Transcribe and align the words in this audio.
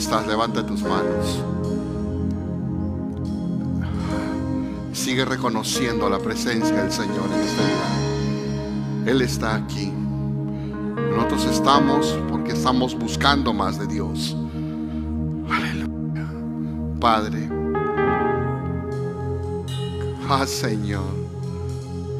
Estás, 0.00 0.26
levanta 0.26 0.64
tus 0.64 0.82
manos. 0.82 1.44
Sigue 4.94 5.26
reconociendo 5.26 6.08
la 6.08 6.18
presencia 6.18 6.74
del 6.74 6.90
Señor 6.90 7.26
en 7.26 7.40
este. 7.42 9.10
Él 9.10 9.20
está 9.20 9.56
aquí. 9.56 9.92
Nosotros 11.14 11.44
estamos 11.44 12.18
porque 12.30 12.52
estamos 12.52 12.98
buscando 12.98 13.52
más 13.52 13.78
de 13.78 13.88
Dios. 13.88 14.34
Aleluya. 15.50 16.26
Padre. 16.98 17.50
Ah, 20.30 20.46
Señor. 20.46 21.12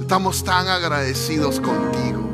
Estamos 0.03 0.45
tan 0.45 0.69
agradecidos 0.69 1.59
contigo. 1.59 2.30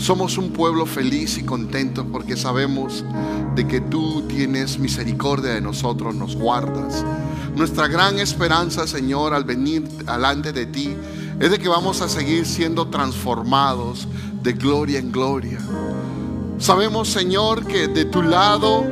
Somos 0.00 0.38
un 0.38 0.50
pueblo 0.50 0.86
feliz 0.86 1.36
y 1.36 1.42
contento 1.42 2.06
porque 2.10 2.34
sabemos 2.34 3.04
de 3.54 3.68
que 3.68 3.82
tú 3.82 4.22
tienes 4.22 4.78
misericordia 4.78 5.52
de 5.52 5.60
nosotros, 5.60 6.14
nos 6.14 6.36
guardas. 6.36 7.04
Nuestra 7.54 7.86
gran 7.86 8.18
esperanza, 8.18 8.86
Señor, 8.86 9.34
al 9.34 9.44
venir 9.44 9.86
delante 9.86 10.54
de 10.54 10.64
ti, 10.64 10.96
es 11.38 11.50
de 11.50 11.58
que 11.58 11.68
vamos 11.68 12.00
a 12.00 12.08
seguir 12.08 12.46
siendo 12.46 12.88
transformados 12.88 14.08
de 14.42 14.54
gloria 14.54 14.98
en 14.98 15.12
gloria. 15.12 15.58
Sabemos, 16.56 17.08
Señor, 17.08 17.66
que 17.66 17.86
de 17.86 18.06
tu 18.06 18.22
lado 18.22 18.86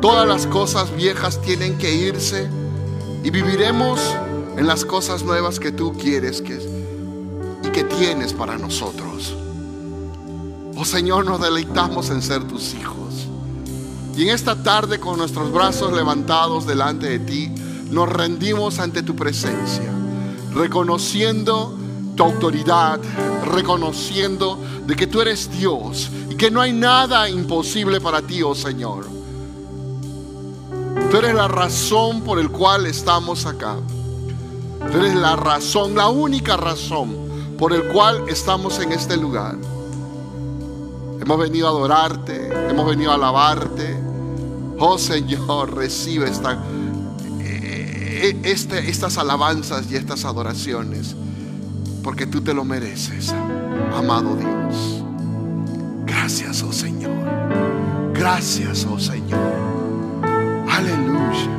todas 0.00 0.28
las 0.28 0.46
cosas 0.46 0.94
viejas 0.94 1.42
tienen 1.42 1.76
que 1.76 1.92
irse 1.92 2.48
y 3.24 3.30
viviremos 3.30 4.00
en 4.56 4.68
las 4.68 4.84
cosas 4.84 5.24
nuevas 5.24 5.58
que 5.58 5.72
tú 5.72 5.92
quieres 5.94 6.40
que, 6.40 6.56
y 7.64 7.68
que 7.70 7.82
tienes 7.82 8.32
para 8.32 8.56
nosotros. 8.56 9.34
Oh 10.78 10.84
Señor, 10.84 11.24
nos 11.24 11.40
deleitamos 11.40 12.10
en 12.10 12.20
ser 12.20 12.44
tus 12.44 12.74
hijos. 12.74 13.26
Y 14.14 14.24
en 14.24 14.28
esta 14.28 14.62
tarde 14.62 15.00
con 15.00 15.16
nuestros 15.16 15.50
brazos 15.50 15.90
levantados 15.94 16.66
delante 16.66 17.08
de 17.08 17.18
ti, 17.18 17.50
nos 17.90 18.10
rendimos 18.10 18.78
ante 18.78 19.02
tu 19.02 19.16
presencia, 19.16 19.90
reconociendo 20.54 21.74
tu 22.14 22.24
autoridad, 22.24 23.00
reconociendo 23.54 24.58
de 24.86 24.96
que 24.96 25.06
tú 25.06 25.22
eres 25.22 25.50
Dios 25.50 26.10
y 26.28 26.34
que 26.34 26.50
no 26.50 26.60
hay 26.60 26.74
nada 26.74 27.30
imposible 27.30 27.98
para 27.98 28.20
ti, 28.20 28.42
oh 28.42 28.54
Señor. 28.54 29.06
Tú 31.10 31.16
eres 31.16 31.34
la 31.34 31.48
razón 31.48 32.20
por 32.20 32.38
el 32.38 32.50
cual 32.50 32.86
estamos 32.86 33.46
acá. 33.46 33.76
Tú 34.92 34.98
eres 34.98 35.14
la 35.14 35.36
razón, 35.36 35.94
la 35.94 36.08
única 36.08 36.58
razón 36.58 37.16
por 37.58 37.72
el 37.72 37.84
cual 37.84 38.28
estamos 38.28 38.78
en 38.78 38.92
este 38.92 39.16
lugar. 39.16 39.56
Hemos 41.20 41.38
venido 41.38 41.66
a 41.66 41.70
adorarte, 41.70 42.50
hemos 42.70 42.86
venido 42.86 43.10
a 43.10 43.14
alabarte. 43.14 43.96
Oh 44.78 44.98
Señor, 44.98 45.74
recibe 45.74 46.28
esta, 46.28 46.62
este, 48.44 48.90
estas 48.90 49.18
alabanzas 49.18 49.90
y 49.90 49.96
estas 49.96 50.24
adoraciones, 50.24 51.16
porque 52.02 52.26
tú 52.26 52.42
te 52.42 52.54
lo 52.54 52.64
mereces, 52.64 53.34
amado 53.94 54.36
Dios. 54.36 55.02
Gracias, 56.04 56.62
oh 56.62 56.72
Señor. 56.72 57.12
Gracias, 58.12 58.86
oh 58.90 58.98
Señor. 58.98 59.40
Aleluya. 60.68 61.50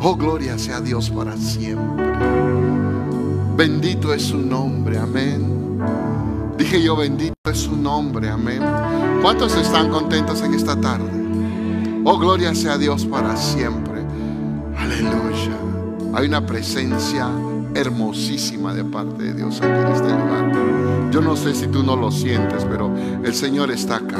Oh, 0.00 0.16
gloria 0.16 0.58
sea 0.58 0.80
Dios 0.80 1.10
para 1.10 1.36
siempre. 1.36 2.04
Bendito 3.56 4.12
es 4.12 4.22
su 4.22 4.38
nombre, 4.38 4.98
amén. 4.98 5.78
Dije 6.56 6.82
yo, 6.82 6.96
bendito 6.96 7.41
es 7.52 7.60
su 7.60 7.76
nombre, 7.76 8.30
amén. 8.30 8.62
¿Cuántos 9.20 9.54
están 9.56 9.90
contentos 9.90 10.40
en 10.42 10.54
esta 10.54 10.74
tarde? 10.80 11.10
Oh, 12.04 12.18
gloria 12.18 12.54
sea 12.54 12.78
Dios 12.78 13.04
para 13.04 13.36
siempre. 13.36 14.02
Aleluya. 14.76 15.56
Hay 16.14 16.26
una 16.26 16.44
presencia 16.44 17.28
hermosísima 17.74 18.74
de 18.74 18.84
parte 18.84 19.22
de 19.22 19.34
Dios 19.34 19.60
aquí 19.60 19.66
en 19.66 19.86
este 19.86 20.08
lugar. 20.08 21.10
Yo 21.10 21.20
no 21.20 21.36
sé 21.36 21.54
si 21.54 21.66
tú 21.66 21.82
no 21.82 21.94
lo 21.94 22.10
sientes, 22.10 22.64
pero 22.64 22.90
el 23.22 23.34
Señor 23.34 23.70
está 23.70 23.96
acá. 23.96 24.18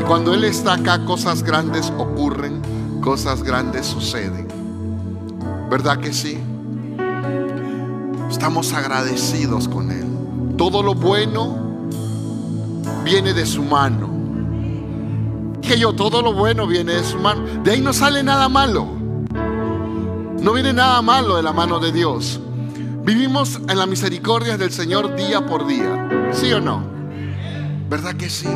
Y 0.00 0.02
cuando 0.04 0.34
Él 0.34 0.44
está 0.44 0.74
acá, 0.74 1.04
cosas 1.06 1.42
grandes 1.42 1.90
ocurren, 1.98 2.60
cosas 3.00 3.42
grandes 3.42 3.86
suceden. 3.86 4.48
¿Verdad 5.70 5.98
que 5.98 6.12
sí? 6.12 6.38
Estamos 8.30 8.74
agradecidos 8.74 9.66
con 9.66 9.90
Él. 9.90 10.11
Todo 10.62 10.80
lo 10.80 10.94
bueno 10.94 11.58
viene 13.02 13.34
de 13.34 13.46
su 13.46 13.64
mano. 13.64 14.08
Que 15.60 15.76
yo, 15.76 15.92
todo 15.92 16.22
lo 16.22 16.34
bueno 16.34 16.68
viene 16.68 16.92
de 16.92 17.02
su 17.02 17.18
mano. 17.18 17.42
De 17.64 17.72
ahí 17.72 17.80
no 17.80 17.92
sale 17.92 18.22
nada 18.22 18.48
malo. 18.48 18.86
No 20.40 20.52
viene 20.52 20.72
nada 20.72 21.02
malo 21.02 21.34
de 21.34 21.42
la 21.42 21.52
mano 21.52 21.80
de 21.80 21.90
Dios. 21.90 22.38
Vivimos 23.02 23.58
en 23.68 23.76
la 23.76 23.86
misericordia 23.86 24.56
del 24.56 24.70
Señor 24.70 25.16
día 25.16 25.44
por 25.44 25.66
día. 25.66 26.30
¿Sí 26.30 26.52
o 26.52 26.60
no? 26.60 26.84
¿Verdad 27.90 28.14
que 28.14 28.30
sí? 28.30 28.46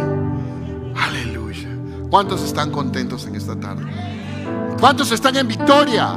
Aleluya. 0.94 1.77
¿Cuántos 2.09 2.41
están 2.44 2.71
contentos 2.71 3.27
en 3.27 3.34
esta 3.34 3.59
tarde? 3.59 3.83
¿Cuántos 4.78 5.11
están 5.11 5.37
en 5.37 5.49
victoria? 5.49 6.15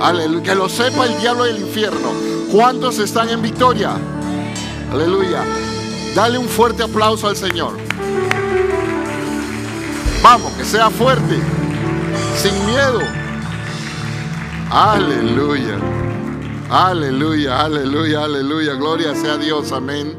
Aleluya. 0.00 0.44
Que 0.44 0.54
lo 0.54 0.68
sepa 0.68 1.06
el 1.06 1.18
diablo 1.18 1.42
del 1.42 1.58
infierno. 1.58 2.10
¿Cuántos 2.52 3.00
están 3.00 3.28
en 3.30 3.42
victoria? 3.42 3.98
Aleluya. 4.92 5.44
Dale 6.14 6.38
un 6.38 6.48
fuerte 6.48 6.82
aplauso 6.82 7.28
al 7.28 7.36
Señor. 7.36 7.76
Vamos, 10.22 10.52
que 10.52 10.64
sea 10.64 10.90
fuerte. 10.90 11.38
Sin 12.36 12.66
miedo. 12.66 13.00
Aleluya. 14.70 15.78
Aleluya, 16.70 17.60
aleluya, 17.60 18.24
aleluya. 18.24 18.74
Gloria 18.74 19.14
sea 19.14 19.36
Dios. 19.36 19.72
Amén. 19.72 20.18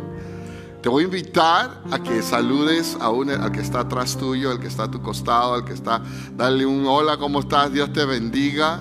Te 0.82 0.90
voy 0.90 1.04
a 1.04 1.06
invitar 1.06 1.82
a 1.92 2.00
que 2.02 2.22
saludes 2.22 2.96
a 3.02 3.10
un, 3.10 3.32
al 3.32 3.52
que 3.52 3.60
está 3.60 3.82
atrás 3.82 4.16
tuyo, 4.18 4.52
al 4.52 4.60
que 4.60 4.68
está 4.68 4.84
a 4.84 4.92
tu 4.92 5.02
costado, 5.02 5.56
al 5.56 5.66
que 5.66 5.74
está. 5.74 6.02
Dale 6.34 6.66
un 6.66 6.86
hola, 6.86 7.18
¿cómo 7.18 7.40
estás? 7.40 7.74
Dios 7.74 7.92
te 7.92 8.06
bendiga. 8.06 8.80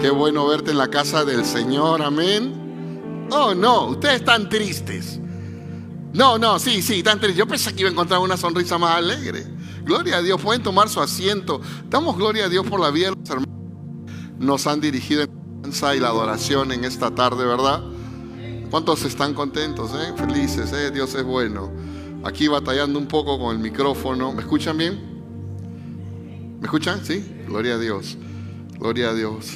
Qué 0.00 0.10
bueno 0.10 0.46
verte 0.46 0.72
en 0.72 0.78
la 0.78 0.88
casa 0.88 1.24
del 1.24 1.44
Señor. 1.44 2.02
Amén. 2.02 2.65
Oh, 3.30 3.54
no, 3.54 3.86
ustedes 3.86 4.16
están 4.16 4.48
tristes. 4.48 5.18
No, 6.12 6.38
no, 6.38 6.58
sí, 6.58 6.80
sí, 6.82 6.98
están 6.98 7.18
tristes. 7.18 7.38
Yo 7.38 7.46
pensé 7.46 7.74
que 7.74 7.80
iba 7.80 7.88
a 7.88 7.92
encontrar 7.92 8.20
una 8.20 8.36
sonrisa 8.36 8.78
más 8.78 8.96
alegre. 8.96 9.46
Gloria 9.84 10.18
a 10.18 10.22
Dios, 10.22 10.40
pueden 10.40 10.62
tomar 10.62 10.88
su 10.88 11.00
asiento. 11.00 11.60
Damos 11.88 12.16
gloria 12.16 12.46
a 12.46 12.48
Dios 12.48 12.66
por 12.66 12.80
la 12.80 12.90
vida 12.90 13.10
de 13.10 13.16
los 13.16 13.30
hermanos. 13.30 13.46
Nos 14.38 14.66
han 14.66 14.80
dirigido 14.80 15.22
en 15.22 15.96
y 15.96 16.00
la 16.00 16.08
adoración 16.08 16.72
en 16.72 16.84
esta 16.84 17.14
tarde, 17.14 17.44
¿verdad? 17.44 17.82
¿Cuántos 18.70 19.04
están 19.04 19.34
contentos, 19.34 19.92
eh? 19.94 20.12
felices? 20.16 20.72
Eh? 20.72 20.90
Dios 20.90 21.14
es 21.14 21.24
bueno. 21.24 21.70
Aquí 22.24 22.48
batallando 22.48 22.98
un 22.98 23.06
poco 23.06 23.38
con 23.38 23.54
el 23.56 23.62
micrófono. 23.62 24.32
¿Me 24.32 24.42
escuchan 24.42 24.76
bien? 24.76 25.16
¿Me 26.60 26.66
escuchan? 26.66 27.04
Sí. 27.04 27.24
Gloria 27.46 27.74
a 27.74 27.78
Dios. 27.78 28.16
Gloria 28.78 29.10
a 29.10 29.14
Dios. 29.14 29.52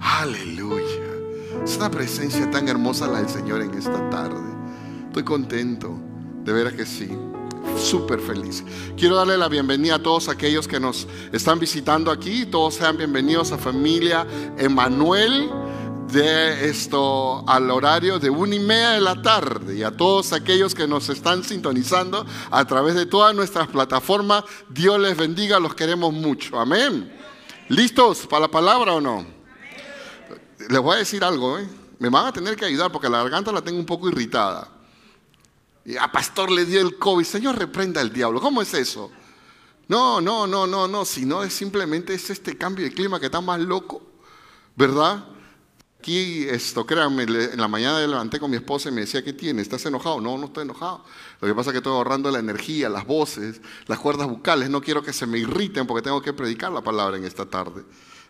Aleluya. 0.00 1.05
Es 1.64 1.76
una 1.76 1.90
presencia 1.90 2.50
tan 2.50 2.68
hermosa 2.68 3.06
la 3.06 3.18
del 3.18 3.28
Señor 3.28 3.62
en 3.62 3.74
esta 3.74 4.10
tarde. 4.10 4.40
Estoy 5.08 5.24
contento. 5.24 5.98
De 6.44 6.52
veras 6.52 6.74
que 6.74 6.86
sí. 6.86 7.10
Súper 7.76 8.20
feliz. 8.20 8.62
Quiero 8.96 9.16
darle 9.16 9.36
la 9.36 9.48
bienvenida 9.48 9.96
a 9.96 9.98
todos 10.02 10.28
aquellos 10.28 10.68
que 10.68 10.78
nos 10.78 11.08
están 11.32 11.58
visitando 11.58 12.10
aquí. 12.10 12.46
Todos 12.46 12.74
sean 12.74 12.96
bienvenidos 12.96 13.50
a 13.50 13.58
familia 13.58 14.26
Emanuel 14.56 15.50
de 16.12 16.68
esto 16.68 17.44
al 17.48 17.70
horario 17.70 18.18
de 18.18 18.30
una 18.30 18.54
y 18.54 18.60
media 18.60 18.90
de 18.90 19.00
la 19.00 19.20
tarde 19.20 19.76
y 19.76 19.82
a 19.82 19.90
todos 19.90 20.32
aquellos 20.32 20.74
que 20.74 20.86
nos 20.86 21.08
están 21.08 21.42
sintonizando 21.42 22.24
a 22.50 22.64
través 22.64 22.94
de 22.94 23.06
todas 23.06 23.34
nuestras 23.34 23.68
plataformas. 23.68 24.44
Dios 24.68 25.00
les 25.00 25.16
bendiga, 25.16 25.58
los 25.58 25.74
queremos 25.74 26.12
mucho. 26.12 26.58
Amén. 26.58 27.12
¿Listos 27.68 28.26
para 28.26 28.42
la 28.42 28.48
palabra 28.48 28.94
o 28.94 29.00
no? 29.00 29.35
Les 30.68 30.80
voy 30.80 30.96
a 30.96 30.98
decir 30.98 31.22
algo, 31.22 31.58
¿eh? 31.58 31.68
me 31.98 32.08
van 32.08 32.26
a 32.26 32.32
tener 32.32 32.56
que 32.56 32.64
ayudar 32.64 32.92
porque 32.92 33.08
la 33.08 33.18
garganta 33.18 33.52
la 33.52 33.62
tengo 33.62 33.78
un 33.78 33.86
poco 33.86 34.08
irritada. 34.08 34.68
Y 35.84 35.96
a 35.96 36.10
pastor 36.10 36.50
le 36.50 36.64
dio 36.64 36.80
el 36.80 36.98
COVID, 36.98 37.24
Señor 37.24 37.58
reprenda 37.58 38.00
al 38.00 38.12
diablo. 38.12 38.40
¿Cómo 38.40 38.60
es 38.60 38.74
eso? 38.74 39.10
No, 39.88 40.20
no, 40.20 40.46
no, 40.46 40.66
no, 40.66 40.88
no, 40.88 41.04
si 41.04 41.24
no 41.24 41.44
es 41.44 41.52
simplemente 41.52 42.12
es 42.12 42.28
este 42.30 42.56
cambio 42.58 42.84
de 42.84 42.92
clima 42.92 43.20
que 43.20 43.26
está 43.26 43.40
más 43.40 43.60
loco, 43.60 44.02
¿verdad? 44.74 45.24
Aquí, 46.00 46.46
esto, 46.48 46.84
créanme, 46.84 47.22
en 47.24 47.60
la 47.60 47.68
mañana 47.68 47.98
me 47.98 48.06
levanté 48.06 48.38
con 48.38 48.50
mi 48.50 48.56
esposa 48.56 48.88
y 48.88 48.92
me 48.92 49.02
decía, 49.02 49.24
¿qué 49.24 49.32
tiene? 49.32 49.62
¿Estás 49.62 49.84
enojado? 49.86 50.20
No, 50.20 50.36
no 50.38 50.46
estoy 50.46 50.62
enojado. 50.62 51.04
Lo 51.40 51.48
que 51.48 51.54
pasa 51.54 51.70
es 51.70 51.72
que 51.72 51.78
estoy 51.78 51.92
ahorrando 51.92 52.30
la 52.30 52.38
energía, 52.38 52.88
las 52.88 53.06
voces, 53.06 53.60
las 53.86 53.98
cuerdas 53.98 54.28
bucales. 54.28 54.70
No 54.70 54.80
quiero 54.80 55.02
que 55.02 55.12
se 55.12 55.26
me 55.26 55.38
irriten 55.38 55.86
porque 55.86 56.02
tengo 56.02 56.20
que 56.22 56.32
predicar 56.32 56.70
la 56.72 56.80
palabra 56.80 57.16
en 57.16 57.24
esta 57.24 57.46
tarde. 57.46 57.84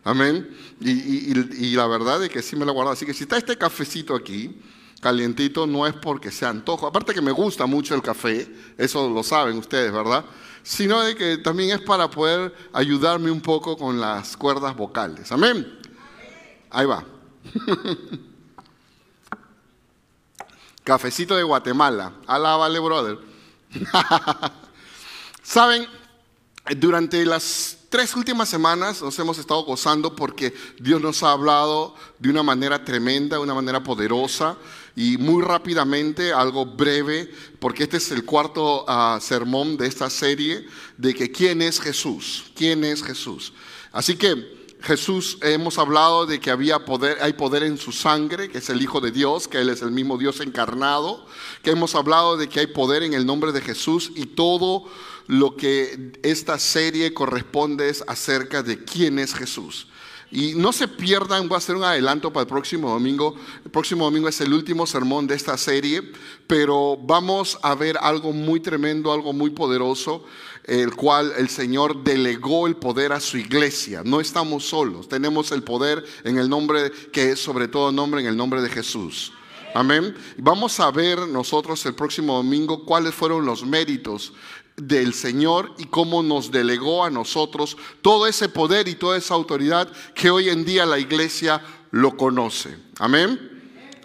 Amén. 0.07 0.49
Y, 0.81 1.37
y 1.37 1.75
la 1.75 1.89
verdad 1.89 2.23
es 2.23 2.31
que 2.31 2.41
sí 2.41 2.55
me 2.55 2.65
la 2.65 2.71
he 2.71 2.75
guardado. 2.75 2.95
Así 2.95 3.05
que 3.05 3.13
si 3.13 3.25
está 3.25 3.37
este 3.37 3.59
cafecito 3.59 4.15
aquí, 4.15 4.57
calientito 5.01 5.67
no 5.67 5.85
es 5.85 5.95
porque 5.95 6.31
sea 6.31 6.51
antojo, 6.51 6.87
aparte 6.87 7.13
que 7.13 7.21
me 7.21 7.33
gusta 7.33 7.67
mucho 7.67 7.93
el 7.93 8.03
café, 8.03 8.49
eso 8.79 9.11
lo 9.11 9.25
saben 9.25 9.59
ustedes, 9.59 9.93
¿verdad? 9.93 10.25
Sino 10.63 11.01
de 11.01 11.17
que 11.17 11.39
también 11.39 11.71
es 11.71 11.81
para 11.81 12.09
poder 12.09 12.55
ayudarme 12.73 13.33
un 13.33 13.41
poco 13.41 13.77
con 13.77 14.01
las 14.01 14.37
cuerdas 14.37 14.77
vocales. 14.77 15.33
Amén. 15.33 15.67
Ahí 16.71 16.87
va. 16.87 17.05
Cafecito 20.85 21.35
de 21.35 21.43
Guatemala. 21.43 22.13
Alá, 22.29 22.55
vale, 22.55 22.79
brother. 22.79 23.19
Saben, 25.43 25.85
durante 26.77 27.25
las 27.25 27.76
tres 27.89 28.15
últimas 28.17 28.49
semanas 28.49 29.03
nos 29.03 29.19
hemos 29.19 29.39
estado 29.39 29.63
gozando 29.65 30.15
porque 30.15 30.55
Dios 30.79 31.01
nos 31.01 31.23
ha 31.23 31.33
hablado 31.33 31.95
de 32.19 32.31
una 32.31 32.43
manera 32.43 32.85
tremenda, 32.85 33.37
de 33.37 33.43
una 33.43 33.55
manera 33.55 33.83
poderosa 33.83 34.57
y 34.95 35.19
muy 35.19 35.43
rápidamente, 35.43 36.33
algo 36.33 36.65
breve, 36.65 37.31
porque 37.59 37.85
este 37.85 37.99
es 37.99 38.11
el 38.11 38.25
cuarto 38.25 38.85
ah, 38.89 39.19
sermón 39.21 39.77
de 39.77 39.87
esta 39.87 40.11
serie 40.11 40.67
de 40.97 41.15
que 41.15 41.31
quién 41.31 41.63
es 41.63 41.81
Jesús, 41.81 42.51
quién 42.55 42.85
es 42.85 43.03
Jesús. 43.03 43.53
Así 43.93 44.17
que 44.17 44.57
Jesús 44.81 45.39
hemos 45.43 45.79
hablado 45.79 46.27
de 46.27 46.39
que 46.39 46.51
había 46.51 46.85
poder, 46.85 47.19
hay 47.21 47.33
poder 47.33 47.63
en 47.63 47.77
su 47.77 47.93
sangre, 47.93 48.49
que 48.49 48.59
es 48.59 48.71
el 48.71 48.81
Hijo 48.81 49.01
de 49.01 49.11
Dios, 49.11 49.49
que 49.49 49.59
Él 49.59 49.69
es 49.69 49.83
el 49.83 49.91
mismo 49.91 50.17
Dios 50.17 50.41
encarnado, 50.41 51.27
que 51.63 51.71
hemos 51.71 51.95
hablado 51.95 52.37
de 52.37 52.49
que 52.49 52.61
hay 52.61 52.67
poder 52.69 53.03
en 53.03 53.15
el 53.15 53.27
nombre 53.27 53.53
de 53.53 53.61
Jesús 53.61 54.13
y 54.15 54.27
todo 54.27 54.85
lo 55.27 55.57
que 55.57 56.13
esta 56.23 56.59
serie 56.59 57.13
corresponde 57.15 57.89
es 57.89 58.05
acerca 58.07 58.63
de 58.63 58.85
quién 58.85 59.19
es 59.19 59.35
Jesús. 59.35 59.89
Y 60.31 60.55
no 60.55 60.73
se 60.73 60.89
pierdan, 60.89 61.49
voy 61.49 61.55
a 61.55 61.59
hacer 61.59 61.77
un 61.77 61.85
adelanto 61.85 62.33
para 62.33 62.43
el 62.43 62.49
próximo 62.49 62.91
domingo. 62.91 63.37
El 63.65 63.71
próximo 63.71 64.05
domingo 64.05 64.29
es 64.29 64.41
el 64.41 64.53
último 64.53 64.87
sermón 64.87 65.27
de 65.27 65.37
esta 65.37 65.57
serie, 65.57 66.03
pero 66.49 66.97
vamos 66.97 67.59
a 67.63 67.75
ver 67.77 67.97
algo 68.01 68.33
muy 68.33 68.59
tremendo, 68.59 69.13
algo 69.13 69.33
muy 69.33 69.51
poderoso, 69.51 70.25
el 70.65 70.95
cual 70.97 71.33
el 71.39 71.49
Señor 71.49 72.03
delegó 72.03 72.67
el 72.67 72.75
poder 72.75 73.13
a 73.13 73.21
su 73.21 73.39
iglesia. 73.39 74.03
No 74.05 74.21
estamos 74.21 74.65
solos, 74.65 75.09
tenemos 75.09 75.53
el 75.53 75.63
poder 75.63 76.05
en 76.25 76.39
el 76.39 76.49
nombre 76.49 76.91
que 77.13 77.31
es 77.31 77.41
sobre 77.41 77.69
todo 77.69 77.93
nombre, 77.93 78.21
en 78.21 78.27
el 78.27 78.37
nombre 78.37 78.61
de 78.63 78.69
Jesús. 78.69 79.33
Amén. 79.77 80.17
Vamos 80.39 80.81
a 80.81 80.91
ver 80.91 81.29
nosotros 81.29 81.85
el 81.85 81.95
próximo 81.95 82.37
domingo 82.37 82.85
cuáles 82.87 83.15
fueron 83.15 83.45
los 83.45 83.65
méritos 83.65 84.33
del 84.77 85.15
Señor 85.15 85.75
y 85.79 85.87
cómo 85.87 86.23
nos 86.23 86.51
delegó 86.51 87.05
a 87.05 87.11
nosotros 87.11 87.77
todo 88.03 88.27
ese 88.27 88.49
poder 88.49 88.89
y 88.89 88.95
toda 88.95 89.17
esa 89.17 89.35
autoridad 89.35 89.91
que 90.15 90.31
hoy 90.31 90.51
en 90.51 90.65
día 90.65 90.85
la 90.85 90.99
iglesia 90.99 91.63
lo 91.91 92.17
conoce. 92.17 92.77
Amén. 92.99 93.57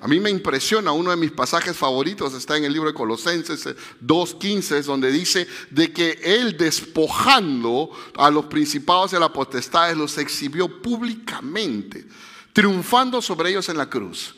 A 0.01 0.07
mí 0.07 0.19
me 0.19 0.31
impresiona, 0.31 0.91
uno 0.91 1.11
de 1.11 1.15
mis 1.15 1.31
pasajes 1.31 1.77
favoritos 1.77 2.33
está 2.33 2.57
en 2.57 2.63
el 2.63 2.73
libro 2.73 2.89
de 2.89 2.95
Colosenses 2.95 3.67
2.15, 4.03 4.77
eh, 4.77 4.81
donde 4.81 5.11
dice 5.11 5.47
de 5.69 5.93
que 5.93 6.19
él 6.23 6.57
despojando 6.57 7.91
a 8.17 8.31
los 8.31 8.45
principados 8.45 9.13
y 9.13 9.17
a 9.17 9.19
las 9.19 9.29
potestades 9.29 9.95
los 9.95 10.17
exhibió 10.17 10.81
públicamente, 10.81 12.07
triunfando 12.51 13.21
sobre 13.21 13.51
ellos 13.51 13.69
en 13.69 13.77
la 13.77 13.91
cruz. 13.91 14.33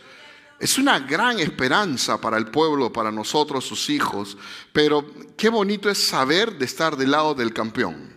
Es 0.64 0.78
una 0.78 0.98
gran 0.98 1.42
esperanza 1.42 2.22
para 2.22 2.38
el 2.38 2.48
pueblo, 2.48 2.90
para 2.90 3.12
nosotros, 3.12 3.66
sus 3.66 3.90
hijos, 3.90 4.38
pero 4.72 5.06
qué 5.36 5.50
bonito 5.50 5.90
es 5.90 5.98
saber 5.98 6.58
de 6.58 6.64
estar 6.64 6.96
del 6.96 7.12
lado 7.12 7.36
del 7.36 7.52
campeón. 7.52 8.14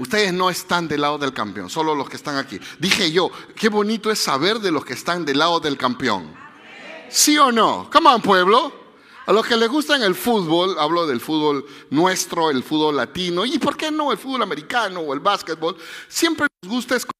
Ustedes 0.00 0.32
no 0.32 0.50
están 0.50 0.88
del 0.88 1.02
lado 1.02 1.16
del 1.16 1.32
campeón, 1.32 1.70
solo 1.70 1.94
los 1.94 2.10
que 2.10 2.16
están 2.16 2.38
aquí. 2.38 2.58
Dije 2.80 3.12
yo, 3.12 3.30
qué 3.54 3.68
bonito 3.68 4.10
es 4.10 4.18
saber 4.18 4.58
de 4.58 4.72
los 4.72 4.84
que 4.84 4.94
están 4.94 5.24
del 5.24 5.38
lado 5.38 5.60
del 5.60 5.78
campeón. 5.78 6.34
¿Sí 7.08 7.38
o 7.38 7.52
no? 7.52 7.88
Come 7.88 8.08
on, 8.08 8.20
pueblo. 8.20 8.72
A 9.26 9.32
los 9.32 9.46
que 9.46 9.56
les 9.56 9.68
gusta 9.68 9.94
el 9.94 10.16
fútbol, 10.16 10.76
hablo 10.76 11.06
del 11.06 11.20
fútbol 11.20 11.64
nuestro, 11.90 12.50
el 12.50 12.64
fútbol 12.64 12.96
latino, 12.96 13.46
y 13.46 13.60
por 13.60 13.76
qué 13.76 13.92
no 13.92 14.10
el 14.10 14.18
fútbol 14.18 14.42
americano 14.42 14.98
o 14.98 15.14
el 15.14 15.20
básquetbol, 15.20 15.76
siempre 16.08 16.48
les 16.62 16.68
gusta 16.68 16.96
escoger 16.96 17.14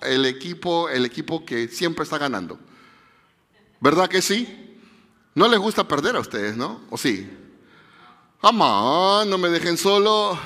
el 0.00 0.24
equipo, 0.24 0.88
el 0.88 1.04
equipo 1.04 1.44
que 1.44 1.68
siempre 1.68 2.04
está 2.04 2.16
ganando. 2.16 2.58
¿Verdad 3.82 4.08
que 4.08 4.22
sí? 4.22 4.78
No 5.34 5.48
les 5.48 5.58
gusta 5.58 5.88
perder 5.88 6.14
a 6.14 6.20
ustedes, 6.20 6.56
¿no? 6.56 6.82
¿O 6.88 6.96
sí? 6.96 7.28
Amá, 8.40 9.24
no 9.26 9.36
me 9.38 9.48
dejen 9.48 9.76
solo. 9.76 10.38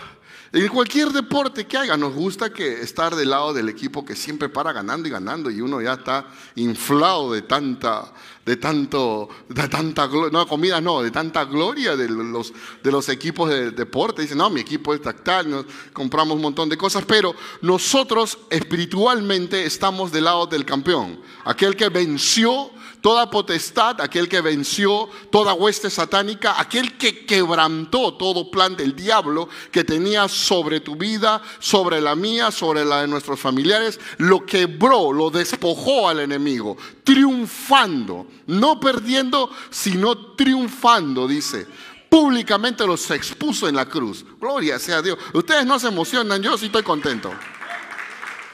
En 0.54 0.66
cualquier 0.68 1.10
deporte 1.10 1.66
que 1.66 1.76
haga, 1.76 1.98
nos 1.98 2.14
gusta 2.14 2.50
que 2.50 2.80
estar 2.80 3.14
del 3.14 3.28
lado 3.28 3.52
del 3.52 3.68
equipo 3.68 4.06
que 4.06 4.16
siempre 4.16 4.48
para 4.48 4.72
ganando 4.72 5.06
y 5.06 5.10
ganando 5.10 5.50
y 5.50 5.60
uno 5.60 5.82
ya 5.82 5.92
está 5.92 6.28
inflado 6.54 7.30
de 7.30 7.42
tanta, 7.42 8.10
de 8.46 8.56
tanto, 8.56 9.28
de 9.50 9.68
tanta 9.68 10.06
no 10.06 10.48
comida 10.48 10.80
no, 10.80 11.02
de 11.02 11.10
tanta 11.10 11.44
gloria 11.44 11.94
de 11.94 12.08
los, 12.08 12.54
de 12.82 12.90
los 12.90 13.06
equipos 13.10 13.50
de 13.50 13.70
deporte. 13.70 14.22
Dicen, 14.22 14.38
no, 14.38 14.48
mi 14.48 14.62
equipo 14.62 14.94
es 14.94 15.02
tactal, 15.02 15.50
nos 15.50 15.66
compramos 15.92 16.36
un 16.36 16.42
montón 16.42 16.70
de 16.70 16.78
cosas, 16.78 17.04
pero 17.06 17.34
nosotros 17.60 18.38
espiritualmente 18.48 19.66
estamos 19.66 20.10
del 20.10 20.24
lado 20.24 20.46
del 20.46 20.64
campeón, 20.64 21.20
aquel 21.44 21.76
que 21.76 21.90
venció 21.90 22.70
toda 23.06 23.30
potestad, 23.30 24.00
aquel 24.00 24.28
que 24.28 24.40
venció 24.40 25.08
toda 25.30 25.54
hueste 25.54 25.90
satánica, 25.90 26.60
aquel 26.60 26.98
que 26.98 27.24
quebrantó 27.24 28.14
todo 28.14 28.50
plan 28.50 28.76
del 28.76 28.96
diablo 28.96 29.48
que 29.70 29.84
tenía 29.84 30.26
sobre 30.26 30.80
tu 30.80 30.96
vida, 30.96 31.40
sobre 31.60 32.00
la 32.00 32.16
mía, 32.16 32.50
sobre 32.50 32.84
la 32.84 33.02
de 33.02 33.06
nuestros 33.06 33.38
familiares, 33.38 34.00
lo 34.18 34.44
quebró, 34.44 35.12
lo 35.12 35.30
despojó 35.30 36.08
al 36.08 36.18
enemigo, 36.18 36.76
triunfando, 37.04 38.26
no 38.48 38.80
perdiendo, 38.80 39.52
sino 39.70 40.34
triunfando, 40.34 41.28
dice 41.28 41.64
públicamente 42.08 42.84
los 42.84 43.08
expuso 43.12 43.68
en 43.68 43.76
la 43.76 43.86
cruz. 43.86 44.24
Gloria 44.40 44.80
sea 44.80 44.98
a 44.98 45.02
Dios. 45.02 45.16
Ustedes 45.32 45.64
no 45.64 45.78
se 45.78 45.86
emocionan, 45.86 46.42
yo 46.42 46.58
sí 46.58 46.66
estoy 46.66 46.82
contento. 46.82 47.32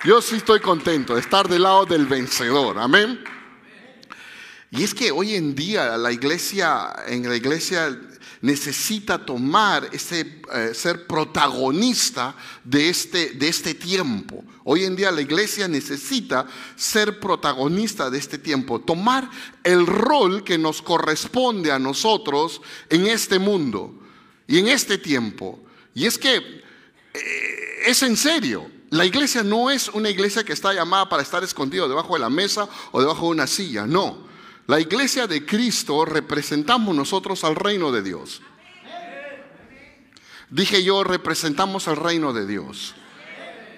Yo 0.05 0.21
sí 0.21 0.37
estoy 0.37 0.61
contento 0.61 1.15
de 1.15 1.21
estar 1.21 1.49
del 1.49 1.63
lado 1.63 1.87
del 1.87 2.05
vencedor. 2.05 2.79
Amén. 2.79 3.25
Y 4.73 4.83
es 4.85 4.95
que 4.95 5.13
hoy 5.13 5.35
en 5.35 5.55
día 5.55 5.99
la 5.99 6.11
iglesia, 6.11 6.95
en 7.07 7.29
la 7.29 7.37
iglesia 7.37 7.95
necesita 8.41 9.23
tomar 9.23 9.87
ese 9.93 10.41
eh, 10.51 10.73
ser 10.73 11.07
protagonista 11.07 12.35
de 12.65 12.89
este, 12.89 13.35
de 13.35 13.49
este 13.49 13.75
tiempo. 13.75 14.43
Hoy 14.65 14.85
en 14.85 14.96
día 14.96 15.11
la 15.11 15.20
iglesia 15.20 15.69
necesita 15.69 16.46
ser 16.75 17.20
protagonista 17.20 18.08
de 18.08 18.17
este 18.17 18.39
tiempo, 18.39 18.81
tomar 18.81 19.29
el 19.63 19.87
rol 19.87 20.43
que 20.43 20.56
nos 20.56 20.81
corresponde 20.81 21.70
a 21.70 21.79
nosotros 21.79 22.63
en 22.89 23.06
este 23.06 23.39
mundo 23.39 23.93
y 24.49 24.58
en 24.58 24.69
este 24.69 24.96
tiempo. 24.96 25.61
Y 25.94 26.06
es 26.06 26.17
que 26.17 26.37
eh, 26.37 27.82
es 27.85 28.03
en 28.03 28.17
serio. 28.17 28.70
La 28.89 29.05
iglesia 29.05 29.43
no 29.43 29.70
es 29.70 29.89
una 29.89 30.08
iglesia 30.08 30.44
que 30.44 30.55
está 30.55 30.73
llamada 30.73 31.11
para 31.11 31.23
estar 31.23 31.44
escondido 31.44 31.91
debajo 31.91 32.15
de 32.15 32.20
la 32.20 32.31
mesa 32.31 32.67
o 32.91 33.01
debajo 33.01 33.27
de 33.27 33.32
una 33.32 33.46
silla, 33.46 33.87
no. 33.87 34.31
La 34.67 34.81
iglesia 34.81 35.27
de 35.27 35.45
Cristo 35.45 36.05
representamos 36.05 36.95
nosotros 36.95 37.43
al 37.45 37.57
reino 37.57 37.91
de 37.91 38.03
Dios. 38.03 38.41
Dije 40.51 40.85
yo, 40.85 41.03
representamos 41.03 41.89
al 41.89 41.97
reino 41.97 42.33
de 42.33 42.47
Dios. 42.47 42.95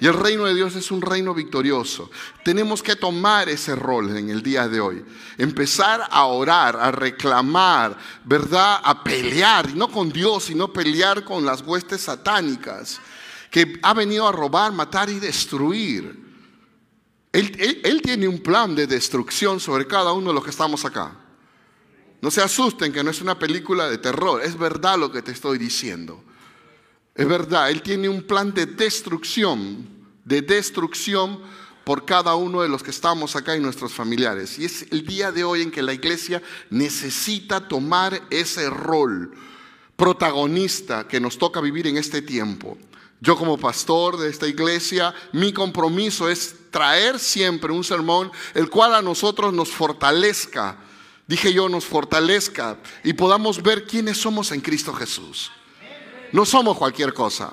Y 0.00 0.06
el 0.06 0.14
reino 0.14 0.44
de 0.44 0.54
Dios 0.54 0.74
es 0.74 0.90
un 0.90 1.00
reino 1.00 1.32
victorioso. 1.32 2.10
Tenemos 2.44 2.82
que 2.82 2.96
tomar 2.96 3.48
ese 3.48 3.76
rol 3.76 4.16
en 4.16 4.28
el 4.28 4.42
día 4.42 4.68
de 4.68 4.80
hoy. 4.80 5.04
Empezar 5.38 6.06
a 6.10 6.24
orar, 6.26 6.76
a 6.76 6.90
reclamar, 6.90 7.96
¿verdad? 8.24 8.80
A 8.82 9.02
pelear, 9.04 9.74
no 9.74 9.88
con 9.88 10.10
Dios, 10.10 10.44
sino 10.44 10.72
pelear 10.72 11.24
con 11.24 11.46
las 11.46 11.62
huestes 11.62 12.02
satánicas 12.02 13.00
que 13.50 13.78
ha 13.82 13.94
venido 13.94 14.26
a 14.26 14.32
robar, 14.32 14.72
matar 14.72 15.08
y 15.08 15.20
destruir. 15.20 16.23
Él, 17.34 18.00
tiene 18.00 18.28
un 18.28 18.38
plan 18.38 18.76
de 18.76 18.86
destrucción 18.86 19.58
sobre 19.58 19.88
cada 19.88 20.12
uno 20.12 20.28
de 20.28 20.34
los 20.34 20.44
que 20.44 20.50
estamos 20.50 20.84
acá. 20.84 21.16
No 22.20 22.30
se 22.30 22.40
asusten 22.40 22.92
que 22.92 23.02
no 23.02 23.10
es 23.10 23.20
una 23.20 23.36
película 23.40 23.90
de 23.90 23.98
terror, 23.98 24.40
es 24.40 24.56
verdad 24.56 24.96
lo 24.96 25.10
que 25.10 25.20
te 25.20 25.32
estoy 25.32 25.58
diciendo. 25.58 26.22
Es 27.12 27.26
verdad, 27.26 27.72
Él 27.72 27.82
tiene 27.82 28.08
un 28.08 28.22
plan 28.22 28.54
de 28.54 28.66
destrucción, 28.66 29.84
de 30.24 30.42
destrucción 30.42 31.40
por 31.82 32.04
cada 32.04 32.36
uno 32.36 32.62
de 32.62 32.68
los 32.68 32.84
que 32.84 32.92
estamos 32.92 33.34
acá 33.34 33.56
y 33.56 33.60
nuestros 33.60 33.92
familiares. 33.92 34.56
Y 34.60 34.66
es 34.66 34.86
el 34.92 35.04
día 35.04 35.32
de 35.32 35.42
hoy 35.42 35.62
en 35.62 35.72
que 35.72 35.82
la 35.82 35.92
iglesia 35.92 36.40
necesita 36.70 37.66
tomar 37.66 38.22
ese 38.30 38.70
rol 38.70 39.32
protagonista 39.96 41.08
que 41.08 41.18
nos 41.18 41.36
toca 41.36 41.60
vivir 41.60 41.88
en 41.88 41.96
este 41.96 42.22
tiempo. 42.22 42.78
Yo 43.20 43.36
como 43.36 43.58
pastor 43.58 44.18
de 44.18 44.28
esta 44.28 44.46
iglesia, 44.46 45.14
mi 45.32 45.52
compromiso 45.52 46.28
es 46.28 46.63
traer 46.74 47.20
siempre 47.20 47.72
un 47.72 47.84
sermón 47.84 48.32
el 48.52 48.68
cual 48.68 48.96
a 48.96 49.00
nosotros 49.00 49.54
nos 49.54 49.68
fortalezca, 49.68 50.76
dije 51.24 51.52
yo, 51.52 51.68
nos 51.68 51.84
fortalezca 51.84 52.78
y 53.04 53.12
podamos 53.12 53.62
ver 53.62 53.86
quiénes 53.86 54.16
somos 54.16 54.50
en 54.50 54.60
Cristo 54.60 54.92
Jesús. 54.92 55.52
No 56.32 56.44
somos 56.44 56.76
cualquier 56.76 57.14
cosa, 57.14 57.52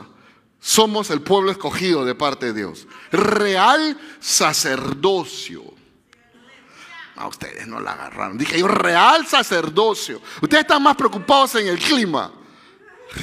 somos 0.60 1.12
el 1.12 1.22
pueblo 1.22 1.52
escogido 1.52 2.04
de 2.04 2.16
parte 2.16 2.48
de 2.48 2.54
Dios, 2.54 2.88
real 3.12 3.96
sacerdocio. 4.20 5.72
A 7.16 7.28
ustedes 7.28 7.68
no 7.68 7.80
la 7.80 7.92
agarraron. 7.92 8.40
Dije 8.40 8.58
yo, 8.58 8.68
real 8.68 9.28
sacerdocio. 9.28 10.20
Ustedes 10.42 10.62
están 10.62 10.82
más 10.82 10.96
preocupados 10.96 11.54
en 11.54 11.68
el 11.68 11.78
clima. 11.78 12.32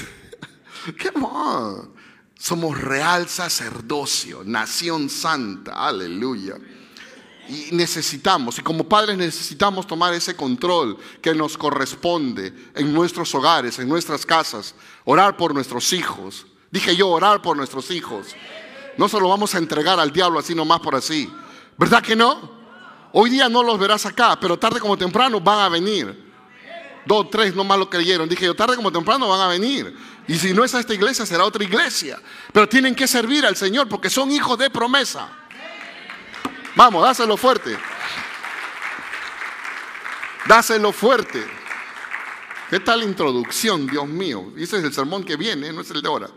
¿Qué 0.97 1.11
más? 1.11 1.98
Somos 2.39 2.81
real 2.81 3.29
sacerdocio, 3.29 4.43
nación 4.45 5.11
santa. 5.11 5.73
Aleluya. 5.73 6.55
Y 7.49 7.75
necesitamos, 7.75 8.59
y 8.59 8.63
como 8.63 8.85
padres 8.85 9.17
necesitamos 9.17 9.87
tomar 9.87 10.15
ese 10.15 10.37
control 10.37 10.97
que 11.21 11.35
nos 11.35 11.59
corresponde 11.59 12.53
en 12.75 12.93
nuestros 12.95 13.35
hogares, 13.35 13.79
en 13.79 13.89
nuestras 13.89 14.25
casas, 14.25 14.75
orar 15.05 15.37
por 15.37 15.53
nuestros 15.53 15.93
hijos. 15.93 16.47
Dije 16.71 16.95
yo, 16.95 17.09
orar 17.09 17.43
por 17.43 17.57
nuestros 17.57 17.91
hijos. 17.91 18.37
No 18.97 19.09
se 19.09 19.19
lo 19.19 19.29
vamos 19.29 19.55
a 19.55 19.59
entregar 19.59 19.99
al 19.99 20.13
diablo 20.13 20.39
así 20.39 20.55
nomás 20.55 20.81
por 20.81 20.95
así. 20.95 21.29
¿Verdad 21.77 22.03
que 22.03 22.15
no? 22.15 22.59
Hoy 23.13 23.31
día 23.31 23.49
no 23.49 23.63
los 23.63 23.79
verás 23.79 24.07
acá, 24.07 24.39
pero 24.39 24.59
tarde 24.59 24.79
como 24.79 24.97
temprano 24.97 25.41
van 25.41 25.59
a 25.61 25.69
venir. 25.69 26.29
Dos, 27.07 27.31
tres 27.31 27.55
nomás 27.55 27.79
lo 27.79 27.89
creyeron. 27.89 28.29
Dije 28.29 28.45
yo, 28.45 28.55
tarde 28.55 28.77
como 28.77 28.93
temprano 28.93 29.27
van 29.29 29.41
a 29.41 29.49
venir. 29.49 29.97
Y 30.29 30.39
si 30.39 30.53
no 30.53 30.63
es 30.63 30.75
a 30.75 30.81
esta 30.81 30.93
iglesia, 30.93 31.25
será 31.25 31.45
otra 31.45 31.65
iglesia. 31.65 32.21
Pero 32.53 32.69
tienen 32.69 32.95
que 32.95 33.09
servir 33.09 33.47
al 33.47 33.57
Señor 33.57 33.89
porque 33.89 34.11
son 34.11 34.31
hijos 34.31 34.59
de 34.59 34.69
promesa. 34.69 35.27
Vamos, 36.77 37.03
dáselo 37.03 37.39
fuerte. 37.39 37.77
Dáselo 40.47 40.93
fuerte. 40.93 41.45
¿Qué 42.69 42.79
tal 42.79 43.03
introducción, 43.03 43.87
Dios 43.87 44.07
mío? 44.07 44.53
Ese 44.59 44.77
es 44.77 44.85
el 44.85 44.93
sermón 44.93 45.25
que 45.25 45.37
viene, 45.37 45.73
no 45.73 45.81
es 45.81 45.91
el 45.91 46.03
de 46.03 46.09
ahora. 46.09 46.29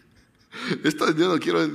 Esto, 0.84 1.16
yo 1.16 1.28
no 1.28 1.38
quiero, 1.38 1.66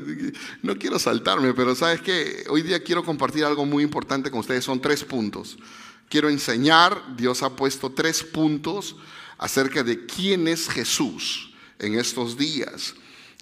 no 0.62 0.76
quiero 0.78 1.00
saltarme, 1.00 1.56
pero 1.56 1.74
sabes 1.74 2.02
que 2.02 2.46
hoy 2.50 2.62
día 2.62 2.84
quiero 2.84 3.04
compartir 3.04 3.44
algo 3.44 3.66
muy 3.66 3.84
importante 3.84 4.30
con 4.30 4.42
ustedes. 4.42 4.64
Son 4.64 4.80
tres 4.80 5.04
puntos. 5.04 5.58
Quiero 6.08 6.30
enseñar, 6.30 7.16
Dios 7.18 7.42
ha 7.42 7.56
puesto 7.56 7.90
tres 7.90 8.24
puntos 8.24 8.96
acerca 9.38 9.84
de 9.84 10.06
quién 10.06 10.48
es 10.48 10.70
Jesús 10.70 11.52
en 11.80 11.98
estos 12.00 12.38
días. 12.38 12.96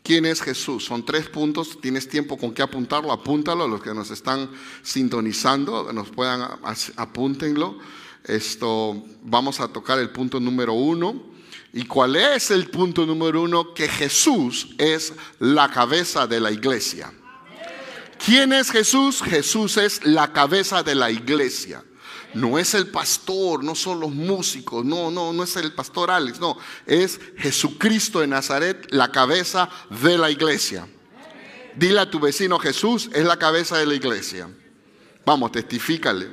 ¿Quién 0.04 0.26
es 0.26 0.42
Jesús? 0.42 0.84
Son 0.84 1.06
tres 1.06 1.30
puntos, 1.30 1.80
tienes 1.80 2.10
tiempo 2.10 2.38
con 2.38 2.54
qué 2.54 2.62
apuntarlo, 2.62 3.12
apúntalo, 3.12 3.68
los 3.68 3.82
que 3.82 3.94
nos 3.94 4.12
están 4.12 4.50
sintonizando, 4.82 5.94
nos 5.94 6.10
puedan, 6.10 6.42
apúntenlo. 6.98 7.80
Esto, 8.26 9.02
vamos 9.22 9.62
a 9.62 9.70
tocar 9.70 10.00
el 10.00 10.10
punto 10.10 10.42
número 10.42 10.74
uno. 10.74 11.32
¿Y 11.72 11.86
cuál 11.86 12.18
es 12.18 12.52
el 12.52 12.70
punto 12.70 13.06
número 13.06 13.42
uno? 13.44 13.74
Que 13.74 13.88
Jesús 13.88 14.76
es 14.78 15.14
la 15.40 15.72
cabeza 15.72 16.28
de 16.28 16.42
la 16.42 16.52
iglesia. 16.52 17.14
¿Quién 18.24 18.54
es 18.54 18.72
Jesús? 18.72 19.22
Jesús 19.22 19.78
es 19.78 20.06
la 20.06 20.34
cabeza 20.34 20.84
de 20.84 20.96
la 20.96 21.12
iglesia. 21.12 21.84
No 22.34 22.58
es 22.58 22.74
el 22.74 22.88
pastor, 22.88 23.64
no 23.64 23.76
son 23.76 24.00
los 24.00 24.12
músicos, 24.12 24.84
no, 24.84 25.12
no, 25.12 25.34
no 25.34 25.44
es 25.44 25.56
el 25.56 25.74
pastor 25.74 26.10
Alex, 26.10 26.40
no, 26.40 26.58
es 26.86 27.20
Jesucristo 27.38 28.22
de 28.22 28.28
Nazaret, 28.28 28.88
la 28.90 29.12
cabeza 29.12 29.70
de 30.02 30.18
la 30.18 30.32
iglesia. 30.32 30.88
Dile 31.76 32.00
a 32.00 32.10
tu 32.10 32.20
vecino, 32.20 32.60
Jesús 32.60 33.10
es 33.14 33.26
la 33.26 33.38
cabeza 33.38 33.78
de 33.78 33.86
la 33.86 33.96
iglesia. 33.96 34.50
Vamos, 35.26 35.52
testifícale. 35.52 36.30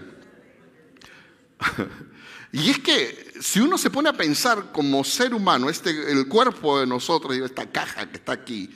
y 2.52 2.70
es 2.70 2.78
que 2.78 3.32
si 3.40 3.60
uno 3.60 3.78
se 3.78 3.90
pone 3.90 4.08
a 4.08 4.14
pensar 4.14 4.72
como 4.72 5.04
ser 5.04 5.34
humano, 5.34 5.70
este, 5.70 6.12
el 6.12 6.28
cuerpo 6.28 6.80
de 6.80 6.86
nosotros, 6.86 7.34
esta 7.36 7.70
caja 7.70 8.10
que 8.10 8.16
está 8.16 8.32
aquí, 8.32 8.70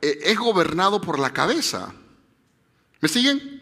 eh, 0.00 0.18
es 0.22 0.38
gobernado 0.38 1.00
por 1.00 1.18
la 1.18 1.32
cabeza. 1.32 1.92
¿Me 3.00 3.08
siguen? 3.08 3.59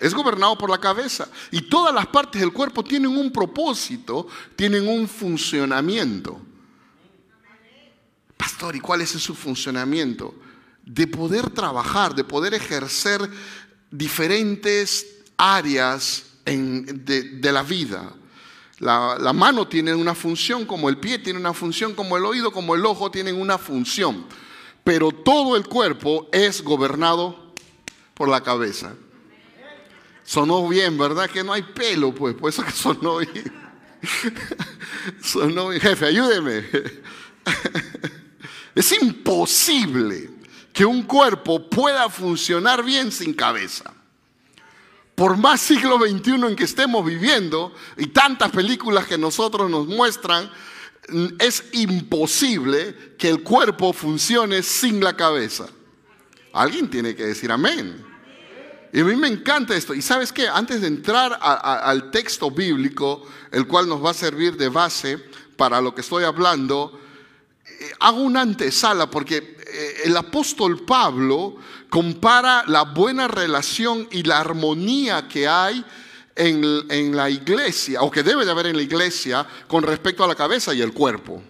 Es 0.00 0.14
gobernado 0.14 0.56
por 0.56 0.70
la 0.70 0.78
cabeza. 0.78 1.28
Y 1.50 1.62
todas 1.62 1.94
las 1.94 2.06
partes 2.06 2.40
del 2.40 2.52
cuerpo 2.52 2.82
tienen 2.82 3.10
un 3.10 3.30
propósito, 3.30 4.26
tienen 4.56 4.88
un 4.88 5.06
funcionamiento. 5.06 6.40
Pastor, 8.36 8.74
¿y 8.74 8.80
cuál 8.80 9.02
es 9.02 9.10
su 9.10 9.34
funcionamiento? 9.34 10.34
De 10.82 11.06
poder 11.06 11.50
trabajar, 11.50 12.14
de 12.14 12.24
poder 12.24 12.54
ejercer 12.54 13.20
diferentes 13.90 15.06
áreas 15.36 16.24
de, 16.46 17.52
la 17.52 17.62
vida. 17.62 18.14
La, 18.78 19.18
la 19.20 19.34
mano 19.34 19.68
tiene 19.68 19.94
una 19.94 20.14
función 20.14 20.64
como 20.64 20.88
el 20.88 20.96
pie, 20.96 21.18
tiene 21.18 21.38
una 21.38 21.52
función 21.52 21.94
como 21.94 22.16
el 22.16 22.24
oído, 22.24 22.50
como 22.50 22.74
el 22.74 22.86
ojo, 22.86 23.10
tienen 23.10 23.38
una 23.38 23.58
función. 23.58 24.24
Pero 24.82 25.10
todo 25.10 25.56
el 25.56 25.66
cuerpo 25.66 26.30
es 26.32 26.62
gobernado 26.64 27.52
por 28.14 28.30
la 28.30 28.42
cabeza. 28.42 28.94
Sonó 30.30 30.68
bien, 30.68 30.96
¿verdad? 30.96 31.28
Que 31.28 31.42
no 31.42 31.52
hay 31.52 31.62
pelo, 31.62 32.14
pues, 32.14 32.36
por 32.36 32.50
eso 32.50 32.64
que 32.64 32.70
sonó 32.70 33.18
bien. 33.18 33.52
Sonó 35.20 35.70
bien. 35.70 35.80
Jefe, 35.80 36.06
ayúdeme. 36.06 36.64
Es 38.76 38.92
imposible 38.92 40.30
que 40.72 40.84
un 40.84 41.02
cuerpo 41.02 41.68
pueda 41.68 42.08
funcionar 42.08 42.84
bien 42.84 43.10
sin 43.10 43.34
cabeza. 43.34 43.92
Por 45.16 45.36
más 45.36 45.60
siglo 45.60 45.98
XXI 45.98 46.46
en 46.46 46.54
que 46.54 46.62
estemos 46.62 47.04
viviendo 47.04 47.74
y 47.96 48.06
tantas 48.06 48.52
películas 48.52 49.06
que 49.06 49.18
nosotros 49.18 49.68
nos 49.68 49.88
muestran, 49.88 50.48
es 51.40 51.64
imposible 51.72 53.16
que 53.18 53.28
el 53.28 53.42
cuerpo 53.42 53.92
funcione 53.92 54.62
sin 54.62 55.02
la 55.02 55.16
cabeza. 55.16 55.66
Alguien 56.52 56.88
tiene 56.88 57.16
que 57.16 57.26
decir 57.26 57.50
amén. 57.50 58.09
Y 58.92 59.00
a 59.00 59.04
mí 59.04 59.14
me 59.14 59.28
encanta 59.28 59.76
esto. 59.76 59.94
Y 59.94 60.02
sabes 60.02 60.32
qué, 60.32 60.48
antes 60.48 60.80
de 60.80 60.88
entrar 60.88 61.38
al 61.40 62.10
texto 62.10 62.50
bíblico, 62.50 63.26
el 63.52 63.66
cual 63.66 63.88
nos 63.88 64.04
va 64.04 64.10
a 64.10 64.14
servir 64.14 64.56
de 64.56 64.68
base 64.68 65.18
para 65.56 65.80
lo 65.80 65.94
que 65.94 66.00
estoy 66.00 66.24
hablando, 66.24 66.98
eh, 67.64 67.92
hago 68.00 68.20
una 68.20 68.40
antesala 68.40 69.08
porque 69.08 69.36
eh, 69.36 70.02
el 70.04 70.16
apóstol 70.16 70.84
Pablo 70.84 71.56
compara 71.88 72.64
la 72.66 72.82
buena 72.82 73.28
relación 73.28 74.08
y 74.10 74.22
la 74.22 74.40
armonía 74.40 75.28
que 75.28 75.46
hay 75.46 75.84
en, 76.34 76.64
en 76.88 77.14
la 77.14 77.28
iglesia, 77.28 78.02
o 78.02 78.10
que 78.10 78.22
debe 78.22 78.44
de 78.44 78.50
haber 78.50 78.66
en 78.66 78.76
la 78.76 78.82
iglesia, 78.82 79.46
con 79.68 79.82
respecto 79.82 80.24
a 80.24 80.28
la 80.28 80.34
cabeza 80.34 80.72
y 80.74 80.80
el 80.80 80.92
cuerpo. 80.92 81.42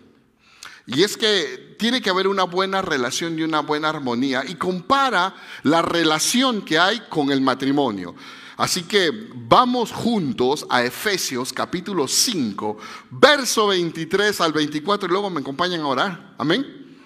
Y 0.92 1.04
es 1.04 1.16
que 1.16 1.76
tiene 1.78 2.02
que 2.02 2.10
haber 2.10 2.26
una 2.26 2.42
buena 2.42 2.82
relación 2.82 3.38
y 3.38 3.42
una 3.42 3.60
buena 3.60 3.88
armonía. 3.88 4.42
Y 4.46 4.56
compara 4.56 5.34
la 5.62 5.82
relación 5.82 6.62
que 6.62 6.78
hay 6.78 7.00
con 7.08 7.30
el 7.30 7.40
matrimonio. 7.40 8.14
Así 8.56 8.82
que 8.82 9.10
vamos 9.34 9.92
juntos 9.92 10.66
a 10.68 10.84
Efesios 10.84 11.52
capítulo 11.52 12.06
5, 12.06 12.76
verso 13.10 13.68
23 13.68 14.38
al 14.40 14.52
24 14.52 15.08
y 15.08 15.12
luego 15.12 15.30
me 15.30 15.40
acompañan 15.40 15.80
a 15.80 15.86
orar. 15.86 16.34
Amén. 16.36 16.98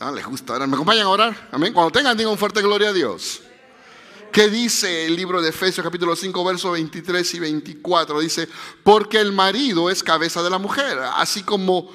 Ah, 0.00 0.10
les 0.10 0.26
gusta 0.26 0.54
orar. 0.54 0.66
¿Me 0.66 0.74
acompañan 0.74 1.04
a 1.04 1.10
orar? 1.10 1.48
Amén. 1.52 1.72
Cuando 1.72 1.92
tengan, 1.92 2.16
digan 2.16 2.32
un 2.32 2.38
fuerte 2.38 2.62
gloria 2.62 2.88
a 2.88 2.92
Dios. 2.92 3.42
¿Qué 4.32 4.48
dice 4.48 5.06
el 5.06 5.14
libro 5.14 5.42
de 5.42 5.50
Efesios 5.50 5.84
capítulo 5.84 6.16
5, 6.16 6.44
verso 6.44 6.70
23 6.72 7.34
y 7.34 7.38
24? 7.38 8.18
Dice, 8.20 8.48
porque 8.82 9.20
el 9.20 9.32
marido 9.32 9.90
es 9.90 10.02
cabeza 10.02 10.42
de 10.42 10.50
la 10.50 10.58
mujer, 10.58 10.98
así 11.16 11.42
como 11.42 11.90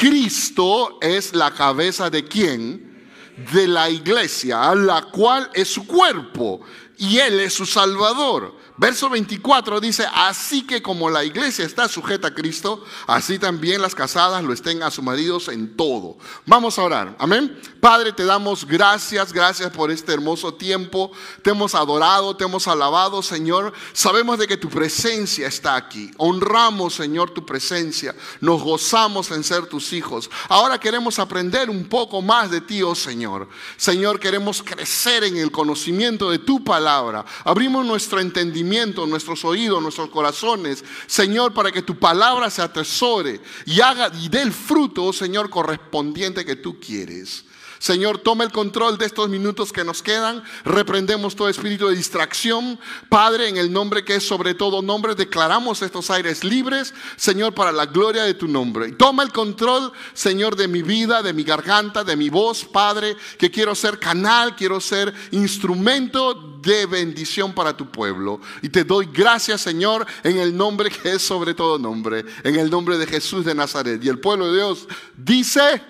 Cristo 0.00 0.96
es 1.02 1.34
la 1.34 1.50
cabeza 1.50 2.08
de 2.08 2.24
quién? 2.24 3.06
De 3.52 3.68
la 3.68 3.90
iglesia, 3.90 4.74
la 4.74 5.02
cual 5.02 5.50
es 5.52 5.68
su 5.68 5.86
cuerpo 5.86 6.62
y 6.96 7.18
Él 7.18 7.38
es 7.40 7.52
su 7.52 7.66
Salvador. 7.66 8.56
Verso 8.80 9.10
24 9.10 9.78
dice, 9.78 10.06
así 10.10 10.62
que 10.62 10.80
como 10.80 11.10
la 11.10 11.22
iglesia 11.22 11.66
está 11.66 11.86
sujeta 11.86 12.28
a 12.28 12.34
Cristo, 12.34 12.82
así 13.06 13.38
también 13.38 13.82
las 13.82 13.94
casadas 13.94 14.42
lo 14.42 14.54
estén 14.54 14.82
a 14.82 14.90
sus 14.90 15.04
maridos 15.04 15.48
en 15.48 15.76
todo. 15.76 16.16
Vamos 16.46 16.78
a 16.78 16.84
orar. 16.84 17.14
Amén. 17.18 17.60
Padre, 17.78 18.10
te 18.14 18.24
damos 18.24 18.66
gracias, 18.66 19.34
gracias 19.34 19.70
por 19.70 19.90
este 19.90 20.14
hermoso 20.14 20.54
tiempo. 20.54 21.12
Te 21.42 21.50
hemos 21.50 21.74
adorado, 21.74 22.34
te 22.34 22.44
hemos 22.44 22.66
alabado, 22.68 23.20
Señor. 23.20 23.74
Sabemos 23.92 24.38
de 24.38 24.46
que 24.46 24.56
tu 24.56 24.70
presencia 24.70 25.46
está 25.46 25.76
aquí. 25.76 26.10
Honramos, 26.16 26.94
Señor, 26.94 27.32
tu 27.32 27.44
presencia. 27.44 28.16
Nos 28.40 28.62
gozamos 28.62 29.30
en 29.30 29.44
ser 29.44 29.66
tus 29.66 29.92
hijos. 29.92 30.30
Ahora 30.48 30.80
queremos 30.80 31.18
aprender 31.18 31.68
un 31.68 31.86
poco 31.86 32.22
más 32.22 32.50
de 32.50 32.62
ti, 32.62 32.82
oh 32.82 32.94
Señor. 32.94 33.46
Señor, 33.76 34.18
queremos 34.18 34.62
crecer 34.62 35.24
en 35.24 35.36
el 35.36 35.50
conocimiento 35.50 36.30
de 36.30 36.38
tu 36.38 36.64
palabra. 36.64 37.26
Abrimos 37.44 37.84
nuestro 37.84 38.20
entendimiento 38.20 38.69
nuestros 39.06 39.44
oídos, 39.44 39.82
nuestros 39.82 40.10
corazones, 40.10 40.84
Señor, 41.06 41.52
para 41.52 41.72
que 41.72 41.82
tu 41.82 41.98
palabra 41.98 42.50
se 42.50 42.62
atesore 42.62 43.40
y 43.66 43.80
haga 43.80 44.10
y 44.20 44.28
dé 44.28 44.42
el 44.42 44.52
fruto, 44.52 45.04
oh 45.04 45.12
Señor, 45.12 45.50
correspondiente 45.50 46.44
que 46.44 46.56
tú 46.56 46.78
quieres. 46.78 47.44
Señor, 47.80 48.18
toma 48.18 48.44
el 48.44 48.52
control 48.52 48.98
de 48.98 49.06
estos 49.06 49.30
minutos 49.30 49.72
que 49.72 49.84
nos 49.84 50.02
quedan. 50.02 50.44
Reprendemos 50.66 51.34
todo 51.34 51.48
espíritu 51.48 51.88
de 51.88 51.96
distracción. 51.96 52.78
Padre, 53.08 53.48
en 53.48 53.56
el 53.56 53.72
nombre 53.72 54.04
que 54.04 54.16
es 54.16 54.22
sobre 54.22 54.52
todo 54.52 54.82
nombre, 54.82 55.14
declaramos 55.14 55.80
estos 55.80 56.10
aires 56.10 56.44
libres, 56.44 56.92
Señor, 57.16 57.54
para 57.54 57.72
la 57.72 57.86
gloria 57.86 58.24
de 58.24 58.34
tu 58.34 58.48
nombre. 58.48 58.92
Toma 58.92 59.22
el 59.22 59.32
control, 59.32 59.92
Señor, 60.12 60.56
de 60.56 60.68
mi 60.68 60.82
vida, 60.82 61.22
de 61.22 61.32
mi 61.32 61.42
garganta, 61.42 62.04
de 62.04 62.16
mi 62.16 62.28
voz, 62.28 62.66
Padre, 62.66 63.16
que 63.38 63.50
quiero 63.50 63.74
ser 63.74 63.98
canal, 63.98 64.54
quiero 64.56 64.78
ser 64.78 65.14
instrumento 65.30 66.58
de 66.60 66.84
bendición 66.84 67.54
para 67.54 67.74
tu 67.74 67.90
pueblo. 67.90 68.42
Y 68.60 68.68
te 68.68 68.84
doy 68.84 69.08
gracias, 69.10 69.62
Señor, 69.62 70.06
en 70.22 70.36
el 70.36 70.54
nombre 70.54 70.90
que 70.90 71.12
es 71.12 71.22
sobre 71.22 71.54
todo 71.54 71.78
nombre, 71.78 72.26
en 72.44 72.56
el 72.56 72.68
nombre 72.68 72.98
de 72.98 73.06
Jesús 73.06 73.46
de 73.46 73.54
Nazaret. 73.54 74.04
Y 74.04 74.10
el 74.10 74.18
pueblo 74.18 74.48
de 74.48 74.58
Dios 74.58 74.86
dice, 75.16 75.82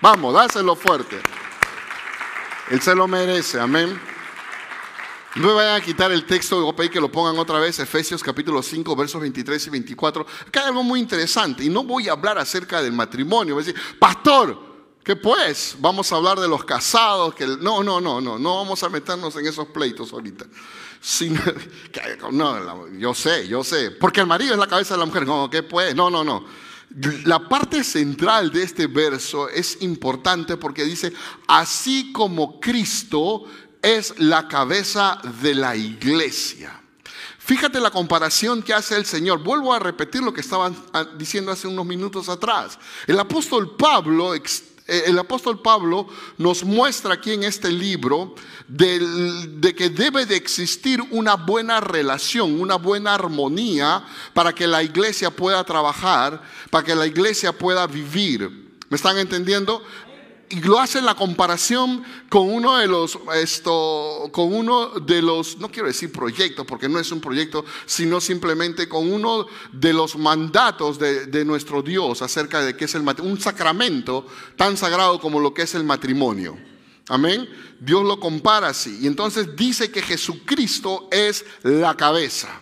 vamos, 0.00 0.34
dáselo 0.34 0.76
fuerte. 0.76 1.20
Él 2.70 2.80
se 2.82 2.94
lo 2.94 3.08
merece, 3.08 3.58
amén. 3.58 3.98
No 5.34 5.48
me 5.48 5.54
vayan 5.54 5.76
a 5.76 5.84
quitar 5.84 6.10
el 6.10 6.24
texto, 6.24 6.72
voy 6.72 6.86
a 6.86 6.90
que 6.90 7.00
lo 7.00 7.12
pongan 7.12 7.38
otra 7.38 7.60
vez, 7.60 7.78
Efesios 7.78 8.22
capítulo 8.22 8.62
5, 8.62 8.96
versos 8.96 9.20
23 9.20 9.66
y 9.66 9.70
24. 9.70 10.26
Acá 10.48 10.62
hay 10.62 10.68
algo 10.68 10.82
muy 10.82 11.00
interesante 11.00 11.64
y 11.64 11.68
no 11.68 11.84
voy 11.84 12.08
a 12.08 12.12
hablar 12.12 12.38
acerca 12.38 12.82
del 12.82 12.92
matrimonio. 12.92 13.54
Voy 13.54 13.62
a 13.62 13.66
decir, 13.66 13.80
pastor, 13.98 14.60
¿qué 15.04 15.16
pues? 15.16 15.76
Vamos 15.78 16.10
a 16.10 16.16
hablar 16.16 16.40
de 16.40 16.48
los 16.48 16.64
casados. 16.64 17.34
Que 17.34 17.46
no, 17.46 17.82
no, 17.82 18.00
no, 18.00 18.20
no, 18.20 18.38
no 18.38 18.56
vamos 18.56 18.82
a 18.82 18.88
meternos 18.88 19.36
en 19.36 19.46
esos 19.46 19.68
pleitos 19.68 20.12
ahorita. 20.12 20.46
no, 22.32 22.88
yo 22.98 23.14
sé, 23.14 23.46
yo 23.46 23.62
sé. 23.62 23.92
Porque 23.92 24.20
el 24.20 24.26
marido 24.26 24.54
es 24.54 24.58
la 24.58 24.66
cabeza 24.66 24.94
de 24.94 25.00
la 25.00 25.06
mujer. 25.06 25.26
No, 25.26 25.48
¿qué 25.48 25.62
pues? 25.62 25.94
No, 25.94 26.10
no, 26.10 26.24
no. 26.24 26.44
La 27.24 27.48
parte 27.48 27.84
central 27.84 28.50
de 28.50 28.62
este 28.62 28.86
verso 28.86 29.48
es 29.48 29.82
importante 29.82 30.56
porque 30.56 30.84
dice, 30.84 31.12
así 31.46 32.12
como 32.12 32.58
Cristo 32.60 33.44
es 33.82 34.18
la 34.18 34.48
cabeza 34.48 35.20
de 35.42 35.54
la 35.54 35.76
iglesia. 35.76 36.80
Fíjate 37.38 37.80
la 37.80 37.90
comparación 37.90 38.62
que 38.62 38.74
hace 38.74 38.96
el 38.96 39.06
Señor. 39.06 39.42
Vuelvo 39.42 39.72
a 39.72 39.78
repetir 39.78 40.22
lo 40.22 40.34
que 40.34 40.42
estaban 40.42 40.76
ah, 40.92 41.06
diciendo 41.16 41.50
hace 41.50 41.66
unos 41.66 41.86
minutos 41.86 42.28
atrás. 42.28 42.78
El 43.06 43.18
apóstol 43.18 43.74
Pablo, 43.76 44.34
el 44.88 45.18
apóstol 45.18 45.60
Pablo 45.60 46.08
nos 46.38 46.64
muestra 46.64 47.14
aquí 47.14 47.32
en 47.32 47.44
este 47.44 47.70
libro 47.70 48.34
de, 48.66 49.74
que 49.76 49.90
debe 49.90 50.24
de 50.24 50.36
existir 50.36 51.02
una 51.10 51.34
buena 51.34 51.80
relación, 51.80 52.60
una 52.60 52.76
buena 52.76 53.14
armonía 53.14 54.04
para 54.32 54.54
que 54.54 54.66
la 54.66 54.82
iglesia 54.82 55.30
pueda 55.30 55.62
trabajar, 55.64 56.42
para 56.70 56.84
que 56.84 56.94
la 56.94 57.06
iglesia 57.06 57.52
pueda 57.52 57.86
vivir. 57.86 58.68
¿Me 58.88 58.96
están 58.96 59.18
entendiendo? 59.18 59.82
Y 60.50 60.60
lo 60.62 60.80
hace 60.80 61.00
la 61.02 61.14
comparación 61.14 62.02
con 62.28 62.48
uno 62.50 62.76
de 62.76 62.86
los, 62.86 63.18
esto, 63.34 64.28
con 64.32 64.54
uno 64.54 64.88
de 65.00 65.22
los, 65.22 65.58
no 65.58 65.70
quiero 65.70 65.88
decir 65.88 66.12
proyectos, 66.12 66.66
porque 66.66 66.88
no 66.88 66.98
es 66.98 67.10
un 67.12 67.20
proyecto, 67.20 67.64
sino 67.86 68.20
simplemente 68.20 68.88
con 68.88 69.10
uno 69.10 69.46
de 69.72 69.92
los 69.92 70.16
mandatos 70.16 70.98
de, 70.98 71.44
nuestro 71.44 71.82
Dios 71.82 72.20
acerca 72.22 72.60
de 72.60 72.76
qué 72.76 72.84
es 72.86 72.94
el 72.94 73.02
un 73.22 73.40
sacramento 73.40 74.26
tan 74.56 74.76
sagrado 74.76 75.20
como 75.20 75.40
lo 75.40 75.54
que 75.54 75.62
es 75.62 75.74
el 75.74 75.84
matrimonio. 75.84 76.58
Amén. 77.08 77.48
Dios 77.80 78.04
lo 78.04 78.20
compara 78.20 78.68
así. 78.68 78.98
Y 79.00 79.06
entonces 79.06 79.56
dice 79.56 79.90
que 79.90 80.02
Jesucristo 80.02 81.08
es 81.10 81.44
la 81.62 81.96
cabeza. 81.96 82.60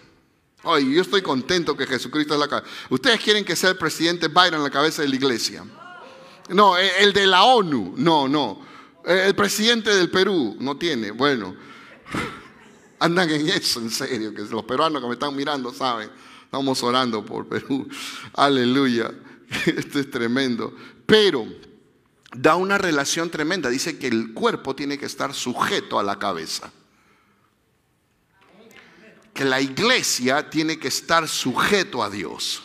Ay, 0.63 0.95
yo 0.95 1.03
estoy 1.03 1.23
contento 1.23 1.77
que 1.77 1.87
Jesucristo 1.87 2.35
es 2.35 2.41
la 2.41 2.49
cabeza. 2.49 2.69
Ustedes 2.91 3.21
quieren 3.21 3.45
que 3.45 3.57
sea 3.57 3.71
el 3.71 3.77
presidente 3.77 4.29
Byron 4.29 4.63
la 4.63 4.71
cabeza 4.71 5.03
de 5.03 5.09
la 5.09 5.17
iglesia. 5.17 5.65
No, 6.49 6.79
e, 6.79 7.03
el 7.03 7.13
de 7.13 7.27
la 7.27 7.45
ONU. 7.45 7.95
No, 7.97 8.29
no. 8.29 8.61
E, 9.05 9.27
el 9.27 9.35
presidente 9.35 9.95
del 9.95 10.11
Perú 10.11 10.57
no 10.61 10.77
tiene. 10.77 11.11
Bueno, 11.11 11.55
andan 12.99 13.31
en 13.31 13.49
eso, 13.49 13.81
en 13.81 13.91
serio, 13.91 14.35
que 14.35 14.43
los 14.43 14.65
peruanos 14.65 15.03
que 15.03 15.09
me 15.09 15.15
están 15.15 15.35
mirando 15.35 15.73
saben. 15.73 16.11
Estamos 16.45 16.83
orando 16.83 17.25
por 17.25 17.49
Perú. 17.49 17.89
Aleluya. 18.35 19.13
Esto 19.67 19.99
es 19.99 20.11
tremendo. 20.11 20.75
Pero 21.05 21.47
da 22.35 22.57
una 22.57 22.79
relación 22.79 23.31
tremenda. 23.31 23.69
Dice 23.69 23.99
que 23.99 24.07
el 24.07 24.33
cuerpo 24.33 24.75
tiene 24.75 24.99
que 24.99 25.07
estar 25.07 25.35
sujeto 25.35 25.99
a 25.99 26.03
la 26.03 26.19
cabeza. 26.19 26.71
Que 29.35 29.45
la 29.45 29.61
iglesia 29.61 30.49
tiene 30.49 30.79
que 30.79 30.89
estar 30.89 31.29
sujeto 31.29 32.03
a 32.03 32.09
Dios. 32.09 32.63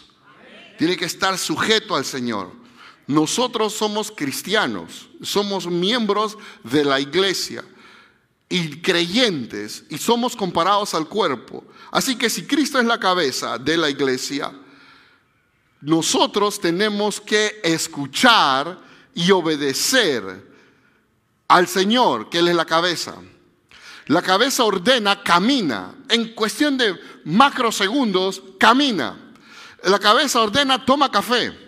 Tiene 0.77 0.95
que 0.95 1.05
estar 1.05 1.37
sujeto 1.37 1.95
al 1.95 2.05
Señor. 2.05 2.60
Nosotros 3.07 3.73
somos 3.73 4.11
cristianos, 4.11 5.09
somos 5.21 5.67
miembros 5.67 6.37
de 6.63 6.85
la 6.85 6.99
iglesia 6.99 7.63
y 8.47 8.81
creyentes 8.81 9.83
y 9.89 9.97
somos 9.97 10.35
comparados 10.35 10.93
al 10.93 11.07
cuerpo. 11.07 11.63
Así 11.91 12.15
que 12.15 12.29
si 12.29 12.45
Cristo 12.45 12.79
es 12.79 12.85
la 12.85 12.99
cabeza 12.99 13.57
de 13.57 13.77
la 13.77 13.89
iglesia, 13.89 14.51
nosotros 15.81 16.59
tenemos 16.59 17.19
que 17.19 17.59
escuchar 17.63 18.77
y 19.13 19.31
obedecer 19.31 20.51
al 21.47 21.67
Señor, 21.67 22.29
que 22.29 22.39
Él 22.39 22.47
es 22.47 22.55
la 22.55 22.65
cabeza. 22.65 23.15
La 24.07 24.21
cabeza 24.21 24.63
ordena, 24.63 25.23
camina. 25.23 25.95
En 26.09 26.33
cuestión 26.33 26.77
de 26.77 26.95
macrosegundos, 27.25 28.41
camina. 28.59 29.33
La 29.83 29.99
cabeza 29.99 30.41
ordena, 30.41 30.85
toma 30.85 31.11
café. 31.11 31.60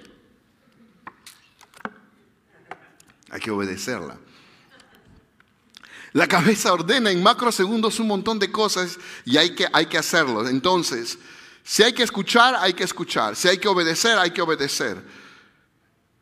Hay 3.33 3.39
que 3.39 3.49
obedecerla. 3.49 4.15
La 6.11 6.27
cabeza 6.27 6.71
ordena 6.71 7.09
en 7.09 7.23
macrosegundos 7.23 7.99
un 7.99 8.07
montón 8.07 8.37
de 8.37 8.51
cosas 8.51 8.99
y 9.25 9.37
hay 9.37 9.55
que, 9.55 9.67
hay 9.73 9.87
que 9.87 9.97
hacerlo. 9.97 10.47
Entonces, 10.47 11.17
si 11.63 11.81
hay 11.81 11.93
que 11.93 12.03
escuchar, 12.03 12.55
hay 12.55 12.73
que 12.73 12.83
escuchar. 12.83 13.35
Si 13.35 13.47
hay 13.47 13.57
que 13.57 13.67
obedecer, 13.67 14.19
hay 14.19 14.29
que 14.29 14.43
obedecer. 14.43 15.03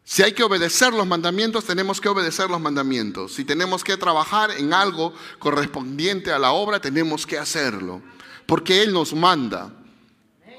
Si 0.06 0.24
hay 0.24 0.32
que 0.32 0.44
obedecer 0.44 0.94
los 0.94 1.06
mandamientos, 1.06 1.66
tenemos 1.66 2.00
que 2.00 2.08
obedecer 2.08 2.50
los 2.50 2.62
mandamientos. 2.62 3.34
Si 3.34 3.44
tenemos 3.44 3.84
que 3.84 3.98
trabajar 3.98 4.52
en 4.52 4.74
algo 4.74 5.14
correspondiente 5.38 6.32
a 6.32 6.40
la 6.40 6.52
obra, 6.52 6.80
tenemos 6.80 7.28
que 7.28 7.38
hacerlo. 7.38 8.02
Porque 8.46 8.82
Él 8.82 8.94
nos 8.94 9.14
manda. 9.14 9.74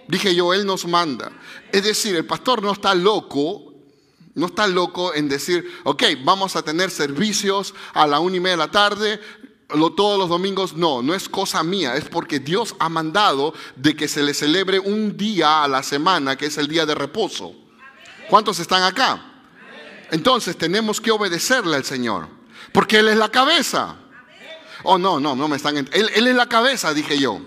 Dije 0.07 0.35
yo, 0.35 0.53
Él 0.53 0.67
nos 0.67 0.87
manda. 0.87 1.33
Es 1.73 1.85
decir, 1.85 2.15
el 2.15 2.27
pastor 2.27 2.63
no 2.63 2.73
está 2.73 2.95
loco 2.95 3.72
no 4.35 4.47
está 4.47 4.67
loco 4.67 5.15
en 5.15 5.29
decir, 5.29 5.81
ok, 5.85 6.05
vamos 6.25 6.57
a 6.57 6.63
tener 6.63 6.91
servicios 6.91 7.75
a 7.93 8.07
la 8.07 8.21
una 8.21 8.37
y 8.37 8.41
media 8.41 8.53
de 8.53 8.65
la 8.65 8.71
tarde, 8.71 9.21
todos 9.97 10.19
los 10.19 10.29
domingos. 10.29 10.75
No, 10.75 11.03
no 11.03 11.15
es 11.15 11.29
cosa 11.29 11.63
mía, 11.63 11.97
es 11.97 12.05
porque 12.05 12.39
Dios 12.41 12.75
ha 12.79 12.89
mandado 12.89 13.55
de 13.77 13.95
que 13.95 14.09
se 14.09 14.23
le 14.23 14.35
celebre 14.35 14.79
un 14.79 15.17
día 15.17 15.63
a 15.63 15.69
la 15.69 15.83
semana, 15.83 16.37
que 16.37 16.47
es 16.47 16.59
el 16.59 16.69
día 16.69 16.87
de 16.87 16.95
reposo. 16.95 17.55
¿Cuántos 18.29 18.59
están 18.59 18.83
acá? 18.83 19.23
Entonces 20.11 20.57
tenemos 20.57 21.01
que 21.01 21.11
obedecerle 21.11 21.77
al 21.77 21.85
Señor, 21.85 22.29
porque 22.73 22.99
Él 22.99 23.09
es 23.09 23.17
la 23.17 23.31
cabeza. 23.31 23.97
Oh, 24.85 24.99
no, 24.99 25.21
no, 25.21 25.37
no 25.37 25.47
me 25.47 25.57
están... 25.57 25.77
Él, 25.77 25.89
él 25.93 26.27
es 26.27 26.35
la 26.35 26.49
cabeza, 26.49 26.93
dije 26.93 27.17
yo. 27.19 27.41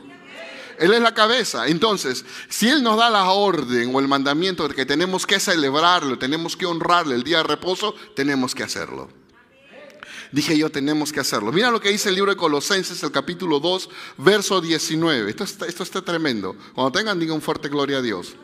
Él 0.80 0.94
es 0.94 1.02
la 1.02 1.14
cabeza. 1.14 1.68
Entonces, 1.68 2.26
si 2.50 2.68
Él 2.68 2.84
nos 2.84 2.98
da 2.98 3.10
la 3.10 3.30
orden 3.32 3.94
o 3.96 4.00
el 4.00 4.08
mandamiento 4.08 4.68
de 4.68 4.76
que 4.76 4.86
tenemos 4.86 5.26
que 5.26 5.40
celebrarlo, 5.40 6.18
tenemos 6.18 6.56
que 6.56 6.66
honrarle 6.66 7.16
el 7.16 7.24
día 7.24 7.38
de 7.38 7.44
reposo, 7.44 7.96
tenemos 8.16 8.54
que 8.54 8.64
hacerlo. 8.64 9.10
Dije 10.32 10.58
yo, 10.58 10.70
tenemos 10.70 11.14
que 11.14 11.20
hacerlo. 11.20 11.52
Mira 11.52 11.72
lo 11.72 11.80
que 11.80 11.90
dice 11.90 12.10
el 12.10 12.16
libro 12.16 12.32
de 12.32 12.38
Colosenses, 12.38 13.02
el 13.04 13.12
capítulo 13.12 13.60
2, 13.60 13.90
verso 14.18 14.60
19. 14.60 15.30
Esto 15.30 15.44
está, 15.44 15.66
esto 15.66 15.84
está 15.84 16.02
tremendo. 16.02 16.56
Cuando 16.74 16.92
tengan, 16.92 17.20
digan 17.20 17.42
fuerte 17.42 17.70
gloria 17.70 18.00
a 18.00 18.02
Dios. 18.02 18.36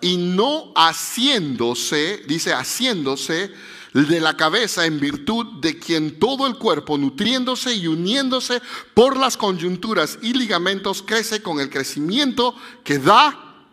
Y 0.00 0.16
no 0.16 0.72
haciéndose, 0.74 2.22
dice 2.26 2.54
haciéndose, 2.54 3.52
de 3.92 4.20
la 4.20 4.36
cabeza 4.36 4.86
en 4.86 5.00
virtud 5.00 5.60
de 5.60 5.78
quien 5.78 6.18
todo 6.18 6.46
el 6.46 6.56
cuerpo, 6.56 6.96
nutriéndose 6.96 7.74
y 7.74 7.86
uniéndose 7.86 8.62
por 8.94 9.16
las 9.16 9.36
coyunturas 9.36 10.18
y 10.22 10.32
ligamentos, 10.32 11.02
crece 11.02 11.42
con 11.42 11.60
el 11.60 11.70
crecimiento 11.70 12.54
que 12.84 12.98
da, 12.98 13.66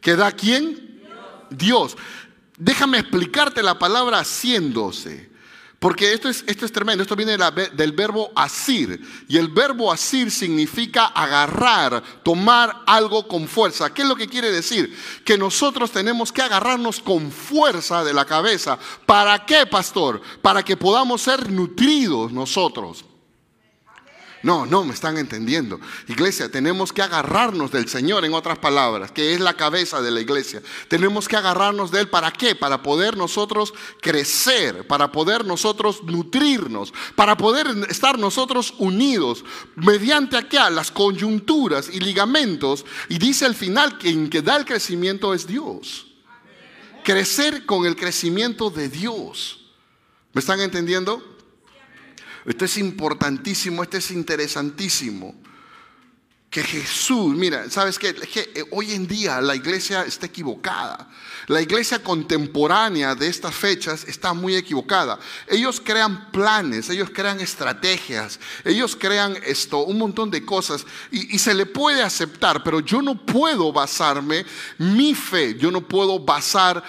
que 0.00 0.16
da 0.16 0.32
quién? 0.32 1.02
Dios. 1.50 1.96
Déjame 2.58 2.98
explicarte 2.98 3.62
la 3.62 3.78
palabra 3.78 4.18
haciéndose. 4.18 5.27
Porque 5.78 6.12
esto 6.12 6.28
es, 6.28 6.42
esto 6.48 6.66
es 6.66 6.72
tremendo, 6.72 7.02
esto 7.02 7.14
viene 7.14 7.36
del 7.36 7.92
verbo 7.92 8.32
asir. 8.34 9.00
Y 9.28 9.36
el 9.36 9.46
verbo 9.46 9.92
asir 9.92 10.28
significa 10.32 11.06
agarrar, 11.06 12.02
tomar 12.24 12.82
algo 12.84 13.28
con 13.28 13.46
fuerza. 13.46 13.94
¿Qué 13.94 14.02
es 14.02 14.08
lo 14.08 14.16
que 14.16 14.26
quiere 14.26 14.50
decir? 14.50 14.96
Que 15.24 15.38
nosotros 15.38 15.92
tenemos 15.92 16.32
que 16.32 16.42
agarrarnos 16.42 16.98
con 16.98 17.30
fuerza 17.30 18.02
de 18.02 18.12
la 18.12 18.24
cabeza. 18.24 18.76
¿Para 19.06 19.46
qué, 19.46 19.66
pastor? 19.66 20.20
Para 20.42 20.64
que 20.64 20.76
podamos 20.76 21.22
ser 21.22 21.48
nutridos 21.48 22.32
nosotros. 22.32 23.04
No, 24.42 24.66
no 24.66 24.84
me 24.84 24.94
están 24.94 25.18
entendiendo. 25.18 25.80
Iglesia, 26.06 26.50
tenemos 26.50 26.92
que 26.92 27.02
agarrarnos 27.02 27.70
del 27.70 27.88
Señor, 27.88 28.24
en 28.24 28.34
otras 28.34 28.58
palabras, 28.58 29.10
que 29.10 29.34
es 29.34 29.40
la 29.40 29.54
cabeza 29.54 30.00
de 30.00 30.10
la 30.10 30.20
iglesia. 30.20 30.62
Tenemos 30.88 31.28
que 31.28 31.36
agarrarnos 31.36 31.90
de 31.90 32.00
Él. 32.00 32.08
¿Para 32.08 32.30
qué? 32.32 32.54
Para 32.54 32.82
poder 32.82 33.16
nosotros 33.16 33.74
crecer, 34.00 34.86
para 34.86 35.10
poder 35.10 35.44
nosotros 35.44 36.02
nutrirnos, 36.04 36.92
para 37.16 37.36
poder 37.36 37.66
estar 37.88 38.18
nosotros 38.18 38.74
unidos 38.78 39.44
mediante 39.76 40.36
acá 40.36 40.70
las 40.70 40.90
coyunturas 40.90 41.88
y 41.92 42.00
ligamentos. 42.00 42.84
Y 43.08 43.18
dice 43.18 43.46
al 43.46 43.54
final 43.54 43.98
que 43.98 44.08
quien 44.08 44.30
que 44.30 44.42
da 44.42 44.56
el 44.56 44.64
crecimiento 44.64 45.34
es 45.34 45.46
Dios. 45.46 46.06
Crecer 47.04 47.66
con 47.66 47.86
el 47.86 47.96
crecimiento 47.96 48.70
de 48.70 48.88
Dios. 48.88 49.60
¿Me 50.32 50.40
están 50.40 50.60
entendiendo? 50.60 51.37
Esto 52.48 52.64
es 52.64 52.78
importantísimo, 52.78 53.82
esto 53.82 53.98
es 53.98 54.10
interesantísimo 54.10 55.34
que 56.50 56.62
Jesús, 56.62 57.36
mira, 57.36 57.68
¿sabes 57.68 57.98
qué? 57.98 58.08
Eh, 58.08 58.64
hoy 58.70 58.92
en 58.92 59.06
día 59.06 59.40
la 59.40 59.54
iglesia 59.54 60.04
está 60.04 60.26
equivocada. 60.26 61.08
La 61.46 61.62
iglesia 61.62 62.02
contemporánea 62.02 63.14
de 63.14 63.26
estas 63.26 63.54
fechas 63.54 64.04
está 64.04 64.34
muy 64.34 64.54
equivocada. 64.54 65.18
Ellos 65.46 65.80
crean 65.82 66.30
planes, 66.30 66.90
ellos 66.90 67.08
crean 67.10 67.40
estrategias, 67.40 68.38
ellos 68.64 68.94
crean 68.94 69.38
esto, 69.46 69.84
un 69.84 69.98
montón 69.98 70.30
de 70.30 70.44
cosas 70.44 70.84
y, 71.10 71.38
se 71.38 71.54
le 71.54 71.64
puede 71.64 72.02
aceptar, 72.02 72.62
pero 72.62 72.80
yo 72.80 73.00
no 73.00 73.14
puedo 73.14 73.72
basarme 73.72 74.44
mi 74.76 75.14
fe, 75.14 75.56
yo 75.56 75.70
no 75.70 75.80
puedo 75.86 76.18
basar 76.18 76.82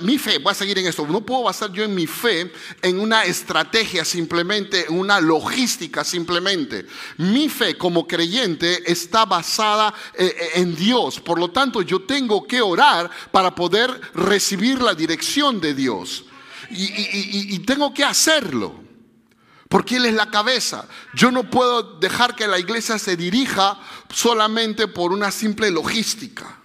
mi 0.00 0.18
fe, 0.18 0.38
voy 0.38 0.50
a 0.50 0.54
seguir 0.54 0.78
en 0.78 0.86
esto, 0.86 1.06
no 1.06 1.24
puedo 1.24 1.44
basar 1.44 1.72
yo 1.72 1.84
en 1.84 1.94
mi 1.94 2.06
fe 2.06 2.52
en 2.82 3.00
una 3.00 3.24
estrategia 3.24 4.04
simplemente, 4.04 4.86
en 4.86 4.98
una 4.98 5.20
logística 5.20 6.04
simplemente. 6.04 6.86
Mi 7.16 7.48
fe 7.48 7.78
como 7.82 8.06
creyente 8.06 8.92
está 8.92 9.24
basada 9.24 9.92
eh, 10.14 10.24
eh, 10.24 10.50
en 10.60 10.76
Dios. 10.76 11.18
Por 11.18 11.40
lo 11.40 11.50
tanto, 11.50 11.82
yo 11.82 12.02
tengo 12.02 12.46
que 12.46 12.62
orar 12.62 13.10
para 13.32 13.52
poder 13.56 13.90
recibir 14.14 14.80
la 14.80 14.94
dirección 14.94 15.60
de 15.60 15.74
Dios. 15.74 16.24
Y, 16.70 17.58
tengo 17.66 17.92
que 17.92 18.04
hacerlo. 18.04 18.72
Porque 19.68 19.96
Él 19.96 20.04
es 20.04 20.14
la 20.14 20.30
cabeza. 20.30 20.86
Yo 21.12 21.32
no 21.32 21.50
puedo 21.50 21.98
dejar 21.98 22.36
que 22.36 22.46
la 22.46 22.60
iglesia 22.60 23.00
se 23.00 23.16
dirija 23.16 23.80
solamente 24.14 24.86
por 24.86 25.10
una 25.10 25.32
simple 25.32 25.72
logística. 25.72 26.61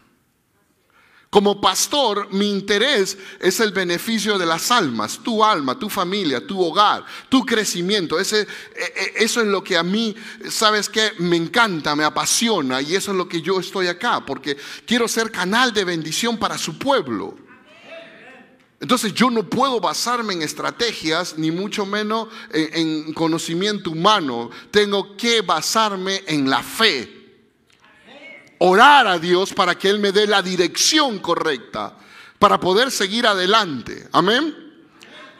Como 1.29 1.59
pastor, 1.59 2.29
mi 2.31 2.49
interés 2.49 3.17
es 3.41 3.59
el 3.59 3.73
beneficio 3.73 4.37
de 4.37 4.45
las 4.45 4.71
almas, 4.71 5.19
tu 5.21 5.43
alma, 5.43 5.77
tu 5.77 5.89
familia, 5.89 6.45
tu 6.45 6.61
hogar, 6.61 7.05
tu 7.27 7.45
crecimiento. 7.45 8.17
Ese, 8.17 8.41
e, 8.41 8.45
e, 8.45 9.23
eso 9.25 9.41
es 9.41 9.47
lo 9.47 9.61
que 9.61 9.75
a 9.75 9.83
mí, 9.83 10.15
sabes 10.49 10.87
que 10.87 11.11
me 11.19 11.35
encanta, 11.35 11.97
me 11.97 12.05
apasiona 12.05 12.81
y 12.81 12.95
eso 12.95 13.11
es 13.11 13.17
lo 13.17 13.27
que 13.27 13.41
yo 13.41 13.59
estoy 13.59 13.87
acá, 13.87 14.25
porque 14.25 14.55
quiero 14.85 15.07
ser 15.09 15.29
canal 15.29 15.73
de 15.73 15.83
bendición 15.83 16.37
para 16.37 16.57
su 16.57 16.77
pueblo. 16.77 17.35
Entonces 18.79 19.13
yo 19.13 19.29
no 19.29 19.49
puedo 19.49 19.81
basarme 19.81 20.33
en 20.33 20.43
estrategias, 20.43 21.37
ni 21.37 21.51
mucho 21.51 21.85
menos 21.85 22.29
en 22.53 23.11
conocimiento 23.13 23.89
humano. 23.89 24.49
Tengo 24.71 25.17
que 25.17 25.41
basarme 25.41 26.23
en 26.27 26.49
la 26.49 26.61
fe 26.63 27.16
orar 28.59 29.07
a 29.07 29.19
Dios 29.19 29.53
para 29.53 29.77
que 29.77 29.89
Él 29.89 29.99
me 29.99 30.11
dé 30.11 30.27
la 30.27 30.41
dirección 30.41 31.19
correcta 31.19 31.97
para 32.39 32.59
poder 32.59 32.91
seguir 32.91 33.25
adelante. 33.25 34.07
Amén. 34.11 34.55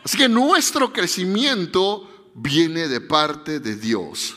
Así 0.04 0.18
que 0.18 0.30
nuestro 0.30 0.94
crecimiento 0.94 2.32
viene 2.34 2.88
de 2.88 3.02
parte 3.02 3.60
de 3.60 3.76
Dios. 3.76 4.36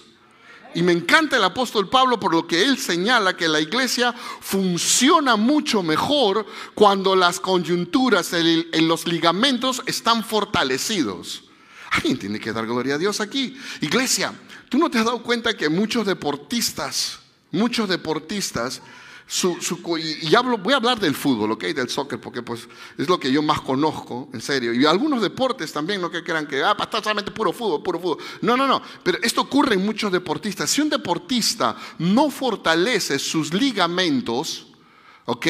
Y 0.74 0.82
me 0.82 0.92
encanta 0.92 1.36
el 1.36 1.44
apóstol 1.44 1.88
Pablo 1.88 2.20
por 2.20 2.32
lo 2.32 2.46
que 2.46 2.64
él 2.64 2.78
señala 2.78 3.36
que 3.36 3.48
la 3.48 3.60
iglesia 3.60 4.12
funciona 4.12 5.36
mucho 5.36 5.82
mejor 5.82 6.46
cuando 6.74 7.16
las 7.16 7.40
coyunturas 7.40 8.32
en 8.32 8.88
los 8.88 9.06
ligamentos 9.06 9.82
están 9.86 10.24
fortalecidos. 10.24 11.44
Alguien 11.90 12.18
tiene 12.18 12.38
que 12.38 12.52
dar 12.52 12.66
gloria 12.66 12.94
a 12.94 12.98
Dios 12.98 13.20
aquí. 13.20 13.56
Iglesia, 13.80 14.32
¿tú 14.68 14.78
no 14.78 14.90
te 14.90 14.98
has 14.98 15.04
dado 15.04 15.22
cuenta 15.22 15.56
que 15.56 15.68
muchos 15.68 16.06
deportistas 16.06 17.19
Muchos 17.52 17.88
deportistas, 17.88 18.80
y 20.22 20.34
voy 20.58 20.72
a 20.72 20.76
hablar 20.76 20.98
del 20.98 21.14
fútbol, 21.14 21.52
¿ok? 21.52 21.66
Del 21.66 21.88
soccer, 21.88 22.20
porque 22.20 22.42
pues 22.42 22.66
es 22.98 23.08
lo 23.08 23.20
que 23.20 23.30
yo 23.30 23.42
más 23.42 23.60
conozco, 23.60 24.28
en 24.32 24.40
serio. 24.40 24.74
Y 24.74 24.84
algunos 24.86 25.22
deportes 25.22 25.72
también, 25.72 26.00
no 26.00 26.10
que 26.10 26.24
crean 26.24 26.48
que, 26.48 26.62
ah, 26.64 26.76
está 26.78 27.00
solamente 27.00 27.30
puro 27.30 27.52
fútbol, 27.52 27.82
puro 27.82 28.00
fútbol. 28.00 28.18
No, 28.42 28.56
no, 28.56 28.66
no. 28.66 28.82
Pero 29.04 29.18
esto 29.22 29.42
ocurre 29.42 29.74
en 29.74 29.84
muchos 29.86 30.10
deportistas. 30.10 30.68
Si 30.68 30.80
un 30.80 30.90
deportista 30.90 31.76
no 31.98 32.28
fortalece 32.28 33.20
sus 33.20 33.54
ligamentos, 33.54 34.66
¿ok? 35.26 35.46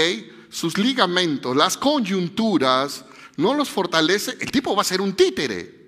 Sus 0.51 0.77
ligamentos, 0.77 1.57
las 1.57 1.79
coyunturas, 1.79 3.07
no 3.39 3.55
los 3.55 3.71
fortalece, 3.71 4.37
el 4.41 4.51
tipo 4.51 4.77
va 4.77 4.83
a 4.83 4.85
ser 4.85 5.01
un 5.01 5.15
títere. 5.15 5.81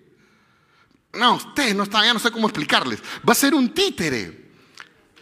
No, 1.12 1.34
usted 1.34 1.74
no 1.74 1.82
está, 1.82 2.02
ya 2.06 2.14
no 2.14 2.20
sé 2.20 2.30
cómo 2.30 2.46
explicarles. 2.46 3.00
Va 3.28 3.32
a 3.32 3.36
ser 3.36 3.54
un 3.54 3.74
títere. 3.74 4.41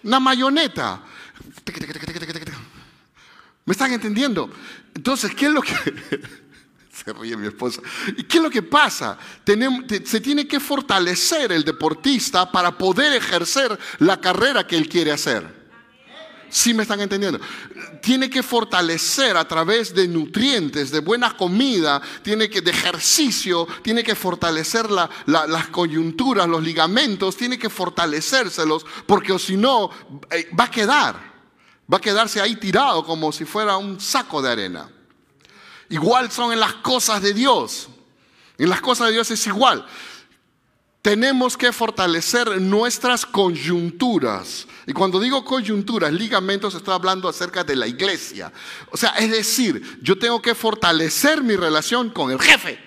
Una 0.03 0.21
mayoneta. 0.21 1.03
¿Me 3.65 3.73
están 3.73 3.93
entendiendo? 3.93 4.51
Entonces, 4.95 5.35
¿qué 5.35 5.47
es 5.47 5.53
lo 5.53 5.63
que... 5.63 5.75
Se 6.93 7.13
ríe 7.15 7.37
mi 7.37 7.47
esposa. 7.47 7.81
¿Y 8.17 8.25
qué 8.25 8.37
es 8.39 8.43
lo 8.43 8.51
que 8.51 8.63
pasa? 8.63 9.17
se 10.05 10.21
tiene 10.21 10.47
que 10.47 10.61
fortalecer 10.61 11.51
el 11.53 11.65
deportista 11.65 12.51
para 12.51 12.77
poder 12.77 13.15
ejercer 13.15 13.79
la 14.01 14.21
carrera 14.21 14.67
que 14.67 14.77
él 14.77 14.87
quiere 14.87 15.13
hacer. 15.13 15.60
¿Sí 16.51 16.75
me 16.75 16.83
están 16.83 17.01
entendiendo? 17.01 17.41
Tiene 18.03 18.29
que 18.29 18.43
fortalecer 18.43 19.37
a 19.37 19.47
través 19.47 19.95
de 19.95 20.09
nutrientes, 20.09 20.91
de 20.91 20.99
buena 20.99 21.37
comida, 21.37 22.03
tiene 22.23 22.51
que, 22.51 22.61
de 22.61 22.73
ejercicio, 22.73 23.69
tiene 23.83 24.03
que 24.03 24.17
fortalecer 24.17 24.91
las 24.91 25.67
coyunturas, 25.69 26.49
los 26.49 26.63
ligamentos, 26.63 27.37
tiene 27.37 27.59
que 27.59 27.71
fortalecérselos, 27.71 28.85
porque 29.07 29.39
si 29.39 29.57
no, 29.57 29.91
eh, 30.31 30.51
va 30.59 30.65
a 30.65 30.71
quedar, 30.71 31.15
va 31.93 31.99
a 31.99 32.01
quedarse 32.01 32.41
ahí 32.41 32.57
tirado 32.57 33.05
como 33.05 33.31
si 33.31 33.45
fuera 33.45 33.77
un 33.77 34.01
saco 34.01 34.43
de 34.43 34.51
arena. 34.51 34.91
Igual 35.89 36.31
son 36.31 36.53
en 36.53 36.61
las 36.61 36.75
cosas 36.75 37.23
de 37.23 37.33
Dios. 37.33 37.89
En 38.59 38.69
las 38.69 38.81
cosas 38.81 39.07
de 39.09 39.15
Dios 39.15 39.31
es 39.31 39.47
igual. 39.47 39.87
Tenemos 41.03 41.57
que 41.57 41.73
fortalecer 41.73 42.61
nuestras 42.61 43.25
coyunturas. 43.25 44.67
Y 44.87 44.93
cuando 44.93 45.19
digo 45.19 45.45
coyunturas, 45.45 46.13
ligamentos, 46.13 46.75
estoy 46.75 46.95
hablando 46.95 47.29
acerca 47.29 47.65
de 47.65 47.75
la 47.75 47.87
iglesia. 47.87 48.53
O 48.91 48.97
sea, 48.97 49.11
es 49.11 49.31
decir, 49.31 49.99
yo 50.03 50.19
tengo 50.19 50.43
que 50.43 50.55
fortalecer 50.55 51.43
mi 51.43 51.57
relación 51.57 52.11
con 52.11 52.31
el 52.31 52.39
jefe. 52.39 52.79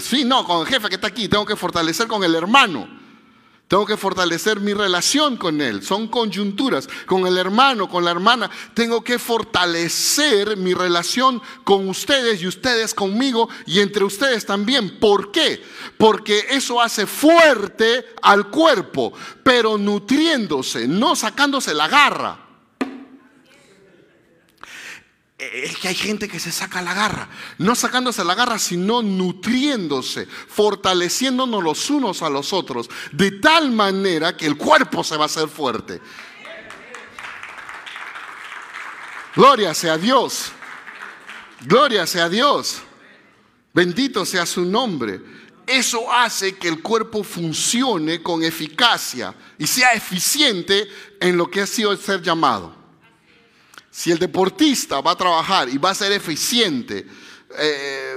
Sí, 0.00 0.24
no, 0.24 0.44
con 0.44 0.60
el 0.60 0.66
jefe 0.66 0.88
que 0.88 0.94
está 0.94 1.08
aquí. 1.08 1.28
Tengo 1.28 1.44
que 1.44 1.56
fortalecer 1.56 2.06
con 2.06 2.24
el 2.24 2.34
hermano. 2.34 3.01
Tengo 3.72 3.86
que 3.86 3.96
fortalecer 3.96 4.60
mi 4.60 4.74
relación 4.74 5.38
con 5.38 5.62
Él. 5.62 5.82
Son 5.82 6.06
coyunturas. 6.06 6.86
Con 7.06 7.26
el 7.26 7.38
hermano, 7.38 7.88
con 7.88 8.04
la 8.04 8.10
hermana. 8.10 8.50
Tengo 8.74 9.02
que 9.02 9.18
fortalecer 9.18 10.58
mi 10.58 10.74
relación 10.74 11.40
con 11.64 11.88
ustedes 11.88 12.42
y 12.42 12.48
ustedes 12.48 12.92
conmigo 12.92 13.48
y 13.64 13.80
entre 13.80 14.04
ustedes 14.04 14.44
también. 14.44 14.98
¿Por 15.00 15.32
qué? 15.32 15.64
Porque 15.96 16.48
eso 16.50 16.82
hace 16.82 17.06
fuerte 17.06 18.04
al 18.20 18.50
cuerpo, 18.50 19.14
pero 19.42 19.78
nutriéndose, 19.78 20.86
no 20.86 21.16
sacándose 21.16 21.72
la 21.72 21.88
garra. 21.88 22.41
Es 25.42 25.76
que 25.76 25.88
hay 25.88 25.94
gente 25.94 26.28
que 26.28 26.38
se 26.38 26.52
saca 26.52 26.80
la 26.82 26.94
garra, 26.94 27.28
no 27.58 27.74
sacándose 27.74 28.24
la 28.24 28.34
garra, 28.34 28.58
sino 28.58 29.02
nutriéndose, 29.02 30.26
fortaleciéndonos 30.26 31.62
los 31.62 31.90
unos 31.90 32.22
a 32.22 32.30
los 32.30 32.52
otros, 32.52 32.88
de 33.10 33.32
tal 33.32 33.72
manera 33.72 34.36
que 34.36 34.46
el 34.46 34.56
cuerpo 34.56 35.02
se 35.02 35.16
va 35.16 35.24
a 35.24 35.26
hacer 35.26 35.48
fuerte. 35.48 36.00
Gloria 39.34 39.74
sea 39.74 39.98
Dios, 39.98 40.52
gloria 41.62 42.06
sea 42.06 42.28
Dios, 42.28 42.82
bendito 43.72 44.24
sea 44.24 44.46
su 44.46 44.64
nombre. 44.64 45.20
Eso 45.66 46.12
hace 46.12 46.56
que 46.56 46.68
el 46.68 46.82
cuerpo 46.82 47.24
funcione 47.24 48.22
con 48.22 48.44
eficacia 48.44 49.34
y 49.58 49.66
sea 49.66 49.92
eficiente 49.94 50.88
en 51.20 51.36
lo 51.36 51.50
que 51.50 51.62
ha 51.62 51.66
sido 51.66 51.96
ser 51.96 52.20
llamado. 52.20 52.81
Si 53.92 54.10
el 54.10 54.18
deportista 54.18 55.02
va 55.02 55.10
a 55.10 55.16
trabajar 55.16 55.68
y 55.68 55.76
va 55.76 55.90
a 55.90 55.94
ser 55.94 56.12
eficiente, 56.12 57.06
eh, 57.58 58.16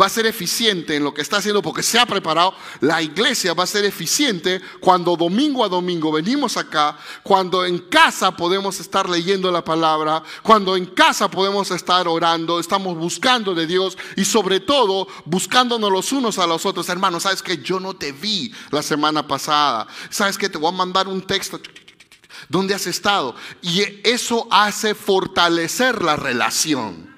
va 0.00 0.06
a 0.06 0.08
ser 0.08 0.26
eficiente 0.26 0.96
en 0.96 1.04
lo 1.04 1.14
que 1.14 1.22
está 1.22 1.36
haciendo 1.36 1.62
porque 1.62 1.84
se 1.84 1.96
ha 1.96 2.06
preparado, 2.06 2.54
la 2.80 3.00
iglesia 3.00 3.54
va 3.54 3.62
a 3.62 3.68
ser 3.68 3.84
eficiente 3.84 4.60
cuando 4.80 5.16
domingo 5.16 5.64
a 5.64 5.68
domingo 5.68 6.10
venimos 6.10 6.56
acá, 6.56 6.98
cuando 7.22 7.64
en 7.64 7.78
casa 7.78 8.36
podemos 8.36 8.80
estar 8.80 9.08
leyendo 9.08 9.52
la 9.52 9.62
palabra, 9.64 10.24
cuando 10.42 10.74
en 10.74 10.86
casa 10.86 11.30
podemos 11.30 11.70
estar 11.70 12.08
orando, 12.08 12.58
estamos 12.58 12.98
buscando 12.98 13.54
de 13.54 13.68
Dios 13.68 13.96
y 14.16 14.24
sobre 14.24 14.58
todo 14.58 15.06
buscándonos 15.24 15.92
los 15.92 16.10
unos 16.10 16.40
a 16.40 16.48
los 16.48 16.66
otros. 16.66 16.88
Hermanos, 16.88 17.22
sabes 17.22 17.42
que 17.42 17.58
yo 17.58 17.78
no 17.78 17.94
te 17.94 18.10
vi 18.10 18.52
la 18.72 18.82
semana 18.82 19.24
pasada, 19.24 19.86
sabes 20.10 20.36
que 20.36 20.48
te 20.48 20.58
voy 20.58 20.70
a 20.70 20.76
mandar 20.76 21.06
un 21.06 21.22
texto 21.22 21.60
¿Dónde 22.48 22.74
has 22.74 22.86
estado? 22.86 23.34
Y 23.60 23.82
eso 24.04 24.46
hace 24.50 24.94
fortalecer 24.94 26.02
la 26.02 26.16
relación. 26.16 27.10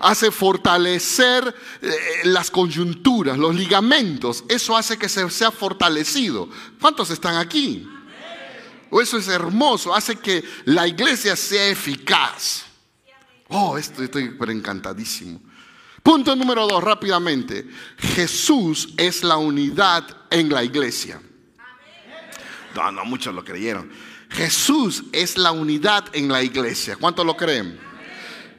Hace 0.00 0.30
fortalecer 0.30 1.54
eh, 1.82 1.96
las 2.24 2.50
coyunturas, 2.50 3.36
los 3.36 3.54
ligamentos. 3.54 4.44
Eso 4.48 4.76
hace 4.76 4.96
que 4.96 5.08
se 5.08 5.28
sea 5.30 5.50
fortalecido. 5.50 6.48
¿Cuántos 6.80 7.10
están 7.10 7.36
aquí? 7.36 7.88
O 8.90 9.00
eso 9.00 9.18
es 9.18 9.28
hermoso. 9.28 9.94
Hace 9.94 10.16
que 10.16 10.44
la 10.64 10.86
iglesia 10.86 11.34
sea 11.36 11.68
eficaz. 11.68 12.64
Oh, 13.48 13.76
esto 13.76 14.02
estoy 14.02 14.36
encantadísimo. 14.48 15.40
Punto 16.02 16.34
número 16.36 16.66
dos, 16.66 16.82
rápidamente. 16.82 17.66
Jesús 17.98 18.94
es 18.96 19.22
la 19.22 19.36
unidad 19.36 20.04
en 20.30 20.48
la 20.48 20.62
iglesia. 20.64 21.20
No, 22.74 22.92
no, 22.92 23.04
muchos 23.04 23.34
lo 23.34 23.44
creyeron. 23.44 23.90
Jesús 24.30 25.04
es 25.12 25.36
la 25.38 25.52
unidad 25.52 26.04
en 26.12 26.28
la 26.28 26.42
iglesia. 26.42 26.96
¿Cuántos 26.96 27.24
lo 27.24 27.36
creen? 27.36 27.78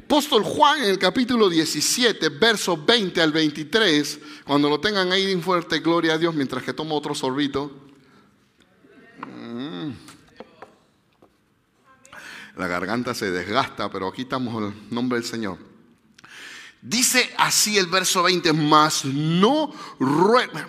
Apóstol 0.09 0.43
Juan 0.43 0.79
en 0.79 0.89
el 0.89 0.97
capítulo 0.97 1.49
17, 1.49 2.29
verso 2.29 2.75
20 2.83 3.21
al 3.21 3.31
23, 3.31 4.19
cuando 4.43 4.67
lo 4.67 4.79
tengan 4.79 5.11
ahí 5.11 5.31
en 5.31 5.43
fuerte, 5.43 5.81
gloria 5.81 6.13
a 6.13 6.17
Dios, 6.17 6.33
mientras 6.33 6.63
que 6.63 6.73
tomo 6.73 6.95
otro 6.95 7.13
sorbito. 7.13 7.71
Mm. 9.19 9.91
La 12.57 12.67
garganta 12.67 13.13
se 13.13 13.29
desgasta, 13.29 13.91
pero 13.91 14.07
aquí 14.07 14.23
estamos 14.23 14.55
en 14.55 14.69
el 14.69 14.93
nombre 14.93 15.19
del 15.19 15.27
Señor. 15.27 15.59
Dice 16.81 17.31
así 17.37 17.77
el 17.77 17.85
verso 17.85 18.23
20, 18.23 18.51
más 18.53 19.05
no 19.05 19.71
ruego, 19.99 20.59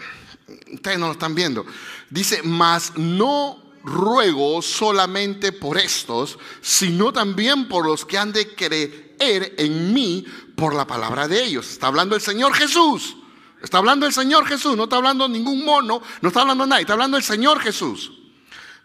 ustedes 0.71 0.99
no 0.99 1.07
lo 1.07 1.13
están 1.13 1.35
viendo, 1.35 1.65
dice, 2.11 2.43
más 2.43 2.93
no 2.97 3.60
ruego 3.83 4.63
solamente 4.63 5.53
por 5.53 5.79
estos, 5.79 6.39
sino 6.61 7.13
también 7.13 7.69
por 7.69 7.87
los 7.87 8.05
que 8.05 8.19
han 8.19 8.33
de 8.33 8.55
creer 8.55 9.55
en 9.59 9.93
mí 9.93 10.25
por 10.57 10.75
la 10.75 10.87
palabra 10.87 11.29
de 11.29 11.45
ellos. 11.45 11.71
Está 11.71 11.87
hablando 11.87 12.15
el 12.15 12.21
Señor 12.21 12.55
Jesús. 12.55 13.17
Está 13.63 13.79
hablando 13.79 14.07
el 14.07 14.13
Señor 14.13 14.47
Jesús, 14.47 14.77
no 14.77 14.85
está 14.85 14.97
hablando 14.97 15.29
ningún 15.29 15.65
mono, 15.65 16.01
no 16.23 16.29
está 16.29 16.41
hablando 16.41 16.67
nadie, 16.67 16.83
está 16.83 16.95
hablando 16.95 17.19
el 17.19 17.23
Señor 17.23 17.61
Jesús. 17.61 18.13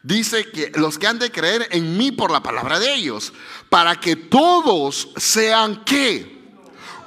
Dice 0.04 0.52
que 0.52 0.72
los 0.76 1.00
que 1.00 1.08
han 1.08 1.18
de 1.18 1.32
creer 1.32 1.68
en 1.72 1.98
mí 1.98 2.12
por 2.12 2.30
la 2.30 2.44
palabra 2.44 2.78
de 2.78 2.94
ellos, 2.94 3.34
para 3.70 4.00
que 4.00 4.16
todos 4.16 5.10
sean 5.16 5.84
que 5.86 6.36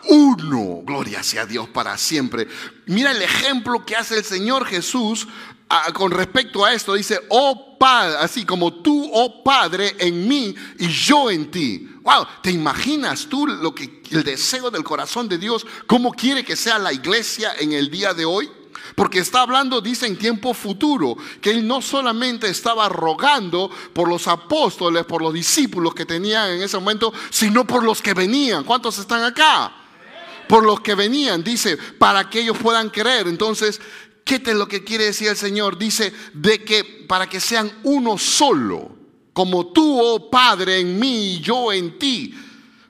uno, 0.09 0.81
gloria 0.85 1.23
sea 1.23 1.45
Dios 1.45 1.69
para 1.69 1.99
siempre. 1.99 2.49
Mira 2.87 3.11
el 3.11 3.21
ejemplo 3.21 3.85
que 3.85 3.97
hace 3.97 4.19
el 4.19 4.25
Señor 4.25 4.65
Jesús 4.65 5.29
con 5.95 6.11
respecto 6.11 6.65
a 6.65 6.73
esto. 6.73 6.95
Dice, 6.95 7.21
oh 7.29 7.77
Padre, 7.79 8.17
así 8.21 8.45
como 8.45 8.73
tú, 8.75 9.11
oh 9.13 9.43
Padre, 9.43 9.95
en 9.99 10.27
mí 10.27 10.55
y 10.79 10.89
yo 10.89 11.31
en 11.31 11.51
ti. 11.51 11.89
Wow, 12.03 12.27
¿te 12.43 12.51
imaginas 12.51 13.27
tú 13.29 13.47
lo 13.47 13.75
que 13.75 14.03
el 14.11 14.25
deseo 14.25 14.71
del 14.71 14.85
corazón 14.85 15.29
de 15.29 15.39
Dios, 15.39 15.67
cómo 15.87 16.13
quiere 16.13 16.45
que 16.45 16.57
sea 16.57 16.79
la 16.79 16.93
iglesia 16.93 17.53
en 17.59 17.73
el 17.73 17.91
día 17.91 18.15
de 18.15 18.25
hoy? 18.25 18.51
Porque 18.95 19.21
está 19.21 19.43
hablando, 19.43 19.81
dice 19.81 20.07
en 20.07 20.19
tiempo 20.19 20.55
futuro, 20.55 21.17
que 21.41 21.51
él 21.51 21.67
no 21.67 21.81
solamente 21.83 22.49
estaba 22.49 22.89
rogando 22.89 23.71
por 23.93 24.09
los 24.09 24.27
apóstoles, 24.27 25.05
por 25.05 25.23
los 25.23 25.33
discípulos 25.33 25.95
que 25.95 26.07
tenían 26.07 26.51
en 26.51 26.63
ese 26.63 26.79
momento, 26.79 27.13
sino 27.31 27.67
por 27.67 27.85
los 27.85 28.03
que 28.03 28.15
venían. 28.15 28.65
¿Cuántos 28.65 28.99
están 28.99 29.23
acá? 29.23 29.73
Por 30.49 30.65
los 30.65 30.81
que 30.81 30.95
venían, 30.95 31.45
dice, 31.45 31.77
para 31.77 32.29
que 32.29 32.41
ellos 32.41 32.57
puedan 32.57 32.89
creer. 32.89 33.29
Entonces, 33.29 33.81
¿qué 34.29 34.43
es 34.45 34.55
lo 34.55 34.69
que 34.69 34.85
quiere 34.85 35.07
decir 35.07 35.29
el 35.29 35.39
Señor? 35.39 35.79
Dice, 35.79 36.13
de 36.35 36.63
que 36.63 36.85
para 36.85 37.27
que 37.27 37.41
sean 37.41 37.73
uno 37.83 38.19
solo 38.19 38.95
como 39.33 39.69
tú, 39.69 39.99
oh 39.99 40.29
Padre, 40.29 40.81
en 40.81 40.99
mí 40.99 41.37
y 41.37 41.41
yo 41.41 41.73
en 41.73 41.99
ti, 41.99 42.35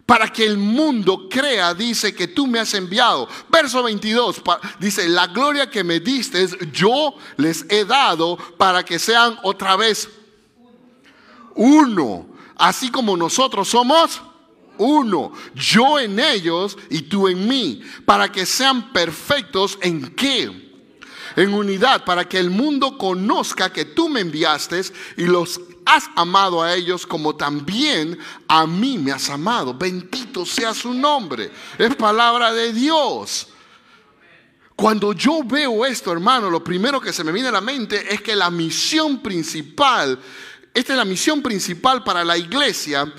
para 0.05 0.33
que 0.33 0.44
el 0.44 0.59
mundo 0.59 1.29
crea, 1.31 1.74
dice 1.74 2.12
que 2.12 2.27
tú 2.27 2.46
me 2.46 2.59
has 2.59 2.74
enviado. 2.74 3.29
Verso 3.51 3.83
22 3.85 4.42
dice, 4.81 5.09
la 5.09 5.29
gloria 5.29 5.70
que 5.70 5.85
me 5.85 6.01
diste, 6.01 6.44
yo 6.72 7.14
les 7.37 7.66
he 7.68 7.85
dado 7.85 8.37
para 8.57 8.85
que 8.85 8.98
sean 8.98 9.38
otra 9.44 9.77
vez 9.77 10.09
uno, 11.55 12.27
así 12.57 12.90
como 12.90 13.16
nosotros 13.16 13.68
somos 13.68 14.22
uno, 14.79 15.33
yo 15.55 16.01
en 16.01 16.18
ellos 16.18 16.77
y 16.90 17.03
tú 17.03 17.29
en 17.29 17.46
mí, 17.46 17.83
para 18.05 18.33
que 18.33 18.44
sean 18.44 18.92
perfectos 18.92 19.79
en 19.83 20.14
qué? 20.16 20.67
En 21.36 21.54
unidad, 21.54 22.04
para 22.04 22.28
que 22.28 22.38
el 22.38 22.50
mundo 22.50 22.98
conozca 22.98 23.72
que 23.72 23.84
tú 23.84 24.08
me 24.08 24.20
enviaste 24.20 24.82
y 25.16 25.24
los 25.24 25.60
has 25.84 26.10
amado 26.16 26.62
a 26.62 26.74
ellos 26.74 27.06
como 27.06 27.34
también 27.34 28.18
a 28.46 28.66
mí 28.66 28.98
me 28.98 29.12
has 29.12 29.30
amado. 29.30 29.72
Bendito 29.72 30.44
sea 30.44 30.74
su 30.74 30.92
nombre. 30.92 31.50
Es 31.78 31.96
palabra 31.96 32.52
de 32.52 32.72
Dios. 32.72 33.48
Cuando 34.76 35.12
yo 35.12 35.42
veo 35.42 35.84
esto, 35.84 36.12
hermano, 36.12 36.50
lo 36.50 36.62
primero 36.62 37.00
que 37.00 37.12
se 37.12 37.24
me 37.24 37.32
viene 37.32 37.48
a 37.48 37.52
la 37.52 37.60
mente 37.60 38.14
es 38.14 38.20
que 38.20 38.36
la 38.36 38.50
misión 38.50 39.20
principal, 39.20 40.20
esta 40.72 40.92
es 40.92 40.96
la 40.96 41.04
misión 41.04 41.42
principal 41.42 42.04
para 42.04 42.22
la 42.22 42.36
iglesia. 42.36 43.12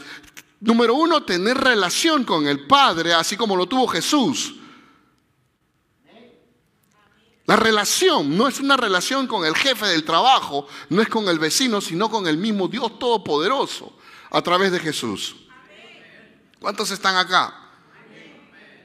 Número 0.62 0.94
uno, 0.94 1.24
tener 1.24 1.58
relación 1.58 2.24
con 2.24 2.48
el 2.48 2.66
Padre, 2.66 3.14
así 3.14 3.36
como 3.36 3.58
lo 3.58 3.66
tuvo 3.66 3.88
Jesús. 3.88 4.59
La 7.50 7.56
relación 7.56 8.38
no 8.38 8.48
es 8.48 8.60
una 8.60 8.78
relación 8.78 9.26
con 9.26 9.44
el 9.44 9.56
jefe 9.56 9.88
del 9.88 10.04
trabajo, 10.04 10.68
no 10.90 11.02
es 11.02 11.10
con 11.10 11.28
el 11.30 11.40
vecino, 11.40 11.82
sino 11.82 12.08
con 12.08 12.28
el 12.28 12.38
mismo 12.38 12.68
Dios 12.68 13.00
Todopoderoso 13.00 13.92
a 14.30 14.40
través 14.44 14.72
de 14.72 14.78
Jesús. 14.78 15.36
¿Cuántos 16.60 16.92
están 16.92 17.16
acá? 17.16 17.56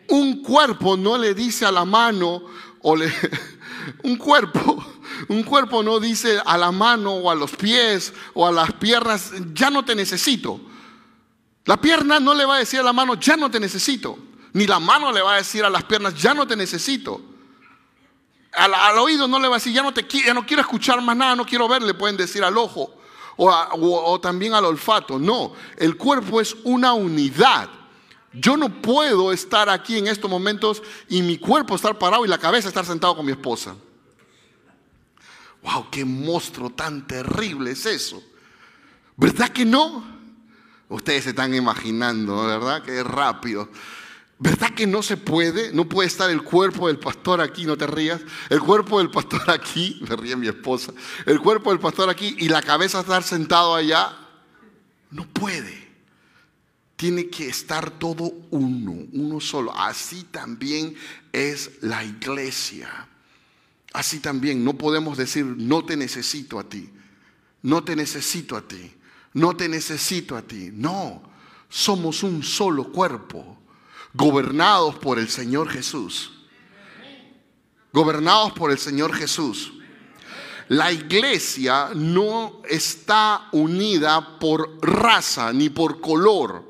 Un 0.08 0.42
cuerpo 0.42 0.96
no 0.96 1.18
le 1.18 1.34
dice 1.34 1.66
a 1.66 1.70
la 1.70 1.84
mano 1.84 2.42
o 2.80 2.96
le 2.96 3.12
un 4.02 4.16
cuerpo 4.16 4.82
un 5.28 5.42
cuerpo 5.42 5.82
no 5.82 6.00
dice 6.00 6.40
a 6.42 6.56
la 6.56 6.72
mano 6.72 7.16
o 7.16 7.30
a 7.30 7.34
los 7.34 7.50
pies 7.50 8.14
o 8.32 8.46
a 8.46 8.50
las 8.50 8.72
piernas, 8.72 9.30
ya 9.52 9.68
no 9.68 9.84
te 9.84 9.94
necesito. 9.94 10.58
La 11.66 11.78
pierna 11.78 12.18
no 12.18 12.32
le 12.32 12.46
va 12.46 12.56
a 12.56 12.60
decir 12.60 12.80
a 12.80 12.82
la 12.82 12.94
mano, 12.94 13.16
ya 13.16 13.36
no 13.36 13.50
te 13.50 13.60
necesito. 13.60 14.18
Ni 14.54 14.66
la 14.66 14.80
mano 14.80 15.12
le 15.12 15.20
va 15.20 15.34
a 15.34 15.36
decir 15.36 15.64
a 15.64 15.68
las 15.68 15.84
piernas, 15.84 16.14
ya 16.14 16.32
no 16.32 16.46
te 16.46 16.56
necesito. 16.56 17.33
Al, 18.56 18.98
oído 18.98 19.26
no 19.26 19.38
le 19.38 19.48
va 19.48 19.56
a 19.56 19.58
decir, 19.58 19.72
ya 19.72 19.82
no, 19.82 19.92
te, 19.92 20.06
ya 20.06 20.34
no 20.34 20.46
quiero 20.46 20.62
escuchar 20.62 21.00
más 21.02 21.16
nada, 21.16 21.36
no 21.36 21.44
quiero 21.44 21.68
ver, 21.68 21.82
le 21.82 21.94
pueden 21.94 22.16
decir 22.16 22.44
al 22.44 22.56
ojo 22.56 22.94
o, 23.36 23.50
o 23.50 24.20
también 24.20 24.54
al 24.54 24.64
olfato. 24.64 25.18
No, 25.18 25.52
el 25.76 25.96
cuerpo 25.96 26.40
es 26.40 26.56
una 26.64 26.92
unidad. 26.92 27.68
Yo 28.32 28.56
no 28.56 28.68
puedo 28.82 29.32
estar 29.32 29.68
aquí 29.68 29.96
en 29.96 30.08
estos 30.08 30.28
momentos 30.28 30.82
y 31.08 31.22
mi 31.22 31.38
cuerpo 31.38 31.76
estar 31.76 31.98
parado 31.98 32.24
y 32.24 32.28
la 32.28 32.38
cabeza 32.38 32.68
estar 32.68 32.84
sentado 32.84 33.16
con 33.16 33.24
mi 33.24 33.32
esposa. 33.32 33.76
¡Wow! 35.62 35.88
¡Qué 35.90 36.04
monstruo 36.04 36.70
tan 36.70 37.06
terrible 37.06 37.70
es 37.70 37.86
eso! 37.86 38.22
¿Verdad 39.16 39.50
que 39.50 39.64
no? 39.64 40.04
Ustedes 40.88 41.24
se 41.24 41.30
están 41.30 41.54
imaginando, 41.54 42.44
¿verdad? 42.44 42.82
Qué 42.82 43.02
rápido. 43.02 43.68
¿Verdad 44.38 44.74
que 44.74 44.86
no 44.86 45.02
se 45.02 45.16
puede? 45.16 45.72
No 45.72 45.88
puede 45.88 46.08
estar 46.08 46.28
el 46.28 46.42
cuerpo 46.42 46.88
del 46.88 46.98
pastor 46.98 47.40
aquí, 47.40 47.64
no 47.64 47.76
te 47.76 47.86
rías. 47.86 48.20
El 48.50 48.60
cuerpo 48.60 48.98
del 48.98 49.10
pastor 49.10 49.48
aquí, 49.50 50.00
me 50.08 50.16
ríe 50.16 50.36
mi 50.36 50.48
esposa. 50.48 50.92
El 51.24 51.40
cuerpo 51.40 51.70
del 51.70 51.78
pastor 51.78 52.10
aquí 52.10 52.34
y 52.38 52.48
la 52.48 52.62
cabeza 52.62 53.00
estar 53.00 53.22
sentado 53.22 53.74
allá. 53.74 54.16
No 55.10 55.26
puede. 55.28 55.84
Tiene 56.96 57.28
que 57.28 57.48
estar 57.48 57.90
todo 57.90 58.32
uno, 58.50 59.06
uno 59.12 59.40
solo. 59.40 59.72
Así 59.76 60.24
también 60.24 60.96
es 61.32 61.82
la 61.82 62.04
iglesia. 62.04 63.08
Así 63.92 64.18
también 64.18 64.64
no 64.64 64.74
podemos 64.74 65.16
decir, 65.16 65.44
no 65.44 65.84
te 65.84 65.96
necesito 65.96 66.58
a 66.58 66.68
ti. 66.68 66.90
No 67.62 67.84
te 67.84 67.94
necesito 67.94 68.56
a 68.56 68.62
ti. 68.62 68.92
No 69.32 69.56
te 69.56 69.68
necesito 69.68 70.36
a 70.36 70.42
ti. 70.42 70.70
No, 70.72 71.22
somos 71.68 72.24
un 72.24 72.42
solo 72.42 72.90
cuerpo 72.90 73.63
gobernados 74.14 74.94
por 74.96 75.18
el 75.18 75.28
Señor 75.28 75.68
Jesús. 75.68 76.30
Gobernados 77.92 78.52
por 78.52 78.70
el 78.70 78.78
Señor 78.78 79.12
Jesús. 79.14 79.72
La 80.68 80.90
iglesia 80.90 81.90
no 81.94 82.62
está 82.68 83.48
unida 83.52 84.38
por 84.38 84.78
raza, 84.80 85.52
ni 85.52 85.68
por 85.68 86.00
color, 86.00 86.64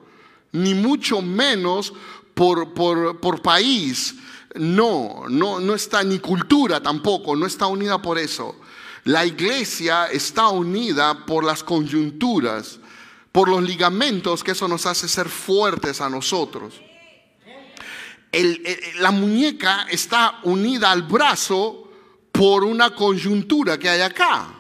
ni 0.52 0.74
mucho 0.74 1.22
menos 1.22 1.92
por, 2.34 2.74
por, 2.74 3.42
país. 3.42 4.16
No, 4.56 5.24
no, 5.28 5.60
no 5.60 5.74
está 5.74 6.02
ni 6.02 6.18
cultura 6.18 6.82
tampoco, 6.82 7.36
no 7.36 7.46
está 7.46 7.66
unida 7.66 8.02
por 8.02 8.18
eso. 8.18 8.56
La 9.04 9.24
iglesia 9.24 10.06
está 10.06 10.48
unida 10.48 11.24
por 11.26 11.44
las 11.44 11.62
coyunturas, 11.62 12.80
por 13.30 13.48
los 13.48 13.62
ligamentos 13.62 14.42
que 14.42 14.52
eso 14.52 14.66
nos 14.66 14.86
hace 14.86 15.06
ser 15.08 15.28
fuertes 15.28 16.00
a 16.00 16.08
nosotros 16.08 16.83
la 18.96 19.10
muñeca 19.10 19.86
está 19.90 20.40
unida 20.42 20.90
al 20.90 21.02
brazo 21.02 21.90
por 22.32 22.64
una 22.64 22.94
coyuntura 22.94 23.78
que 23.78 23.88
hay 23.88 24.00
acá, 24.00 24.52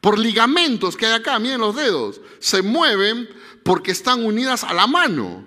por 0.00 0.18
ligamentos 0.18 0.96
que 0.96 1.06
hay 1.06 1.12
acá, 1.14 1.38
miren 1.38 1.60
los 1.60 1.74
dedos, 1.74 2.20
se 2.38 2.62
mueven 2.62 3.28
porque 3.64 3.92
están 3.92 4.24
unidas 4.24 4.64
a 4.64 4.72
la 4.72 4.86
mano. 4.86 5.46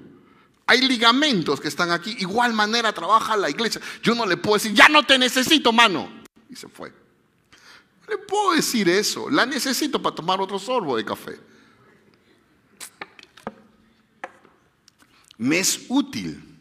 Hay 0.67 0.82
ligamentos 0.82 1.62
que 1.62 1.67
están 1.67 1.91
aquí. 1.91 2.15
Igual 2.19 2.54
manera 2.54 2.91
trabaja 2.91 3.38
la 3.38 3.49
iglesia. 3.49 3.80
Yo 4.01 4.15
no 4.15 4.25
le 4.25 4.38
puedo 4.38 4.56
decir, 4.56 4.73
ya 4.73 4.89
no 4.89 5.06
te 5.06 5.17
necesito, 5.17 5.71
mano. 5.71 6.10
Y 6.49 6.56
se 6.56 6.67
fue. 6.67 6.89
No 6.89 8.10
le 8.10 8.17
puedo 8.17 8.54
decir 8.54 8.89
eso. 8.89 9.30
La 9.30 9.45
necesito 9.45 10.01
para 10.01 10.15
tomar 10.15 10.41
otro 10.41 10.58
sorbo 10.58 10.97
de 10.97 11.06
café. 11.06 11.39
Me 15.38 15.60
es 15.60 15.86
útil. 15.88 16.55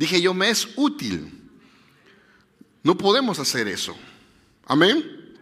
Dije 0.00 0.18
yo, 0.18 0.32
me 0.32 0.48
es 0.48 0.66
útil. 0.76 1.30
No 2.82 2.96
podemos 2.96 3.38
hacer 3.38 3.68
eso. 3.68 3.94
Amén. 4.64 5.36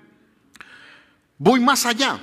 Voy 1.39 1.61
más 1.61 1.87
allá. 1.87 2.19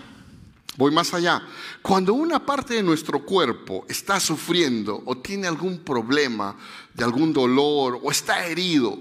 Voy 0.76 0.92
más 0.92 1.14
allá. 1.14 1.42
Cuando 1.82 2.14
una 2.14 2.46
parte 2.46 2.74
de 2.74 2.84
nuestro 2.84 3.24
cuerpo 3.24 3.86
está 3.88 4.20
sufriendo 4.20 5.02
o 5.06 5.18
tiene 5.20 5.48
algún 5.48 5.80
problema 5.80 6.58
de 6.94 7.06
algún 7.06 7.32
dolor 7.32 8.02
o 8.04 8.12
está 8.12 8.46
herido, 8.46 9.00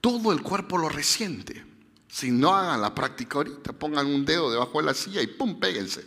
todo 0.00 0.30
el 0.32 0.40
cuerpo 0.40 0.78
lo 0.78 0.88
resiente. 0.88 1.66
Si 2.06 2.30
no 2.30 2.54
hagan 2.54 2.80
la 2.80 2.94
práctica 2.94 3.38
ahorita, 3.38 3.72
pongan 3.72 4.06
un 4.06 4.24
dedo 4.24 4.52
debajo 4.52 4.78
de 4.78 4.86
la 4.86 4.94
silla 4.94 5.20
y 5.20 5.26
pum, 5.26 5.58
péguense. 5.58 6.06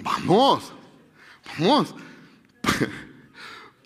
Vamos, 0.00 0.72
vamos. 1.58 1.92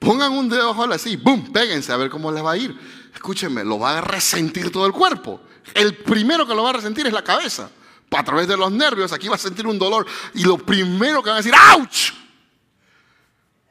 Pongan 0.01 0.33
un 0.33 0.49
dedo 0.49 0.75
silla 0.99 1.15
y 1.15 1.17
pum, 1.19 1.53
péguense 1.53 1.93
a 1.93 1.97
ver 1.97 2.11
cómo 2.11 2.33
les 2.33 2.45
va 2.45 2.53
a 2.53 2.57
ir. 2.57 2.77
Escúchenme, 3.15 3.63
lo 3.63 3.79
va 3.79 3.99
a 3.99 4.01
resentir 4.01 4.73
todo 4.73 4.87
el 4.87 4.93
cuerpo. 4.93 5.41
El 5.75 5.95
primero 5.99 6.45
que 6.45 6.55
lo 6.55 6.65
va 6.65 6.71
a 6.71 6.73
resentir 6.73 7.07
es 7.07 7.13
la 7.13 7.23
cabeza 7.23 7.71
a 8.19 8.25
través 8.25 8.49
de 8.49 8.57
los 8.57 8.73
nervios, 8.73 9.13
aquí 9.13 9.29
va 9.29 9.37
a 9.37 9.39
sentir 9.39 9.67
un 9.67 9.79
dolor 9.79 10.07
y 10.35 10.43
lo 10.43 10.59
primero 10.59 11.23
que 11.23 11.31
van 11.31 11.39
a 11.39 11.43
decir, 11.43 11.55
¡ouch! 11.77 12.13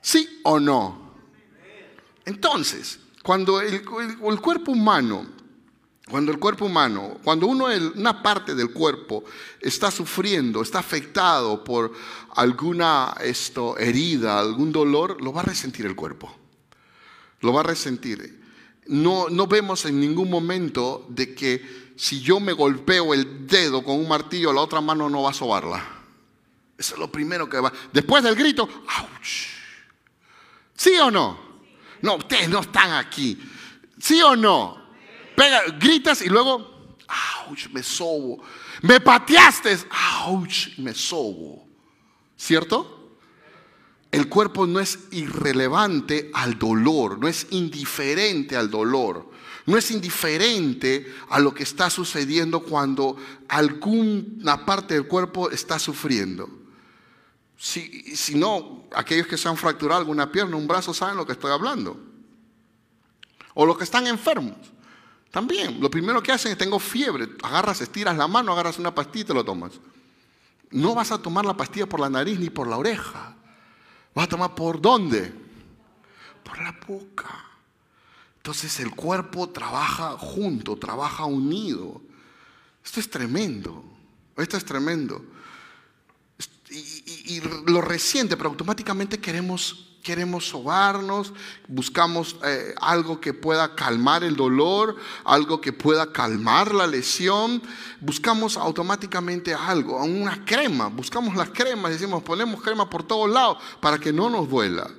¿Sí 0.01 0.39
o 0.43 0.59
no? 0.59 1.09
Entonces, 2.25 2.99
cuando 3.21 3.59
el, 3.59 3.83
cuerpo 3.83 4.71
humano, 4.71 5.27
cuando 6.09 6.31
el 6.31 6.39
cuerpo 6.39 6.65
humano, 6.65 7.17
cuando 7.23 7.47
uno, 7.47 7.67
una 7.95 8.21
parte 8.21 8.55
del 8.55 8.71
cuerpo 8.71 9.23
está 9.61 9.91
sufriendo, 9.91 10.61
está 10.61 10.79
afectado 10.79 11.63
por 11.63 11.93
alguna 12.35 13.15
herida, 13.77 14.39
algún 14.39 14.71
dolor, 14.71 15.21
lo 15.21 15.31
va 15.31 15.41
a 15.41 15.45
resentir 15.45 15.85
el 15.85 15.95
cuerpo. 15.95 16.35
Lo 17.41 17.53
va 17.53 17.61
a 17.61 17.63
resentir. 17.63 18.41
No, 18.87 19.29
no 19.29 19.47
vemos 19.47 19.85
en 19.85 19.99
ningún 19.99 20.29
momento 20.29 21.05
de 21.09 21.35
que 21.35 21.93
si 21.95 22.21
yo 22.21 22.39
me 22.39 22.53
golpeo 22.53 23.13
el 23.13 23.45
dedo 23.45 23.83
con 23.83 23.97
un 23.97 24.07
martillo, 24.07 24.51
la 24.51 24.61
otra 24.61 24.81
mano 24.81 25.09
no 25.09 25.23
va 25.23 25.29
a 25.29 25.33
sobarla. 25.33 25.85
Eso 26.77 26.93
es 26.95 26.99
lo 26.99 27.11
primero 27.11 27.47
que 27.47 27.59
va. 27.59 27.71
Después 27.91 28.23
del 28.23 28.35
grito, 28.35 28.63
¡ouch! 28.63 29.47
¿Sí 30.75 30.97
o 30.97 31.11
no? 31.11 31.37
No, 32.01 32.15
ustedes 32.15 32.49
no 32.49 32.61
están 32.61 32.93
aquí. 32.93 33.37
¿Sí 33.99 34.21
o 34.21 34.35
no? 34.35 34.78
Gritas 35.79 36.21
y 36.21 36.29
luego, 36.29 36.95
¡ouch! 37.47 37.67
Me 37.71 37.83
sobo. 37.83 38.41
Me 38.81 38.99
pateaste, 38.99 39.77
¡ouch! 40.25 40.77
Me 40.77 40.93
sobo. 40.93 41.67
¿Cierto? 42.37 43.17
El 44.11 44.27
cuerpo 44.27 44.65
no 44.65 44.79
es 44.79 44.99
irrelevante 45.11 46.31
al 46.33 46.57
dolor, 46.57 47.19
no 47.19 47.27
es 47.27 47.47
indiferente 47.51 48.57
al 48.57 48.71
dolor 48.71 49.29
no 49.69 49.77
es 49.77 49.91
indiferente 49.91 51.13
a 51.29 51.39
lo 51.39 51.53
que 51.53 51.61
está 51.61 51.89
sucediendo 51.91 52.61
cuando 52.61 53.15
alguna 53.47 54.65
parte 54.65 54.95
del 54.95 55.07
cuerpo 55.07 55.51
está 55.51 55.77
sufriendo. 55.77 56.49
Si, 57.55 58.15
si 58.15 58.35
no, 58.35 58.87
aquellos 58.95 59.27
que 59.27 59.37
se 59.37 59.47
han 59.47 59.57
fracturado 59.57 59.99
alguna 59.99 60.31
pierna, 60.31 60.55
un 60.55 60.67
brazo, 60.67 60.91
saben 60.91 61.17
lo 61.17 61.25
que 61.25 61.33
estoy 61.33 61.51
hablando. 61.51 61.99
O 63.53 63.65
los 63.65 63.77
que 63.77 63.83
están 63.83 64.07
enfermos. 64.07 64.57
También, 65.31 65.79
lo 65.79 65.91
primero 65.91 66.23
que 66.23 66.31
hacen 66.31 66.51
es 66.51 66.57
tengo 66.57 66.79
fiebre, 66.79 67.29
agarras, 67.43 67.81
estiras 67.81 68.17
la 68.17 68.27
mano, 68.27 68.51
agarras 68.51 68.79
una 68.79 68.93
pastilla 68.93 69.23
y 69.23 69.27
te 69.27 69.33
lo 69.33 69.45
tomas. 69.45 69.73
No 70.71 70.95
vas 70.95 71.11
a 71.11 71.21
tomar 71.21 71.45
la 71.45 71.55
pastilla 71.55 71.87
por 71.87 71.99
la 71.99 72.09
nariz 72.09 72.39
ni 72.39 72.49
por 72.49 72.67
la 72.67 72.77
oreja. 72.77 73.35
Vas 74.15 74.25
a 74.25 74.29
tomar 74.29 74.55
por 74.55 74.81
dónde? 74.81 75.31
Por 76.43 76.59
la 76.61 76.75
boca. 76.87 77.45
Entonces 78.37 78.79
el 78.79 78.91
cuerpo 78.91 79.49
trabaja 79.49 80.17
junto, 80.17 80.77
trabaja 80.77 81.25
unido. 81.25 82.01
Esto 82.83 82.99
es 82.99 83.09
tremendo, 83.09 83.83
esto 84.37 84.57
es 84.57 84.65
tremendo. 84.65 85.23
Y, 86.71 87.41
lo 87.67 87.81
reciente, 87.81 88.37
pero 88.37 88.49
automáticamente 88.49 89.19
queremos, 89.19 89.88
queremos 90.01 90.47
sobarnos, 90.47 91.33
buscamos 91.67 92.37
eh, 92.43 92.73
algo 92.81 93.19
que 93.19 93.33
pueda 93.33 93.75
calmar 93.75 94.23
el 94.23 94.35
dolor, 94.35 94.95
algo 95.23 95.61
que 95.61 95.73
pueda 95.73 96.11
calmar 96.11 96.73
la 96.73 96.87
lesión. 96.87 97.61
Buscamos 97.99 98.57
automáticamente 98.57 99.53
algo, 99.53 100.03
una 100.03 100.45
crema, 100.45 100.87
buscamos 100.87 101.35
las 101.35 101.49
cremas, 101.49 101.91
decimos, 101.91 102.23
ponemos 102.23 102.61
crema 102.61 102.89
por 102.89 103.03
todos 103.03 103.29
lados 103.29 103.57
para 103.79 103.97
que 103.99 104.13
no 104.13 104.29
nos 104.29 104.49
duela. 104.49 104.89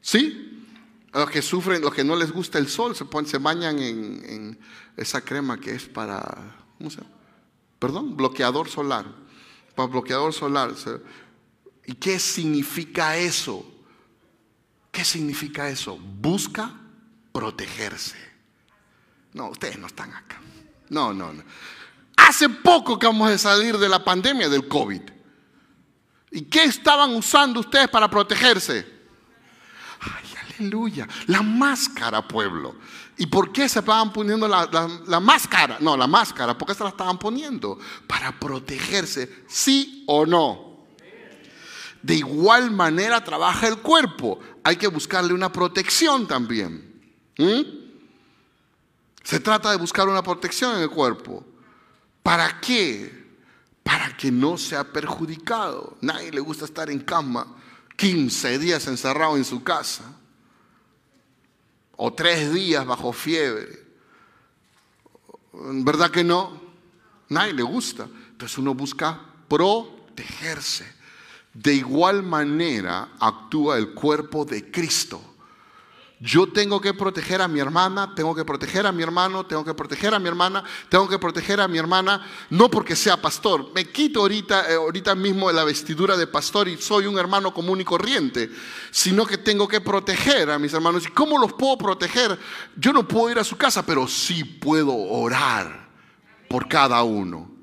¿Sí? 0.00 0.64
Los 1.12 1.30
que 1.30 1.42
sufren, 1.42 1.82
los 1.82 1.94
que 1.94 2.04
no 2.04 2.14
les 2.14 2.30
gusta 2.30 2.58
el 2.58 2.68
sol, 2.68 2.94
se, 2.94 3.04
se 3.26 3.38
bañan 3.38 3.78
en, 3.78 4.58
esa 4.96 5.20
crema 5.20 5.58
que 5.58 5.74
es 5.74 5.84
para, 5.86 6.56
¿cómo 6.78 6.90
se 6.90 6.98
llama? 6.98 7.10
Perdón, 7.78 8.16
bloqueador 8.16 8.68
solar. 8.68 9.06
Para 9.74 9.88
bloqueador 9.88 10.32
solar. 10.32 10.72
¿Y 11.84 11.94
qué 11.94 12.18
significa 12.18 13.16
eso? 13.16 13.75
¿Qué 14.96 15.04
significa 15.04 15.68
eso? 15.68 15.98
Busca 15.98 16.72
protegerse. 17.30 18.16
No, 19.34 19.50
ustedes 19.50 19.78
no 19.78 19.88
están 19.88 20.10
acá. 20.14 20.40
No, 20.88 21.12
no, 21.12 21.34
no. 21.34 21.42
Hace 22.16 22.48
poco 22.48 22.98
que 22.98 23.06
vamos 23.06 23.30
a 23.30 23.36
salir 23.36 23.76
de 23.76 23.90
la 23.90 24.02
pandemia 24.02 24.48
del 24.48 24.66
COVID. 24.66 25.02
¿Y 26.30 26.40
qué 26.44 26.64
estaban 26.64 27.14
usando 27.14 27.60
ustedes 27.60 27.88
para 27.88 28.08
protegerse? 28.08 28.90
Aleluya. 30.56 31.06
La 31.26 31.42
máscara, 31.42 32.26
pueblo. 32.26 32.76
¿Y 33.18 33.26
por 33.26 33.52
qué 33.52 33.68
se 33.68 33.80
estaban 33.80 34.14
poniendo 34.14 34.48
la, 34.48 35.20
máscara? 35.20 35.76
No, 35.78 35.94
la 35.94 36.06
máscara, 36.06 36.56
¿por 36.56 36.68
qué 36.68 36.74
se 36.74 36.84
la 36.84 36.88
estaban 36.88 37.18
poniendo? 37.18 37.78
Para 38.06 38.32
protegerse, 38.40 39.44
sí 39.46 40.04
o 40.06 40.24
no. 40.24 40.75
De 42.06 42.14
igual 42.14 42.70
manera 42.70 43.24
trabaja 43.24 43.66
el 43.66 43.78
cuerpo. 43.78 44.38
Hay 44.62 44.76
que 44.76 44.86
buscarle 44.86 45.34
una 45.34 45.50
protección 45.50 46.28
también. 46.28 47.02
¿Mm? 47.36 47.62
Se 49.24 49.40
trata 49.40 49.72
de 49.72 49.76
buscar 49.76 50.08
una 50.08 50.22
protección 50.22 50.76
en 50.76 50.82
el 50.82 50.88
cuerpo. 50.88 51.44
¿Para 52.22 52.60
qué? 52.60 53.26
Para 53.82 54.16
que 54.16 54.30
no 54.30 54.56
sea 54.56 54.84
perjudicado. 54.84 55.96
Nadie 56.00 56.30
le 56.30 56.38
gusta 56.38 56.64
estar 56.64 56.88
en 56.90 57.00
cama 57.00 57.44
15 57.96 58.60
días 58.60 58.86
encerrado 58.86 59.36
en 59.36 59.44
su 59.44 59.64
casa 59.64 60.04
o 61.96 62.12
tres 62.12 62.54
días 62.54 62.86
bajo 62.86 63.12
fiebre. 63.12 63.84
¿Verdad 65.52 66.12
que 66.12 66.22
no? 66.22 66.62
Nadie 67.30 67.52
le 67.52 67.64
gusta. 67.64 68.06
Entonces 68.30 68.56
uno 68.58 68.74
busca 68.74 69.20
protegerse. 69.48 70.94
De 71.58 71.72
igual 71.72 72.22
manera 72.22 73.12
actúa 73.18 73.78
el 73.78 73.94
cuerpo 73.94 74.44
de 74.44 74.70
Cristo. 74.70 75.22
Yo 76.20 76.46
tengo 76.46 76.80
que 76.82 76.92
proteger 76.92 77.40
a 77.40 77.48
mi 77.48 77.60
hermana, 77.60 78.14
tengo 78.14 78.34
que 78.34 78.44
proteger 78.44 78.86
a 78.86 78.92
mi 78.92 79.02
hermano, 79.02 79.46
tengo 79.46 79.64
que 79.64 79.72
proteger 79.72 80.12
a 80.12 80.18
mi 80.18 80.28
hermana, 80.28 80.62
tengo 80.90 81.08
que 81.08 81.18
proteger 81.18 81.60
a 81.60 81.68
mi 81.68 81.78
hermana, 81.78 82.26
no 82.50 82.70
porque 82.70 82.94
sea 82.94 83.20
pastor. 83.20 83.70
Me 83.74 83.86
quito 83.86 84.20
ahorita, 84.20 84.70
eh, 84.70 84.74
ahorita 84.74 85.14
mismo 85.14 85.50
la 85.50 85.64
vestidura 85.64 86.16
de 86.16 86.26
pastor 86.26 86.68
y 86.68 86.76
soy 86.76 87.06
un 87.06 87.18
hermano 87.18 87.54
común 87.54 87.80
y 87.80 87.84
corriente, 87.84 88.50
sino 88.90 89.24
que 89.26 89.38
tengo 89.38 89.66
que 89.66 89.80
proteger 89.80 90.50
a 90.50 90.58
mis 90.58 90.74
hermanos. 90.74 91.06
¿Y 91.06 91.10
cómo 91.10 91.38
los 91.38 91.54
puedo 91.54 91.78
proteger? 91.78 92.38
Yo 92.76 92.92
no 92.92 93.08
puedo 93.08 93.30
ir 93.30 93.38
a 93.38 93.44
su 93.44 93.56
casa, 93.56 93.84
pero 93.84 94.06
sí 94.06 94.44
puedo 94.44 94.94
orar 94.94 95.88
por 96.50 96.68
cada 96.68 97.02
uno. 97.02 97.55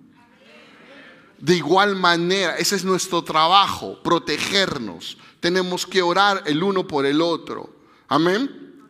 De 1.43 1.57
igual 1.57 1.97
manera, 1.97 2.55
ese 2.55 2.77
es 2.77 2.85
nuestro 2.85 3.21
trabajo, 3.21 4.01
protegernos. 4.01 5.17
Tenemos 5.41 5.85
que 5.85 6.01
orar 6.01 6.41
el 6.45 6.63
uno 6.63 6.87
por 6.87 7.05
el 7.05 7.19
otro. 7.19 7.69
Amén. 8.07 8.85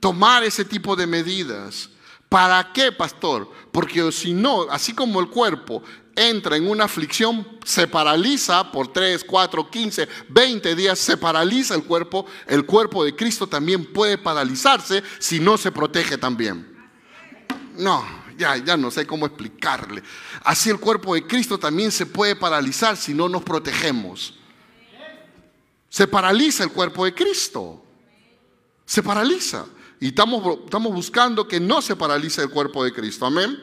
Tomar 0.00 0.42
ese 0.42 0.64
tipo 0.64 0.96
de 0.96 1.06
medidas. 1.06 1.90
¿Para 2.30 2.72
qué, 2.72 2.92
pastor? 2.92 3.52
Porque 3.72 4.10
si 4.10 4.32
no, 4.32 4.62
así 4.70 4.94
como 4.94 5.20
el 5.20 5.28
cuerpo 5.28 5.82
entra 6.14 6.56
en 6.56 6.66
una 6.66 6.84
aflicción, 6.84 7.46
se 7.62 7.86
paraliza 7.86 8.72
por 8.72 8.90
3, 8.90 9.22
4, 9.24 9.70
15, 9.70 10.08
20 10.30 10.74
días, 10.76 10.98
se 10.98 11.18
paraliza 11.18 11.74
el 11.74 11.84
cuerpo, 11.84 12.24
el 12.46 12.64
cuerpo 12.64 13.04
de 13.04 13.14
Cristo 13.14 13.46
también 13.46 13.92
puede 13.92 14.16
paralizarse 14.16 15.02
si 15.18 15.40
no 15.40 15.58
se 15.58 15.70
protege 15.70 16.16
también. 16.16 16.74
No, 17.76 18.02
ya, 18.36 18.56
ya 18.56 18.76
no 18.76 18.90
sé 18.90 19.06
cómo 19.06 19.26
explicarle. 19.26 20.02
Así 20.44 20.70
el 20.70 20.78
cuerpo 20.78 21.14
de 21.14 21.26
Cristo 21.26 21.58
también 21.58 21.90
se 21.90 22.06
puede 22.06 22.36
paralizar 22.36 22.96
si 22.96 23.14
no 23.14 23.28
nos 23.28 23.42
protegemos. 23.42 24.34
Se 25.88 26.06
paraliza 26.06 26.64
el 26.64 26.70
cuerpo 26.70 27.04
de 27.04 27.14
Cristo 27.14 27.82
se 28.86 29.02
paraliza. 29.02 29.66
Y 30.00 30.08
estamos, 30.08 30.60
estamos 30.64 30.92
buscando 30.94 31.46
que 31.46 31.60
no 31.60 31.82
se 31.82 31.96
paralice 31.96 32.42
el 32.42 32.50
cuerpo 32.50 32.84
de 32.84 32.92
Cristo. 32.92 33.26
Amén. 33.26 33.58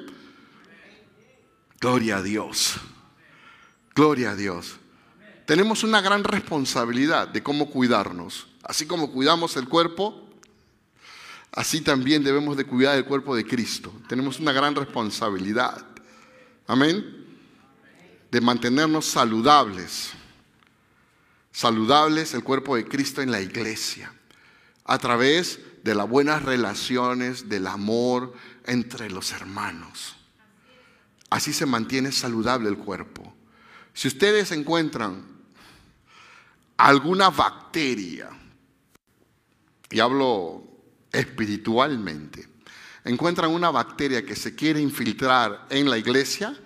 Gloria 1.80 2.18
a 2.18 2.22
Dios. 2.22 2.76
Gloria 3.96 4.32
a 4.32 4.36
Dios. 4.36 4.78
tenemos 5.46 5.84
una 5.84 6.02
gran 6.02 6.24
responsabilidad 6.24 7.28
de 7.28 7.44
cómo 7.44 7.70
cuidarnos. 7.70 8.48
Así 8.64 8.86
como 8.86 9.12
cuidamos 9.12 9.58
el 9.58 9.68
cuerpo, 9.68 10.23
así 11.54 11.82
también 11.82 12.24
debemos 12.24 12.58
de 12.58 12.66
cuidar 12.66 12.98
el 12.98 13.06
cuerpo 13.06 13.36
de 13.36 13.46
Cristo. 13.46 13.94
Tenemos 14.08 14.40
una 14.40 14.52
gran 14.52 14.76
responsabilidad. 14.76 15.86
Amén. 16.68 17.26
De 18.32 18.42
mantenernos 18.42 19.06
saludables. 19.06 20.12
Saludables 21.52 22.34
el 22.34 22.44
cuerpo 22.44 22.76
de 22.76 22.86
Cristo 22.86 23.22
en 23.22 23.32
la 23.32 23.42
iglesia. 23.42 24.14
A 24.86 24.98
través 24.98 25.60
de 25.84 25.96
las 25.96 26.10
buenas 26.10 26.44
relaciones, 26.44 27.50
del 27.50 27.68
amor 27.68 28.34
entre 28.66 29.10
los 29.10 29.32
hermanos. 29.32 30.16
Así 31.30 31.54
se 31.54 31.66
mantiene 31.66 32.12
saludable 32.12 32.70
el 32.70 32.78
cuerpo. 32.78 33.34
Si 33.94 34.08
ustedes 34.08 34.52
encuentran 34.52 35.26
alguna 36.78 37.30
bacteria, 37.30 38.30
y 39.90 40.00
hablo 40.00 40.73
espiritualmente, 41.14 42.50
encuentran 43.06 43.52
una 43.52 43.72
bacteria 43.72 44.26
que 44.26 44.36
se 44.36 44.56
quiere 44.56 44.82
infiltrar 44.82 45.68
en 45.70 45.90
la 45.90 45.98
iglesia, 45.98 46.58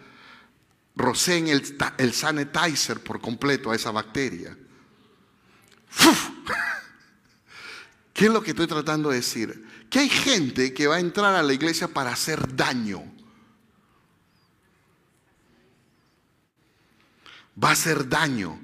roceen 0.96 1.48
el, 1.50 1.78
el 1.98 2.14
sanitizer 2.14 3.04
por 3.04 3.22
completo 3.22 3.70
a 3.70 3.76
esa 3.76 3.92
bacteria. 3.92 4.58
¿Qué 8.14 8.26
es 8.26 8.32
lo 8.32 8.42
que 8.42 8.52
estoy 8.52 8.66
tratando 8.66 9.10
de 9.10 9.18
decir? 9.18 9.64
Que 9.90 10.00
hay 10.00 10.10
gente 10.10 10.74
que 10.74 10.88
va 10.88 10.96
a 10.96 11.00
entrar 11.00 11.36
a 11.36 11.44
la 11.44 11.54
iglesia 11.54 11.88
para 11.88 12.12
hacer 12.12 12.56
daño. 12.56 13.04
Va 17.64 17.70
a 17.70 17.74
hacer 17.74 18.10
daño. 18.10 18.60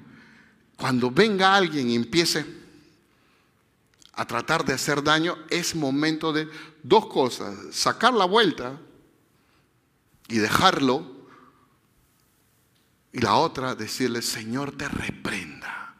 Cuando 0.76 1.10
venga 1.10 1.54
alguien 1.54 1.88
y 1.88 1.94
empiece 1.94 2.63
a 4.16 4.26
tratar 4.26 4.64
de 4.64 4.74
hacer 4.74 5.02
daño, 5.02 5.36
es 5.50 5.74
momento 5.74 6.32
de 6.32 6.48
dos 6.82 7.06
cosas. 7.06 7.56
Sacar 7.72 8.14
la 8.14 8.24
vuelta 8.24 8.78
y 10.28 10.38
dejarlo. 10.38 11.12
Y 13.12 13.20
la 13.20 13.36
otra, 13.36 13.74
decirle, 13.74 14.22
Señor, 14.22 14.76
te 14.76 14.88
reprenda. 14.88 15.94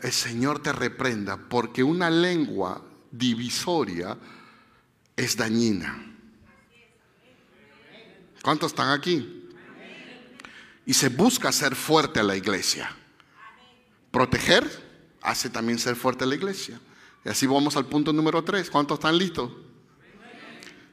El 0.00 0.12
Señor 0.12 0.60
te 0.60 0.72
reprenda, 0.72 1.36
porque 1.36 1.82
una 1.82 2.10
lengua 2.10 2.82
divisoria 3.10 4.18
es 5.16 5.36
dañina. 5.36 6.12
¿Cuántos 8.42 8.72
están 8.72 8.90
aquí? 8.90 9.48
Y 10.84 10.94
se 10.94 11.08
busca 11.08 11.52
ser 11.52 11.76
fuerte 11.76 12.18
a 12.18 12.24
la 12.24 12.36
iglesia. 12.36 12.94
Proteger 14.10 14.81
hace 15.22 15.48
también 15.48 15.78
ser 15.78 15.96
fuerte 15.96 16.26
la 16.26 16.34
iglesia. 16.34 16.80
Y 17.24 17.28
así 17.28 17.46
vamos 17.46 17.76
al 17.76 17.86
punto 17.86 18.12
número 18.12 18.42
tres. 18.42 18.70
¿Cuántos 18.70 18.98
están 18.98 19.16
listos? 19.16 19.50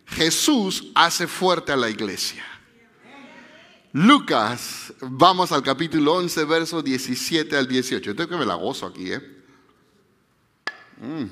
Jesús 0.06 0.92
hace 0.96 1.28
fuerte 1.28 1.72
a 1.72 1.78
la 1.78 1.90
iglesia. 1.90 2.46
Lucas, 3.92 4.94
vamos 5.02 5.52
al 5.52 5.64
capítulo 5.64 6.14
11, 6.14 6.46
verso 6.46 6.82
17 6.82 7.58
al 7.58 7.68
18. 7.68 8.06
Yo 8.06 8.16
tengo 8.16 8.30
que 8.30 8.38
me 8.38 8.46
la 8.46 8.54
gozo 8.56 8.86
aquí, 8.86 9.12
¿eh? 9.12 9.44
Mm. 10.98 11.26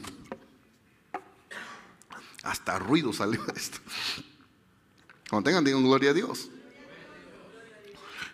Hasta 2.43 2.79
ruido 2.79 3.13
salió 3.13 3.43
de 3.43 3.53
esto. 3.53 3.79
Cuando 5.29 5.47
tengan, 5.47 5.63
digan 5.63 5.83
gloria 5.83 6.11
a 6.11 6.13
Dios. 6.13 6.49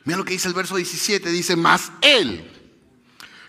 Mira 0.06 0.18
lo 0.18 0.26
que 0.26 0.34
dice 0.34 0.48
el 0.48 0.54
verso 0.54 0.76
17. 0.76 1.30
Dice, 1.30 1.56
más 1.56 1.92
Él, 2.02 2.50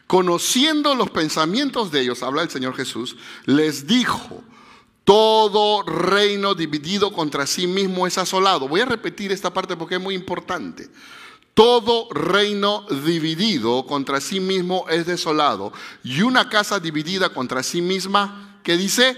conociendo 0.06 0.94
los 0.94 1.10
pensamientos 1.10 1.90
de 1.90 2.02
ellos, 2.02 2.22
habla 2.22 2.42
el 2.42 2.50
Señor 2.50 2.76
Jesús, 2.76 3.16
les 3.46 3.86
dijo, 3.86 4.42
todo 5.04 5.82
reino 5.82 6.54
dividido 6.54 7.12
contra 7.12 7.46
sí 7.46 7.66
mismo 7.66 8.06
es 8.06 8.16
asolado. 8.16 8.68
Voy 8.68 8.80
a 8.80 8.86
repetir 8.86 9.32
esta 9.32 9.52
parte 9.52 9.76
porque 9.76 9.96
es 9.96 10.00
muy 10.00 10.14
importante. 10.14 10.88
Todo 11.52 12.08
reino 12.10 12.84
dividido 13.04 13.86
contra 13.86 14.20
sí 14.20 14.40
mismo 14.40 14.86
es 14.88 15.06
desolado. 15.06 15.72
Y 16.02 16.22
una 16.22 16.48
casa 16.48 16.80
dividida 16.80 17.28
contra 17.28 17.62
sí 17.62 17.80
misma, 17.80 18.58
¿qué 18.64 18.76
dice? 18.76 19.16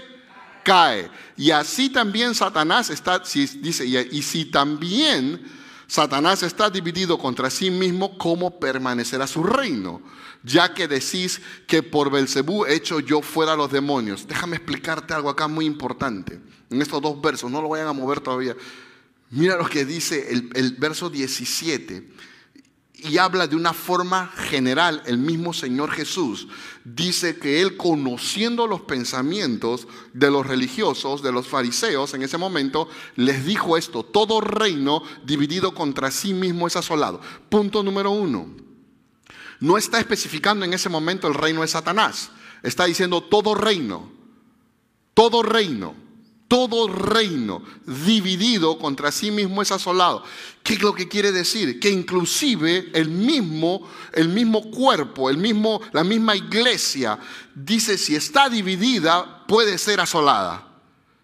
Cae. 0.63 1.09
Y 1.37 1.51
así 1.51 1.89
también 1.89 2.35
Satanás 2.35 2.89
está, 2.89 3.19
dice, 3.19 3.85
y 3.85 4.21
si 4.21 4.45
también 4.45 5.41
Satanás 5.87 6.43
está 6.43 6.69
dividido 6.69 7.17
contra 7.17 7.49
sí 7.49 7.71
mismo, 7.71 8.17
¿cómo 8.17 8.59
permanecerá 8.59 9.25
su 9.25 9.41
reino? 9.41 10.01
Ya 10.47 10.73
que 10.73 10.87
decís 10.87 11.41
que 11.67 11.83
por 11.83 12.09
Belcebú 12.09 12.65
he 12.65 12.73
hecho 12.73 12.99
yo 13.01 13.21
fuera 13.21 13.55
los 13.55 13.71
demonios. 13.71 14.27
Déjame 14.27 14.55
explicarte 14.55 15.13
algo 15.13 15.29
acá 15.29 15.47
muy 15.47 15.65
importante. 15.65 16.39
En 16.69 16.81
estos 16.81 17.01
dos 17.01 17.21
versos, 17.21 17.51
no 17.51 17.61
lo 17.61 17.69
vayan 17.69 17.87
a 17.87 17.93
mover 17.93 18.21
todavía. 18.21 18.55
Mira 19.29 19.57
lo 19.57 19.67
que 19.67 19.83
dice 19.83 20.31
el, 20.31 20.49
el 20.53 20.71
verso 20.75 21.09
17 21.09 22.07
y 22.99 23.17
habla 23.17 23.47
de 23.47 23.55
una 23.55 23.73
forma 23.73 24.27
general. 24.27 25.03
El 25.05 25.17
mismo 25.17 25.53
Señor 25.53 25.91
Jesús 25.91 26.47
dice 26.83 27.37
que 27.37 27.61
Él 27.61 27.77
conociendo 27.77 28.67
los 28.67 28.81
pensamientos 28.81 29.87
de 30.13 30.31
los 30.31 30.47
religiosos, 30.47 31.21
de 31.21 31.31
los 31.31 31.47
fariseos 31.47 32.13
en 32.13 32.23
ese 32.23 32.37
momento, 32.37 32.89
les 33.15 33.45
dijo 33.45 33.77
esto, 33.77 34.03
todo 34.03 34.41
reino 34.41 35.03
dividido 35.25 35.73
contra 35.73 36.09
sí 36.09 36.33
mismo 36.33 36.67
es 36.67 36.75
asolado. 36.75 37.21
Punto 37.49 37.83
número 37.83 38.11
uno. 38.11 38.66
No 39.59 39.77
está 39.77 39.99
especificando 39.99 40.65
en 40.65 40.73
ese 40.73 40.89
momento 40.89 41.27
el 41.27 41.33
reino 41.33 41.61
de 41.61 41.67
Satanás. 41.67 42.29
Está 42.63 42.85
diciendo 42.85 43.21
todo 43.21 43.55
reino, 43.55 44.11
todo 45.13 45.43
reino 45.43 46.07
todo 46.47 46.87
reino 46.87 47.61
dividido 47.85 48.77
contra 48.77 49.11
sí 49.11 49.31
mismo 49.31 49.61
es 49.61 49.71
asolado. 49.71 50.23
¿Qué 50.63 50.73
es 50.75 50.81
lo 50.81 50.93
que 50.93 51.07
quiere 51.07 51.31
decir? 51.31 51.79
Que 51.79 51.89
inclusive 51.89 52.89
el 52.93 53.09
mismo, 53.09 53.87
el 54.13 54.29
mismo 54.29 54.71
cuerpo, 54.71 55.29
el 55.29 55.37
mismo, 55.37 55.81
la 55.91 56.03
misma 56.03 56.35
iglesia, 56.35 57.19
dice 57.53 57.97
si 57.97 58.15
está 58.15 58.49
dividida 58.49 59.45
puede 59.45 59.77
ser 59.77 59.99
asolada. 59.99 60.63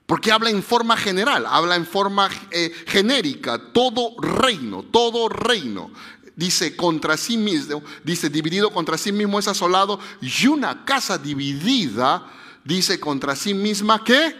Porque 0.05 0.31
habla 0.31 0.49
en 0.49 0.61
forma 0.61 0.97
general, 0.97 1.45
habla 1.47 1.77
en 1.77 1.85
forma 1.85 2.29
eh, 2.51 2.73
genérica. 2.87 3.71
Todo 3.71 4.19
reino, 4.19 4.83
todo 4.83 5.29
reino. 5.29 5.91
Dice 6.35 6.75
contra 6.75 7.15
sí 7.15 7.37
mismo, 7.37 7.83
dice 8.03 8.29
dividido 8.29 8.71
contra 8.71 8.97
sí 8.97 9.11
mismo 9.11 9.39
es 9.39 9.47
asolado. 9.47 9.99
Y 10.21 10.47
una 10.47 10.83
casa 10.83 11.17
dividida, 11.17 12.25
dice 12.63 12.99
contra 12.99 13.35
sí 13.35 13.53
misma 13.53 14.03
que 14.03 14.35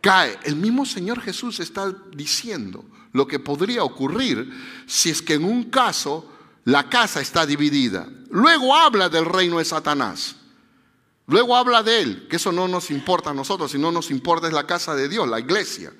cae. 0.00 0.38
El 0.44 0.56
mismo 0.56 0.86
Señor 0.86 1.20
Jesús 1.20 1.60
está 1.60 1.94
diciendo 2.14 2.84
lo 3.12 3.26
que 3.26 3.38
podría 3.38 3.84
ocurrir 3.84 4.50
si 4.86 5.10
es 5.10 5.22
que 5.22 5.34
en 5.34 5.44
un 5.44 5.64
caso 5.64 6.30
la 6.64 6.88
casa 6.88 7.20
está 7.20 7.44
dividida. 7.44 8.08
Luego 8.30 8.74
habla 8.74 9.08
del 9.08 9.26
reino 9.26 9.58
de 9.58 9.64
Satanás. 9.64 10.36
Luego 11.26 11.56
habla 11.56 11.82
de 11.82 12.00
él, 12.00 12.26
que 12.28 12.36
eso 12.36 12.52
no 12.52 12.68
nos 12.68 12.90
importa 12.90 13.30
a 13.30 13.34
nosotros, 13.34 13.70
sino 13.70 13.90
nos 13.90 14.10
importa 14.10 14.46
es 14.46 14.52
la 14.52 14.66
casa 14.66 14.94
de 14.94 15.08
Dios, 15.08 15.28
la 15.28 15.40
iglesia. 15.40 15.92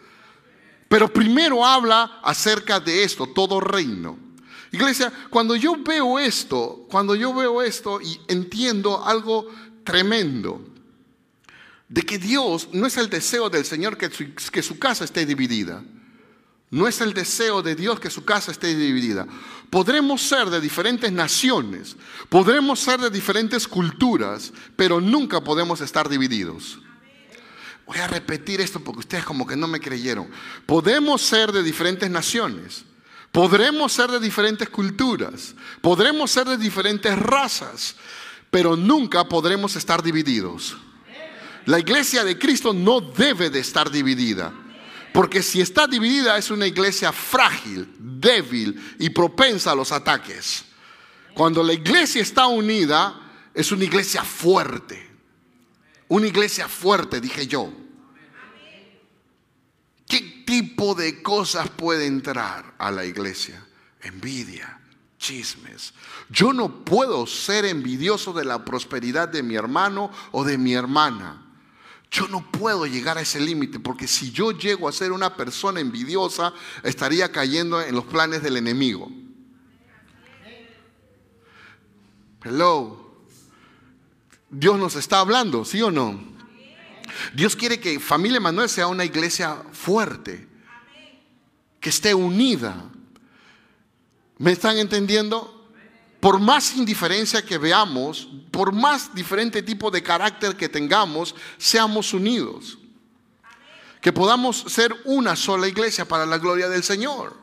Pero 0.89 1.13
primero 1.13 1.65
habla 1.65 2.21
acerca 2.23 2.79
de 2.79 3.05
esto, 3.05 3.27
todo 3.29 3.61
reino. 3.61 4.24
Iglesia, 4.75 5.13
cuando 5.31 5.57
yo 5.57 5.77
veo 5.77 6.19
esto, 6.19 6.87
cuando 6.91 7.15
yo 7.15 7.33
veo 7.33 7.63
esto 7.63 8.01
y 8.01 8.21
entiendo 8.29 9.05
algo 9.05 9.47
tremendo, 9.85 10.61
de 11.89 12.03
que 12.03 12.19
Dios 12.19 12.69
no 12.73 12.87
es 12.87 12.97
el 12.97 13.09
deseo 13.09 13.51
del 13.51 13.65
Señor 13.65 13.97
que 13.97 14.11
su, 14.11 14.35
que 14.35 14.63
su 14.63 14.79
casa 14.79 15.05
esté 15.05 15.27
dividida. 15.27 15.83
No 16.71 16.89
es 16.89 17.01
el 17.01 17.15
deseo 17.15 17.63
de 17.63 17.77
Dios 17.77 18.01
que 18.01 18.11
su 18.11 18.25
casa 18.25 18.51
esté 18.51 18.75
dividida. 18.75 19.29
Podremos 19.71 20.23
ser 20.23 20.51
de 20.51 20.61
diferentes 20.61 21.13
naciones, 21.13 21.97
podremos 22.29 22.81
ser 22.81 23.01
de 23.01 23.11
diferentes 23.11 23.69
culturas, 23.69 24.53
pero 24.75 25.01
nunca 25.01 25.41
podemos 25.43 25.81
estar 25.81 26.09
divididos. 26.09 26.81
Voy 27.87 27.99
a 27.99 28.09
repetir 28.09 28.61
esto 28.61 28.81
porque 28.81 29.01
ustedes 29.01 29.25
como 29.25 29.47
que 29.47 29.57
no 29.57 29.69
me 29.69 29.79
creyeron. 29.79 30.29
Podemos 30.67 31.23
ser 31.23 31.53
de 31.53 31.63
diferentes 31.63 32.11
naciones, 32.11 32.85
podremos 33.35 33.93
ser 33.93 34.13
de 34.13 34.21
diferentes 34.21 34.69
culturas, 34.69 35.57
podremos 35.81 36.31
ser 36.31 36.47
de 36.47 36.57
diferentes 36.57 37.19
razas, 37.19 37.97
pero 38.49 38.77
nunca 38.77 39.29
podremos 39.29 39.75
estar 39.75 40.05
divididos. 40.05 40.77
La 41.67 41.81
iglesia 41.81 42.23
de 42.23 42.39
Cristo 42.39 42.73
no 42.73 43.01
debe 43.01 43.51
de 43.51 43.59
estar 43.59 43.91
dividida. 43.91 44.55
Porque 45.13 45.43
si 45.43 45.61
está 45.61 45.89
dividida 45.89 46.39
es 46.39 46.53
una 46.53 46.69
iglesia 46.69 47.11
frágil, 47.11 47.89
débil 47.99 48.81
y 49.01 49.11
propensa 49.11 49.73
a 49.73 49.75
los 49.75 49.91
ataques. 49.91 50.65
Cuando 51.35 51.65
la 51.65 51.73
iglesia 51.73 52.23
está 52.23 52.47
unida, 52.47 53.21
es 53.53 53.73
una 53.73 53.83
iglesia 53.83 54.23
fuerte. 54.23 55.11
Una 56.07 56.29
iglesia 56.29 56.69
fuerte, 56.69 57.21
dije 57.21 57.49
yo. 57.49 57.73
¿Qué 60.45 60.53
tipo 60.61 60.95
de 60.95 61.23
cosas 61.23 61.71
puede 61.71 62.07
entrar 62.07 62.75
a 62.77 62.91
la 62.91 63.07
iglesia? 63.07 63.65
Envidia, 64.03 64.79
chismes. 65.19 65.95
Yo 66.29 66.53
no 66.53 66.85
puedo 66.85 67.27
ser 67.27 67.65
envidioso 67.65 68.35
de 68.35 68.45
la 68.45 68.63
prosperidad 68.63 69.29
de 69.29 69.43
mi 69.43 69.55
hermano 69.55 70.11
o 70.33 70.45
de 70.45 70.59
mi 70.59 70.75
hermana. 70.75 71.47
Yo 72.11 72.29
no 72.29 72.51
puedo 72.51 72.87
llegar 72.87 73.17
a 73.17 73.23
ese 73.23 73.41
límite 73.41 73.81
porque 73.81 74.07
si 74.07 74.33
yo 74.33 74.53
llego 74.53 74.87
a 74.87 74.93
ser 74.93 75.13
una 75.13 75.35
persona 75.35 75.81
envidiosa, 75.81 76.53
estaría 76.83 77.33
cayendo 77.33 77.81
en 77.81 77.95
los 77.95 78.05
planes 78.05 78.43
del 78.43 78.59
enemigo. 78.59 79.11
Hello. 82.45 83.15
Dios 84.51 84.79
nos 84.79 84.95
está 84.95 85.21
hablando, 85.21 85.65
¿sí 85.65 85.81
o 85.81 85.91
no? 85.91 86.34
Dios 87.33 87.57
quiere 87.57 87.81
que 87.81 88.01
Familia 88.01 88.41
Manuel 88.41 88.69
sea 88.69 88.87
una 88.87 89.05
iglesia 89.05 89.57
fuerte, 89.73 90.49
que 91.81 91.91
esté 91.91 92.15
unida. 92.15 92.91
¿Me 94.39 94.53
están 94.53 94.79
entendiendo? 94.79 95.71
Por 96.21 96.41
más 96.41 96.75
indiferencia 96.77 97.45
que 97.45 97.59
veamos, 97.59 98.29
por 98.51 98.73
más 98.73 99.15
diferente 99.15 99.63
tipo 99.63 99.91
de 99.91 100.03
carácter 100.03 100.57
que 100.57 100.69
tengamos, 100.69 101.35
seamos 101.59 102.15
unidos. 102.15 102.79
Que 104.01 104.13
podamos 104.13 104.65
ser 104.69 104.95
una 105.05 105.37
sola 105.37 105.69
iglesia 105.69 106.07
para 106.07 106.25
la 106.27 106.39
gloria 106.39 106.69
del 106.69 106.83
Señor. 106.83 107.37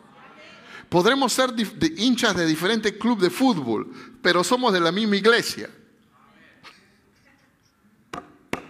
Podremos 0.90 1.32
ser 1.32 1.54
hinchas 1.98 2.36
de 2.36 2.46
diferentes 2.46 2.94
clubes 2.94 3.24
de 3.24 3.30
fútbol, 3.30 3.92
pero 4.22 4.44
somos 4.44 4.74
de 4.74 4.80
la 4.80 4.92
misma 4.92 5.16
iglesia. 5.16 5.70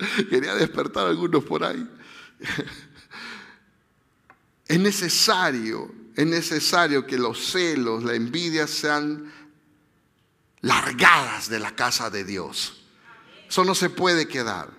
Quería 0.29 0.55
despertar 0.55 1.07
a 1.07 1.09
algunos 1.09 1.43
por 1.43 1.63
ahí. 1.63 1.87
Es 4.67 4.79
necesario, 4.79 5.93
es 6.15 6.25
necesario 6.25 7.05
que 7.05 7.17
los 7.17 7.45
celos, 7.51 8.05
la 8.05 8.13
envidia 8.13 8.67
sean 8.67 9.29
largadas 10.61 11.49
de 11.49 11.59
la 11.59 11.75
casa 11.75 12.09
de 12.09 12.23
Dios. 12.23 12.81
Eso 13.49 13.65
no 13.65 13.75
se 13.75 13.89
puede 13.89 14.29
quedar, 14.29 14.69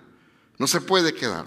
no 0.57 0.65
se 0.65 0.81
puede 0.81 1.13
quedar. 1.13 1.45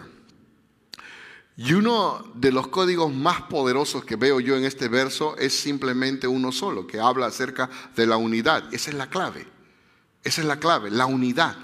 Y 1.57 1.73
uno 1.73 2.25
de 2.37 2.53
los 2.53 2.69
códigos 2.69 3.13
más 3.13 3.43
poderosos 3.43 4.05
que 4.05 4.15
veo 4.15 4.39
yo 4.39 4.57
en 4.57 4.65
este 4.65 4.87
verso 4.87 5.37
es 5.39 5.53
simplemente 5.53 6.29
uno 6.29 6.53
solo, 6.53 6.87
que 6.87 7.01
habla 7.01 7.27
acerca 7.27 7.69
de 7.97 8.07
la 8.07 8.17
unidad. 8.17 8.73
Esa 8.73 8.91
es 8.91 8.97
la 8.97 9.11
clave. 9.11 9.45
Esa 10.23 10.43
es 10.43 10.47
la 10.47 10.61
clave, 10.61 10.89
la 10.89 11.07
unidad. 11.07 11.57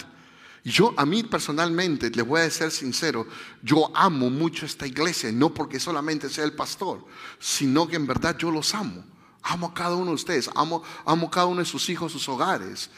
Yo 0.63 0.93
a 0.95 1.05
mí 1.05 1.23
personalmente, 1.23 2.09
les 2.09 2.25
voy 2.25 2.39
a 2.39 2.49
ser 2.49 2.71
sincero, 2.71 3.27
yo 3.61 3.91
amo 3.95 4.29
mucho 4.29 4.65
esta 4.65 4.87
iglesia, 4.87 5.29
no 5.31 5.53
porque 5.53 5.79
solamente 5.79 6.29
sea 6.29 6.45
el 6.45 6.53
pastor, 6.53 7.05
sino 7.37 7.87
que 7.87 7.97
en 7.97 8.07
verdad 8.07 8.37
yo 8.37 8.49
los 8.49 8.73
amo. 8.73 9.03
Amo 9.41 9.67
a 9.67 9.73
cada 9.73 9.95
uno 9.95 10.11
de 10.11 10.15
ustedes, 10.15 10.49
amo, 10.55 10.81
amo 11.05 11.29
cada 11.29 11.47
uno 11.47 11.59
de 11.59 11.65
sus 11.65 11.89
hijos, 11.89 12.13
sus 12.13 12.29
hogares. 12.29 12.89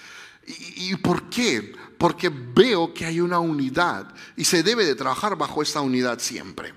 ¿Y, 0.46 0.92
¿Y 0.92 0.96
por 0.98 1.28
qué? 1.28 1.74
Porque 1.98 2.30
veo 2.30 2.94
que 2.94 3.04
hay 3.04 3.20
una 3.20 3.40
unidad 3.40 4.14
y 4.38 4.46
se 4.46 4.62
debe 4.62 4.86
de 4.86 4.94
trabajar 4.94 5.36
bajo 5.36 5.64
esta 5.64 5.82
unidad 5.82 6.20
siempre. 6.20 6.76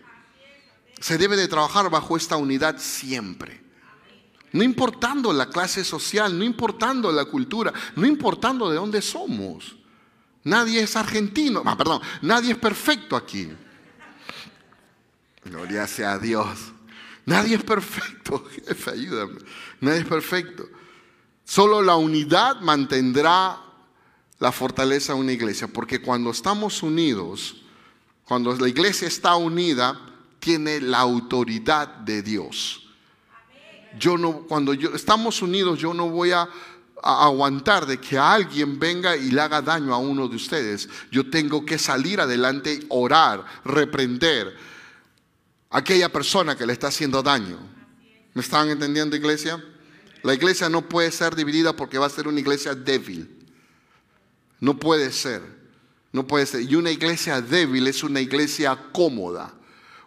Se 1.01 1.19
debe 1.19 1.37
de 1.37 1.49
trabajar 1.49 1.91
bajo 1.91 2.17
esta 2.17 2.37
unidad 2.37 2.79
siempre. 2.79 3.63
No 4.53 4.63
importando 4.63 5.35
la 5.35 5.51
clase 5.51 5.85
social, 5.85 6.39
no 6.39 6.45
importando 6.45 7.13
la 7.13 7.27
cultura, 7.27 7.75
no 7.95 8.07
importando 8.07 8.71
de 8.71 8.77
dónde 8.77 9.03
somos. 9.03 9.78
Nadie 10.49 10.81
es 10.81 10.97
argentino, 10.97 11.63
ah, 11.67 11.77
perdón, 11.77 12.01
nadie 12.23 12.53
es 12.53 12.59
perfecto 12.59 13.15
aquí. 13.15 13.51
Gloria 15.45 15.87
sea 15.87 16.19
Dios. 16.19 16.73
Nadie 17.27 17.57
es 17.57 17.63
perfecto, 17.63 18.43
jefe, 18.67 18.91
ayúdame. 18.91 19.39
Nadie 19.83 20.01
es 20.01 20.07
perfecto. 20.07 20.67
Solo 21.45 21.83
la 21.83 21.97
unidad 21.97 22.61
mantendrá 22.63 23.61
la 24.39 24.51
fortaleza 24.51 25.13
de 25.13 25.21
una 25.21 25.33
iglesia, 25.33 25.69
porque 25.69 26.01
cuando 26.01 26.31
estamos 26.31 26.83
unidos, 26.83 27.63
cuando 28.25 28.55
la 28.55 28.69
iglesia 28.69 29.07
está 29.07 29.37
unida, 29.37 30.01
tiene 30.39 30.81
la 30.81 31.01
autoridad 31.01 31.89
de 31.89 32.23
Dios. 32.23 32.89
Yo 33.99 34.17
no, 34.17 34.47
cuando 34.47 34.73
yo, 34.73 34.95
estamos 34.95 35.43
unidos, 35.43 35.79
yo 35.79 35.93
no 35.93 36.09
voy 36.09 36.33
a, 36.33 36.49
aguantar 37.03 37.87
de 37.87 37.99
que 37.99 38.19
alguien 38.19 38.79
venga 38.79 39.17
y 39.17 39.31
le 39.31 39.41
haga 39.41 39.63
daño 39.63 39.95
a 39.95 39.99
uno 39.99 40.29
de 40.29 40.37
ustedes. 40.37 40.89
Yo 41.11 41.29
tengo 41.31 41.65
que 41.65 41.79
salir 41.79 42.21
adelante, 42.21 42.81
orar, 42.89 43.45
reprender 43.65 44.57
a 45.71 45.79
aquella 45.79 46.11
persona 46.11 46.57
que 46.57 46.67
le 46.67 46.73
está 46.73 46.89
haciendo 46.89 47.23
daño. 47.23 47.59
¿Me 48.35 48.43
están 48.43 48.69
entendiendo, 48.69 49.17
iglesia? 49.17 49.63
La 50.23 50.35
iglesia 50.35 50.69
no 50.69 50.89
puede 50.89 51.11
ser 51.13 51.35
dividida 51.35 51.75
porque 51.75 51.99
va 51.99 52.07
a 52.07 52.11
ser 52.11 52.29
una 52.29 52.41
iglesia 52.41 52.75
débil. 52.75 53.47
No 54.61 54.79
puede 54.79 55.13
ser. 55.13 55.43
No 56.13 56.27
puede 56.27 56.47
ser. 56.47 56.63
Y 56.63 56.75
una 56.75 56.91
iglesia 56.91 57.41
débil 57.41 57.87
es 57.87 58.03
una 58.03 58.21
iglesia 58.21 58.77
cómoda. 58.93 59.55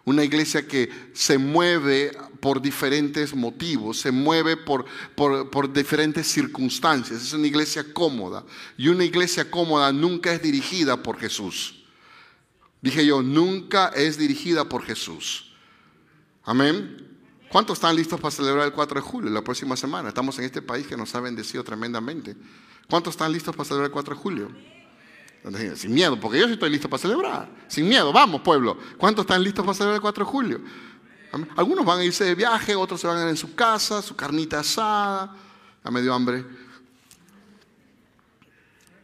Una 0.04 0.24
iglesia 0.24 0.66
que 0.66 0.90
se 1.12 1.38
mueve 1.38 2.10
por 2.40 2.60
diferentes 2.60 3.34
motivos, 3.36 4.00
se 4.00 4.10
mueve 4.10 4.56
por, 4.56 4.84
por, 5.14 5.72
diferentes 5.72 6.26
circunstancias. 6.26 7.22
Es 7.22 7.32
una 7.32 7.46
iglesia 7.46 7.84
cómoda. 7.94 8.44
Y 8.76 8.88
una 8.88 9.04
iglesia 9.04 9.48
cómoda 9.48 9.92
nunca 9.92 10.32
es 10.32 10.42
dirigida 10.42 11.02
por 11.02 11.18
Jesús. 11.18 11.84
Dije 12.80 13.06
yo, 13.06 13.22
nunca 13.22 13.88
es 13.94 14.18
dirigida 14.18 14.68
por 14.68 14.82
Jesús. 14.82 15.52
Amén. 16.42 17.08
¿Cuántos 17.48 17.78
están 17.78 17.94
listos 17.94 18.18
para 18.20 18.32
celebrar 18.32 18.66
el 18.66 18.72
4 18.72 19.00
de 19.00 19.06
julio, 19.06 19.30
la 19.30 19.42
próxima 19.42 19.76
semana? 19.76 20.08
Estamos 20.08 20.36
en 20.40 20.46
este 20.46 20.62
país 20.62 20.86
que 20.88 20.96
nos 20.96 21.14
ha 21.14 21.20
bendecido 21.20 21.62
tremendamente. 21.62 22.34
¿Cuántos 22.90 23.12
están 23.12 23.30
listos 23.30 23.54
para 23.54 23.68
celebrar 23.68 23.86
el 23.86 23.92
4 23.92 24.16
de 24.16 24.20
julio? 24.20 24.50
Sin 25.74 25.92
miedo, 25.92 26.18
porque 26.20 26.38
yo 26.38 26.46
sí 26.46 26.52
estoy 26.52 26.70
listo 26.70 26.88
para 26.88 27.00
celebrar. 27.00 27.50
Sin 27.66 27.88
miedo, 27.88 28.12
vamos 28.12 28.42
pueblo. 28.42 28.78
¿Cuántos 28.96 29.24
están 29.24 29.42
listos 29.42 29.64
para 29.64 29.74
celebrar 29.74 29.96
el 29.96 30.00
4 30.00 30.24
de 30.24 30.30
julio? 30.30 30.60
Algunos 31.56 31.84
van 31.84 31.98
a 31.98 32.04
irse 32.04 32.24
de 32.24 32.36
viaje, 32.36 32.76
otros 32.76 33.00
se 33.00 33.08
van 33.08 33.18
a 33.18 33.22
ir 33.22 33.28
en 33.28 33.36
su 33.36 33.54
casa, 33.54 34.02
su 34.02 34.14
carnita 34.14 34.60
asada. 34.60 35.34
Ya 35.84 35.90
me 35.90 36.00
dio 36.00 36.14
hambre. 36.14 36.44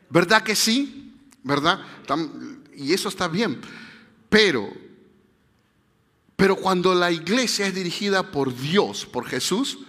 ¿Verdad 0.09 0.45
que 0.45 0.55
sí? 0.55 1.12
¿Verdad? 1.43 1.80
Y 2.76 2.93
eso 2.93 3.09
está 3.09 3.26
bien. 3.26 3.61
Pero, 4.28 4.70
pero 6.36 6.55
cuando 6.55 6.95
la 6.95 7.11
iglesia 7.11 7.66
es 7.66 7.74
dirigida 7.74 8.30
por 8.30 8.55
Dios, 8.55 9.07
por 9.07 9.26
Jesús, 9.26 9.80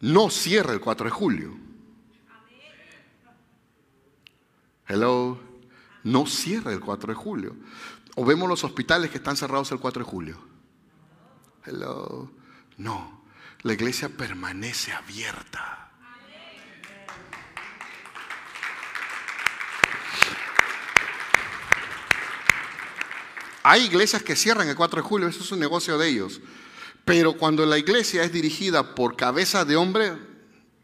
no 0.00 0.30
cierra 0.30 0.72
el 0.72 0.80
4 0.80 1.04
de 1.04 1.10
julio. 1.10 1.58
Hello 4.88 5.49
no 6.04 6.26
cierra 6.26 6.72
el 6.72 6.80
4 6.80 7.12
de 7.12 7.14
julio. 7.14 7.56
O 8.16 8.24
vemos 8.24 8.48
los 8.48 8.64
hospitales 8.64 9.10
que 9.10 9.18
están 9.18 9.36
cerrados 9.36 9.70
el 9.72 9.78
4 9.78 10.04
de 10.04 10.10
julio. 10.10 10.38
No, 12.76 13.22
la 13.62 13.72
iglesia 13.72 14.08
permanece 14.08 14.92
abierta. 14.92 15.90
Hay 23.62 23.84
iglesias 23.84 24.22
que 24.22 24.36
cierran 24.36 24.68
el 24.68 24.74
4 24.74 25.02
de 25.02 25.08
julio, 25.08 25.28
eso 25.28 25.42
es 25.42 25.52
un 25.52 25.60
negocio 25.60 25.98
de 25.98 26.08
ellos. 26.08 26.40
Pero 27.04 27.34
cuando 27.34 27.66
la 27.66 27.76
iglesia 27.76 28.22
es 28.22 28.32
dirigida 28.32 28.94
por 28.94 29.16
cabeza 29.16 29.66
de 29.66 29.76
hombre, 29.76 30.16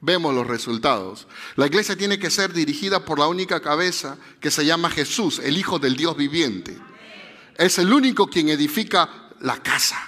vemos 0.07 0.33
los 0.33 0.47
resultados. 0.47 1.27
La 1.57 1.67
iglesia 1.67 1.97
tiene 1.97 2.19
que 2.19 2.31
ser 2.31 2.53
dirigida 2.53 3.05
por 3.05 3.19
la 3.19 3.27
única 3.27 3.61
cabeza 3.61 4.17
que 4.41 4.53
se 4.53 4.65
llama 4.65 4.89
Jesús, 4.89 5.41
el 5.41 5.59
Hijo 5.59 5.81
del 5.81 5.97
Dios 5.97 6.17
viviente. 6.17 6.79
Es 7.59 7.79
el 7.79 7.93
único 7.93 8.29
quien 8.29 8.49
edifica 8.49 9.11
la 9.41 9.61
casa. 9.61 9.99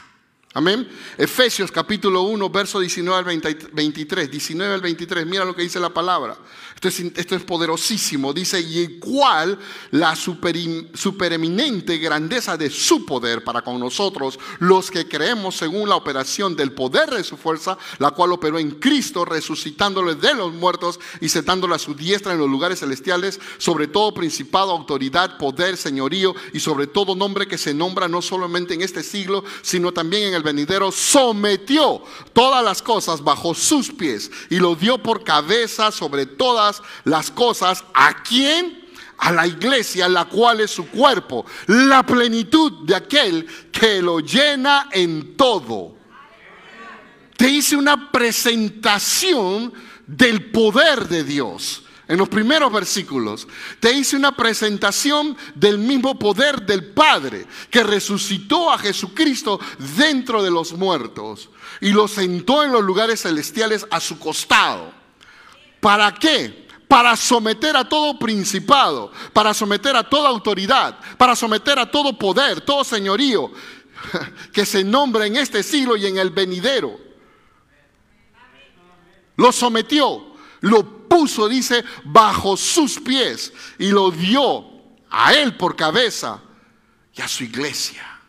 Amén. 0.55 0.89
Efesios 1.19 1.73
capítulo 1.73 2.23
1, 2.23 2.49
verso 2.49 2.81
19 2.81 3.19
al 3.19 3.71
23. 3.73 4.31
19 4.31 4.75
al 4.75 4.81
23, 4.81 5.27
mira 5.27 5.45
lo 5.45 5.55
que 5.55 5.63
dice 5.63 5.81
la 5.81 5.91
palabra. 5.91 6.39
Esto 6.81 7.35
es, 7.35 7.43
poderosísimo. 7.43 8.33
Dice, 8.33 8.61
y 8.61 9.01
cual 9.01 9.59
la 9.91 10.15
supereminente 10.15 11.99
grandeza 11.99 12.57
de 12.57 12.71
su 12.71 13.05
poder 13.05 13.43
para 13.43 13.63
con 13.63 13.81
nosotros, 13.81 14.39
los 14.61 14.89
que 14.89 15.09
creemos 15.09 15.57
según 15.57 15.89
la 15.89 15.97
operación 15.97 16.55
del 16.55 16.73
poder 16.73 17.11
de 17.11 17.25
su 17.25 17.37
fuerza, 17.37 17.77
la 17.99 18.13
cual 18.13 18.31
operó 18.31 18.61
en 18.61 18.73
Cristo, 18.73 19.25
resucitándole 19.25 20.15
de 20.15 20.35
los 20.35 20.53
muertos 20.53 21.01
y 21.21 21.29
sentándole 21.29 21.75
a 21.75 21.81
su 21.81 21.95
diestra 21.95 22.33
en 22.33 22.39
los 22.39 22.49
lugares 22.49 22.79
celestiales, 22.79 23.41
sobre 23.59 23.89
todo 23.89 24.15
principado, 24.15 24.71
autoridad, 24.71 25.37
poder, 25.37 25.77
señorío 25.77 26.33
y 26.53 26.61
sobre 26.61 26.87
todo 26.87 27.17
nombre 27.17 27.49
que 27.49 27.59
se 27.59 27.75
nombra 27.75 28.07
no 28.07 28.23
solamente 28.23 28.75
en 28.75 28.83
este 28.83 29.03
siglo, 29.03 29.43
sino 29.63 29.93
también 29.93 30.29
en 30.29 30.35
el 30.35 30.45
venidero, 30.45 30.93
sometió 30.93 32.05
todas 32.33 32.65
las 32.65 32.83
cosas 32.83 33.25
bajo 33.25 33.53
sus 33.53 33.91
pies 33.91 34.31
y 34.49 34.59
lo 34.59 34.77
dio 34.77 34.99
por 34.99 35.25
cabeza 35.25 35.91
sobre 35.91 36.25
todas 36.27 36.68
las 37.05 37.31
cosas. 37.31 37.85
¿A 37.95 38.23
quién? 38.23 38.89
A 39.19 39.33
la 39.33 39.47
iglesia, 39.47 40.09
la 40.09 40.27
cual 40.27 40.61
es 40.61 40.71
su 40.71 40.89
cuerpo, 40.89 41.45
la 41.67 42.05
plenitud 42.05 42.85
de 42.87 42.95
aquel 42.95 43.47
que 43.73 44.01
lo 44.01 44.21
llena 44.21 44.89
en 44.93 45.37
todo. 45.37 45.97
Te 47.37 47.49
hice 47.49 47.77
una 47.77 48.11
presentación 48.11 49.73
del 50.07 50.51
poder 50.51 51.09
de 51.09 51.25
Dios. 51.25 51.83
En 52.09 52.17
los 52.17 52.31
primeros 52.31 52.73
versículos 52.73 53.47
te 53.81 53.93
hice 53.93 54.17
una 54.17 54.35
presentación 54.35 55.37
del 55.55 55.77
mismo 55.77 56.19
poder 56.19 56.63
del 56.63 56.87
Padre 56.87 57.47
que 57.71 57.83
resucitó 57.83 58.73
a 58.73 58.79
Jesucristo 58.79 59.61
dentro 59.97 60.43
de 60.43 60.51
los 60.51 60.73
muertos 60.73 61.51
y 61.83 61.91
lo 61.91 62.09
sentó 62.09 62.65
en 62.65 62.73
los 62.73 62.83
lugares 62.83 63.23
celestiales 63.23 63.87
a 63.91 64.01
su 64.01 64.19
costado. 64.19 64.98
¿Para 65.81 66.13
qué? 66.15 66.67
Para 66.89 67.17
someter 67.17 67.77
a 67.77 67.89
todo 67.89 68.19
principado, 68.19 69.13
para 69.33 69.53
someter 69.53 69.95
a 69.95 70.09
toda 70.09 70.29
autoridad, 70.29 70.99
para 71.17 71.37
someter 71.37 71.79
a 71.79 71.91
todo 71.91 72.19
poder, 72.19 72.63
todo 72.63 72.83
señorío 72.83 73.53
que 74.53 74.65
se 74.65 74.85
nombra 74.85 75.27
en 75.27 75.37
este 75.37 75.63
siglo 75.63 75.97
y 75.97 76.07
en 76.07 76.19
el 76.19 76.31
venidero. 76.31 76.99
Lo 79.37 79.53
sometió, 79.53 80.35
lo 80.61 81.09
puso, 81.09 81.49
dice, 81.49 81.85
bajo 82.05 82.57
sus 82.57 82.99
pies 83.01 83.53
y 83.79 83.91
lo 83.91 84.11
dio 84.11 84.65
a 85.11 85.35
él 85.35 85.57
por 85.57 85.77
cabeza 85.77 86.41
y 87.15 87.21
a 87.21 87.29
su 87.29 87.45
iglesia, 87.45 88.21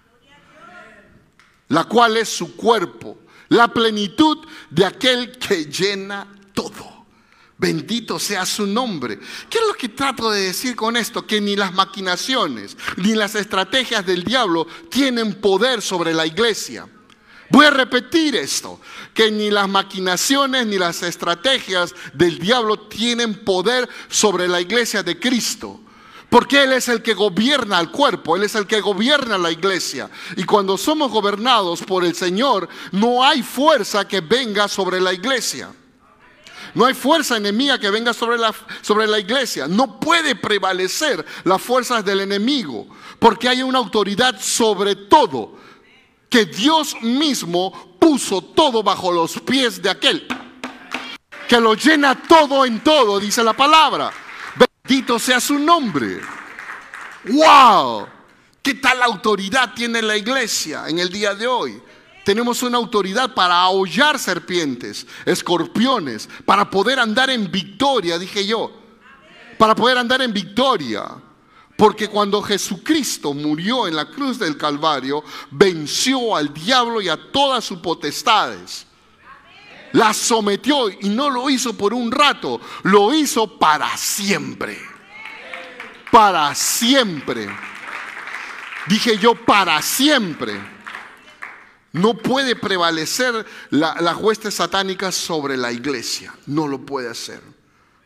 la 1.69 1.85
cual 1.85 2.17
es 2.17 2.29
su 2.29 2.55
cuerpo, 2.55 3.17
la 3.49 3.67
plenitud 3.73 4.45
de 4.69 4.85
aquel 4.85 5.37
que 5.37 5.65
llena 5.65 6.27
todo. 6.53 6.98
Bendito 7.60 8.18
sea 8.20 8.45
su 8.45 8.66
nombre. 8.66 9.20
¿Qué 9.49 9.57
es 9.57 9.68
lo 9.68 9.74
que 9.74 9.89
trato 9.89 10.32
de 10.32 10.43
decir 10.43 10.78
con 10.78 10.95
esto? 10.95 11.28
Que 11.28 11.41
ni 11.41 11.57
las 11.57 11.74
maquinaciones 11.74 12.78
ni 12.95 13.14
las 13.16 13.36
estrategias 13.36 14.05
del 14.05 14.24
diablo 14.24 14.66
tienen 14.89 15.34
poder 15.41 15.82
sobre 15.82 16.14
la 16.14 16.26
iglesia. 16.26 16.88
Voy 17.49 17.66
a 17.66 17.72
repetir 17.72 18.38
esto, 18.38 18.80
que 19.14 19.30
ni 19.30 19.51
las 19.51 19.68
maquinaciones 19.68 20.68
ni 20.68 20.78
las 20.78 21.03
estrategias 21.03 21.93
del 22.14 22.39
diablo 22.39 22.80
tienen 22.80 23.43
poder 23.43 23.89
sobre 24.07 24.47
la 24.47 24.62
iglesia 24.62 25.03
de 25.03 25.20
Cristo. 25.20 25.82
Porque 26.30 26.64
Él 26.64 26.72
es 26.72 26.88
el 26.88 27.01
que 27.01 27.14
gobierna 27.14 27.82
el 27.82 27.91
cuerpo, 27.91 28.38
Él 28.38 28.43
es 28.43 28.55
el 28.55 28.68
que 28.68 28.80
gobierna 28.80 29.38
la 29.38 29.51
iglesia. 29.51 30.10
Y 30.38 30.45
cuando 30.45 30.78
somos 30.78 31.12
gobernados 31.12 31.82
por 31.82 32.05
el 32.05 32.16
Señor, 32.16 32.70
no 32.93 33.22
hay 33.22 33.43
fuerza 33.43 34.07
que 34.07 34.22
venga 34.22 34.70
sobre 34.70 35.01
la 35.01 35.12
iglesia. 35.12 35.74
No 36.74 36.86
hay 36.86 36.93
fuerza 36.93 37.38
enemiga 37.38 37.80
que 37.80 37.89
venga 37.89 38.13
sobre 38.13 38.38
la, 38.38 38.53
sobre 38.82 39.07
la 39.07 39.20
iglesia. 39.20 39.67
No 39.67 39.99
puede 39.99 40.36
prevalecer 40.36 41.26
las 41.43 41.61
fuerzas 41.61 42.05
del 42.05 42.22
enemigo, 42.22 42.88
porque 43.20 43.49
hay 43.49 43.61
una 43.61 43.80
autoridad 43.80 44.39
sobre 44.39 44.95
todo 44.95 45.57
que 46.30 46.45
Dios 46.45 46.95
mismo 47.01 47.97
puso 47.99 48.41
todo 48.41 48.84
bajo 48.84 49.11
los 49.11 49.39
pies 49.41 49.82
de 49.82 49.89
aquel, 49.89 50.28
que 51.47 51.59
lo 51.59 51.74
llena 51.74 52.22
todo 52.24 52.65
en 52.65 52.82
todo, 52.82 53.20
dice 53.20 53.43
la 53.43 53.53
palabra. 53.53 54.11
Bendito 54.55 55.17
sea 55.20 55.39
su 55.39 55.57
nombre. 55.57 56.22
¡Wow! 57.26 58.07
¿Qué 58.61 58.76
tal 58.76 59.01
autoridad 59.01 59.74
tiene 59.74 60.01
la 60.01 60.15
iglesia 60.15 60.88
en 60.88 60.99
el 60.99 61.09
día 61.09 61.34
de 61.34 61.47
hoy? 61.47 61.82
Tenemos 62.30 62.61
una 62.61 62.77
autoridad 62.77 63.34
para 63.34 63.59
aullar 63.59 64.19
serpientes, 64.19 65.07
escorpiones, 65.25 66.30
para 66.45 66.69
poder 66.69 66.99
andar 66.99 67.32
en 67.32 67.49
victoria, 67.49 68.19
dije 68.19 68.45
yo. 68.45 68.71
Para 69.57 69.73
poder 69.73 69.97
andar 69.97 70.21
en 70.21 70.32
victoria. 70.32 71.07
Porque 71.75 72.07
cuando 72.07 72.43
Jesucristo 72.43 73.34
murió 73.34 73.88
en 73.88 73.95
la 73.95 74.05
cruz 74.05 74.38
del 74.38 74.57
Calvario, 74.57 75.23
venció 75.49 76.36
al 76.36 76.53
diablo 76.53 77.01
y 77.01 77.09
a 77.09 77.17
todas 77.32 77.65
sus 77.65 77.80
potestades. 77.80 78.86
La 79.93 80.13
sometió 80.13 80.88
y 80.88 81.09
no 81.09 81.32
lo 81.32 81.49
hizo 81.49 81.75
por 81.75 81.95
un 81.95 82.11
rato, 82.11 82.61
lo 82.84 83.11
hizo 83.11 83.57
para 83.57 83.97
siempre. 83.97 84.80
Para 86.11 86.53
siempre. 86.53 87.49
Dije 88.86 89.17
yo, 89.17 89.34
para 89.34 89.82
siempre. 89.82 90.77
No 91.91 92.15
puede 92.15 92.55
prevalecer 92.55 93.45
la, 93.71 93.95
la 93.99 94.15
hueste 94.15 94.51
satánica 94.51 95.11
sobre 95.11 95.57
la 95.57 95.71
iglesia. 95.71 96.33
No 96.45 96.67
lo 96.67 96.85
puede 96.85 97.09
hacer. 97.09 97.41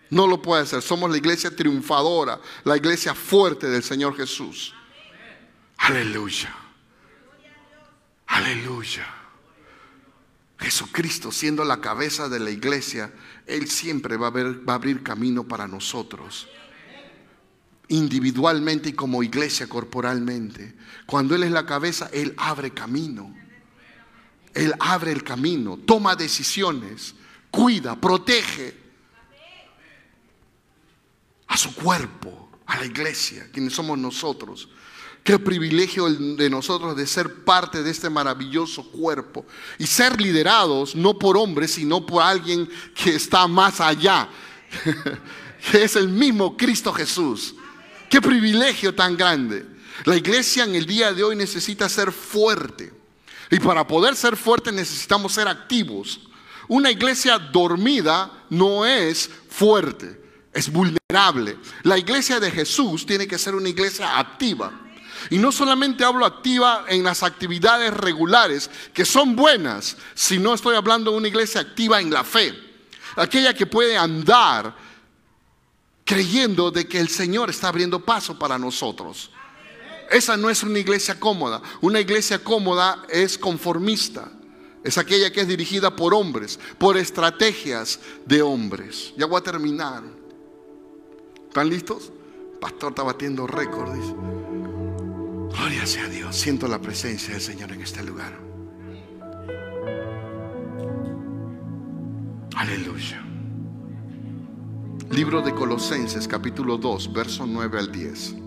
No 0.09 0.27
lo 0.27 0.41
puede 0.41 0.63
hacer. 0.63 0.81
Somos 0.81 1.09
la 1.09 1.17
iglesia 1.17 1.55
triunfadora, 1.55 2.39
la 2.63 2.77
iglesia 2.77 3.13
fuerte 3.13 3.67
del 3.67 3.83
Señor 3.83 4.15
Jesús. 4.15 4.73
Aleluya. 5.77 6.55
Aleluya. 8.27 9.05
Jesucristo 10.59 11.31
siendo 11.31 11.65
la 11.65 11.81
cabeza 11.81 12.29
de 12.29 12.39
la 12.39 12.51
iglesia, 12.51 13.11
Él 13.47 13.69
siempre 13.69 14.15
va 14.15 14.27
a 14.27 14.73
abrir 14.75 15.03
camino 15.03 15.43
para 15.45 15.67
nosotros. 15.67 16.47
Individualmente 17.89 18.89
y 18.89 18.93
como 18.93 19.23
iglesia 19.23 19.67
corporalmente. 19.67 20.73
Cuando 21.05 21.35
Él 21.35 21.43
es 21.43 21.51
la 21.51 21.65
cabeza, 21.65 22.09
Él 22.13 22.33
abre 22.37 22.71
camino. 22.71 23.35
Él 24.53 24.73
abre 24.79 25.11
el 25.11 25.23
camino, 25.23 25.77
toma 25.77 26.15
decisiones, 26.15 27.15
cuida, 27.49 27.99
protege 27.99 28.75
a 31.47 31.57
su 31.57 31.73
cuerpo, 31.75 32.49
a 32.65 32.77
la 32.77 32.85
iglesia, 32.85 33.47
quienes 33.51 33.73
somos 33.73 33.97
nosotros. 33.97 34.69
Qué 35.23 35.39
privilegio 35.39 36.09
de 36.09 36.49
nosotros 36.49 36.97
de 36.97 37.07
ser 37.07 37.45
parte 37.45 37.81
de 37.81 37.89
este 37.89 38.09
maravilloso 38.09 38.83
cuerpo 38.91 39.45
y 39.79 39.87
ser 39.87 40.19
liderados 40.19 40.95
no 40.95 41.17
por 41.17 41.37
hombres, 41.37 41.71
sino 41.71 42.05
por 42.05 42.21
alguien 42.21 42.69
que 42.93 43.15
está 43.15 43.47
más 43.47 43.79
allá, 43.79 44.27
que 45.71 45.83
es 45.83 45.95
el 45.95 46.09
mismo 46.09 46.57
Cristo 46.57 46.91
Jesús. 46.91 47.55
Qué 48.09 48.21
privilegio 48.21 48.93
tan 48.93 49.15
grande. 49.15 49.65
La 50.03 50.17
iglesia 50.17 50.65
en 50.65 50.75
el 50.75 50.85
día 50.85 51.13
de 51.13 51.23
hoy 51.23 51.35
necesita 51.35 51.87
ser 51.87 52.11
fuerte. 52.11 53.02
Y 53.53 53.59
para 53.59 53.87
poder 53.87 54.15
ser 54.15 54.35
fuerte 54.35 54.71
necesitamos 54.71 55.33
ser 55.33 55.47
activos. 55.47 56.19
Una 56.67 56.91
iglesia 56.91 57.37
dormida 57.37 58.45
no 58.49 58.85
es 58.85 59.29
fuerte 59.49 60.23
es 60.53 60.71
vulnerable. 60.71 61.57
La 61.83 61.97
iglesia 61.97 62.39
de 62.39 62.51
Jesús 62.51 63.05
tiene 63.05 63.27
que 63.27 63.37
ser 63.37 63.55
una 63.55 63.69
iglesia 63.69 64.19
activa. 64.19 64.71
Y 65.29 65.37
no 65.37 65.51
solamente 65.51 66.03
hablo 66.03 66.25
activa 66.25 66.85
en 66.87 67.03
las 67.03 67.23
actividades 67.23 67.93
regulares, 67.93 68.69
que 68.93 69.05
son 69.05 69.35
buenas, 69.35 69.97
sino 70.13 70.53
estoy 70.53 70.75
hablando 70.75 71.11
de 71.11 71.17
una 71.17 71.27
iglesia 71.27 71.61
activa 71.61 71.99
en 71.99 72.11
la 72.11 72.23
fe. 72.23 72.53
Aquella 73.15 73.53
que 73.53 73.65
puede 73.65 73.97
andar 73.97 74.75
creyendo 76.03 76.71
de 76.71 76.87
que 76.87 76.99
el 76.99 77.09
Señor 77.09 77.49
está 77.49 77.69
abriendo 77.69 78.03
paso 78.03 78.37
para 78.37 78.57
nosotros. 78.57 79.31
Esa 80.13 80.37
no 80.37 80.51
es 80.51 80.61
una 80.61 80.77
iglesia 80.77 81.19
cómoda. 81.19 81.59
Una 81.81 81.99
iglesia 81.99 82.37
cómoda 82.37 83.03
es 83.09 83.35
conformista. 83.35 84.31
Es 84.83 84.99
aquella 84.99 85.31
que 85.31 85.41
es 85.41 85.47
dirigida 85.47 85.95
por 85.95 86.13
hombres, 86.13 86.59
por 86.77 86.97
estrategias 86.97 87.99
de 88.23 88.43
hombres. 88.43 89.11
Ya 89.17 89.25
voy 89.25 89.39
a 89.39 89.43
terminar. 89.43 90.03
¿Están 91.47 91.67
listos? 91.67 92.11
pastor 92.61 92.91
está 92.91 93.03
batiendo 93.03 93.47
récord. 93.47 93.89
Gloria 95.51 95.85
sea 95.85 96.07
Dios. 96.07 96.35
Siento 96.35 96.67
la 96.67 96.79
presencia 96.79 97.33
del 97.33 97.41
Señor 97.41 97.71
en 97.71 97.81
este 97.81 98.03
lugar. 98.03 98.39
Aleluya. 102.55 103.25
Libro 105.09 105.41
de 105.41 105.53
Colosenses 105.55 106.27
capítulo 106.27 106.77
2, 106.77 107.11
verso 107.11 107.45
9 107.47 107.79
al 107.79 107.91
10. 107.91 108.42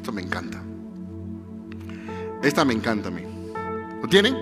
Esto 0.00 0.12
me 0.12 0.22
encanta. 0.22 0.58
Esta 2.42 2.64
me 2.64 2.72
encanta 2.72 3.08
a 3.08 3.10
mí. 3.10 3.20
¿Lo 4.00 4.08
tienen? 4.08 4.34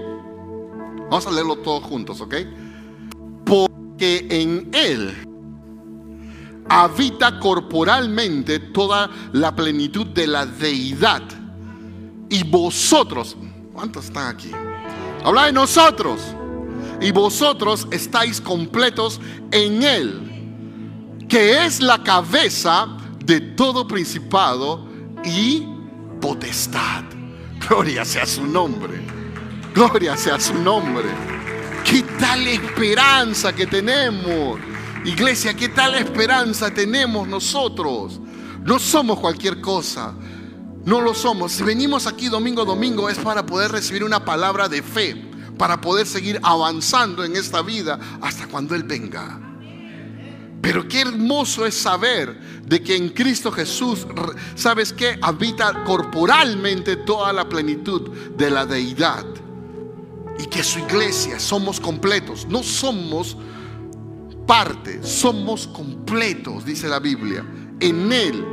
Vamos 1.11 1.26
a 1.26 1.32
leerlo 1.32 1.56
todos 1.56 1.82
juntos, 1.82 2.20
¿ok? 2.20 2.36
Porque 3.44 4.24
en 4.30 4.70
Él 4.72 5.16
habita 6.68 7.40
corporalmente 7.40 8.61
toda 8.61 9.11
la 9.32 9.56
plenitud 9.56 10.06
de 10.06 10.28
la 10.28 10.46
deidad. 10.46 11.22
Y 12.30 12.44
vosotros, 12.44 13.36
¿cuántos 13.72 14.04
están 14.04 14.36
aquí? 14.36 14.52
Habla 15.24 15.46
de 15.46 15.54
nosotros. 15.54 16.20
Y 17.00 17.11
vosotros 17.11 17.88
estáis 17.90 18.40
completos 18.40 19.20
en 19.50 19.82
Él, 19.82 21.26
que 21.28 21.64
es 21.64 21.80
la 21.80 22.04
cabeza 22.04 22.96
de 23.24 23.40
todo 23.40 23.88
principado 23.88 24.86
y 25.25 25.66
potestad. 26.21 27.05
Gloria 27.69 28.05
sea 28.05 28.27
su 28.27 28.47
nombre. 28.47 29.01
Gloria 29.75 30.16
sea 30.16 30.41
su 30.41 30.55
nombre. 30.55 31.09
¿Qué 31.85 32.03
tal 32.19 32.47
esperanza 32.47 33.55
que 33.55 33.66
tenemos? 33.66 34.59
Iglesia, 35.05 35.55
¿qué 35.55 35.69
tal 35.69 35.95
esperanza 35.95 36.71
tenemos 36.71 37.29
nosotros? 37.29 38.21
No 38.64 38.79
somos 38.79 39.21
cualquier 39.21 39.61
cosa. 39.61 40.14
No 40.85 41.01
lo 41.01 41.14
somos. 41.14 41.53
Si 41.53 41.62
venimos 41.62 42.07
aquí 42.07 42.29
domingo 42.29 42.64
domingo 42.64 43.09
es 43.09 43.19
para 43.19 43.45
poder 43.45 43.73
recibir 43.73 44.05
una 44.05 44.25
palabra 44.25 44.69
de 44.69 44.83
fe, 44.83 45.14
para 45.57 45.81
poder 45.81 46.07
seguir 46.07 46.41
avanzando 46.43 47.25
en 47.25 47.37
esta 47.37 47.62
vida 47.62 47.99
hasta 48.21 48.47
cuando 48.49 48.75
Él 48.75 48.83
venga. 48.85 49.47
Pero 50.61 50.88
qué 50.88 51.02
hermoso 51.02 51.64
es 51.64 51.74
saber 51.74 52.38
de 52.66 52.82
que 52.82 52.96
en 52.96 53.11
Cristo 53.11 53.52
Jesús, 53.52 54.06
¿sabes 54.54 54.92
qué? 54.92 55.18
Habita 55.22 55.84
corporalmente 55.84 56.96
toda 56.96 57.32
la 57.32 57.48
plenitud 57.48 58.11
de 58.36 58.50
la 58.50 58.66
deidad. 58.66 59.24
Y 60.38 60.46
que 60.46 60.62
su 60.62 60.78
iglesia 60.80 61.40
somos 61.40 61.80
completos, 61.80 62.46
no 62.48 62.62
somos 62.62 63.36
parte, 64.46 65.02
somos 65.02 65.66
completos, 65.66 66.64
dice 66.64 66.88
la 66.88 67.00
Biblia, 67.00 67.44
en 67.80 68.12
Él, 68.12 68.44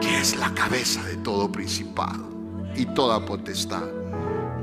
que 0.00 0.20
es 0.20 0.36
la 0.36 0.52
cabeza 0.54 1.02
de 1.04 1.16
todo 1.16 1.50
principado 1.50 2.28
y 2.76 2.86
toda 2.86 3.24
potestad. 3.24 3.88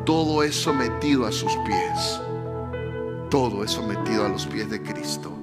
Todo 0.06 0.44
es 0.44 0.56
sometido 0.56 1.26
a 1.26 1.32
sus 1.32 1.52
pies. 1.66 2.20
Todo 3.30 3.64
es 3.64 3.72
sometido 3.72 4.26
a 4.26 4.30
los 4.30 4.46
pies 4.48 4.70
de 4.70 4.82
Cristo. 4.82 5.41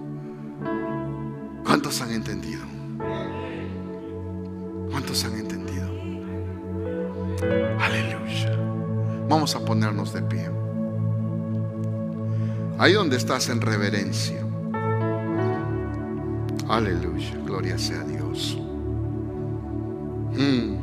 ¿Cuántos 1.79 2.03
han 2.03 2.11
entendido? 2.11 2.63
¿Cuántos 4.91 5.25
han 5.25 5.39
entendido? 5.39 5.87
Aleluya. 7.79 8.59
Vamos 9.29 9.55
a 9.55 9.65
ponernos 9.65 10.13
de 10.13 10.23
pie. 10.23 10.51
Ahí 12.81 12.95
donde 12.95 13.17
estás 13.17 13.49
en 13.49 13.61
reverencia. 13.61 14.45
Aleluya. 16.69 17.39
Gloria 17.47 17.79
sea 17.79 18.01
a 18.01 18.05
Dios. 18.05 18.59
Mm. 20.33 20.75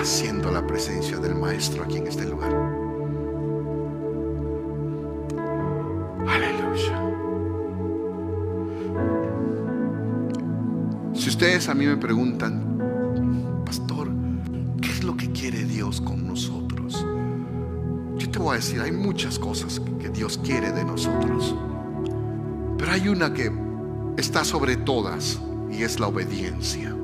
Haciendo 0.00 0.50
la 0.50 0.66
presencia 0.66 1.18
del 1.18 1.36
Maestro 1.36 1.84
aquí 1.84 1.98
en 1.98 2.08
este 2.08 2.24
lugar. 2.24 2.77
A 11.66 11.74
mí 11.74 11.86
me 11.86 11.96
preguntan, 11.96 13.62
pastor, 13.66 14.08
¿qué 14.80 14.90
es 14.90 15.02
lo 15.02 15.16
que 15.16 15.32
quiere 15.32 15.64
Dios 15.64 16.00
con 16.00 16.24
nosotros? 16.24 17.04
Yo 18.16 18.30
te 18.30 18.38
voy 18.38 18.52
a 18.52 18.54
decir, 18.54 18.80
hay 18.80 18.92
muchas 18.92 19.40
cosas 19.40 19.82
que 20.00 20.08
Dios 20.08 20.38
quiere 20.42 20.70
de 20.70 20.84
nosotros. 20.84 21.56
Pero 22.78 22.92
hay 22.92 23.08
una 23.08 23.34
que 23.34 23.50
está 24.16 24.44
sobre 24.44 24.76
todas 24.76 25.40
y 25.70 25.82
es 25.82 25.98
la 25.98 26.06
obediencia. 26.06 26.94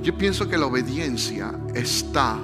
Yo 0.00 0.16
pienso 0.16 0.48
que 0.48 0.56
la 0.56 0.66
obediencia 0.66 1.58
está 1.74 2.38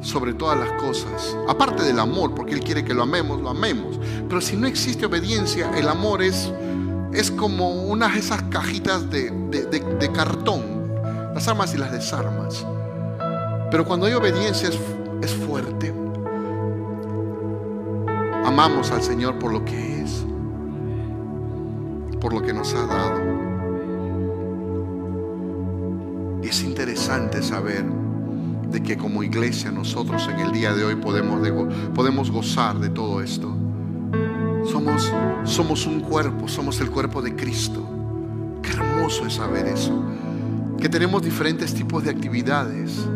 sobre 0.00 0.34
todas 0.34 0.58
las 0.58 0.72
cosas. 0.82 1.36
Aparte 1.48 1.84
del 1.84 2.00
amor, 2.00 2.34
porque 2.34 2.54
Él 2.54 2.60
quiere 2.60 2.84
que 2.84 2.94
lo 2.94 3.04
amemos, 3.04 3.40
lo 3.40 3.48
amemos. 3.48 4.00
Pero 4.28 4.40
si 4.40 4.56
no 4.56 4.66
existe 4.66 5.06
obediencia, 5.06 5.70
el 5.78 5.88
amor 5.88 6.20
es, 6.20 6.52
es 7.12 7.30
como 7.30 7.82
unas 7.82 8.16
esas 8.16 8.42
cajitas 8.44 9.10
de, 9.10 9.30
de, 9.30 10.12
cartón. 10.12 10.82
Las 11.34 11.48
armas 11.48 11.74
y 11.74 11.78
las 11.78 11.92
desarmas. 11.92 12.66
Pero 13.70 13.84
cuando 13.84 14.06
hay 14.06 14.12
obediencia 14.12 14.68
es, 14.68 14.78
es 15.22 15.34
fuerte. 15.34 15.94
Amamos 18.44 18.90
al 18.90 19.02
Señor 19.02 19.38
por 19.38 19.52
lo 19.52 19.64
que 19.64 20.02
es 20.02 20.26
por 22.22 22.32
lo 22.32 22.40
que 22.40 22.52
nos 22.52 22.72
ha 22.74 22.86
dado. 22.86 23.20
Y 26.40 26.46
es 26.46 26.62
interesante 26.62 27.42
saber 27.42 27.84
de 28.70 28.80
que 28.80 28.96
como 28.96 29.24
iglesia 29.24 29.72
nosotros 29.72 30.28
en 30.28 30.38
el 30.38 30.52
día 30.52 30.72
de 30.72 30.84
hoy 30.84 30.94
podemos, 30.94 31.40
podemos 31.94 32.30
gozar 32.30 32.78
de 32.78 32.90
todo 32.90 33.20
esto. 33.20 33.52
Somos, 34.72 35.12
somos 35.44 35.86
un 35.86 36.00
cuerpo, 36.00 36.48
somos 36.48 36.80
el 36.80 36.90
cuerpo 36.90 37.20
de 37.20 37.36
Cristo. 37.36 37.86
Qué 38.62 38.70
hermoso 38.70 39.26
es 39.26 39.34
saber 39.34 39.66
eso. 39.66 40.02
Que 40.78 40.88
tenemos 40.88 41.20
diferentes 41.22 41.74
tipos 41.74 42.02
de 42.02 42.08
actividades, 42.08 43.06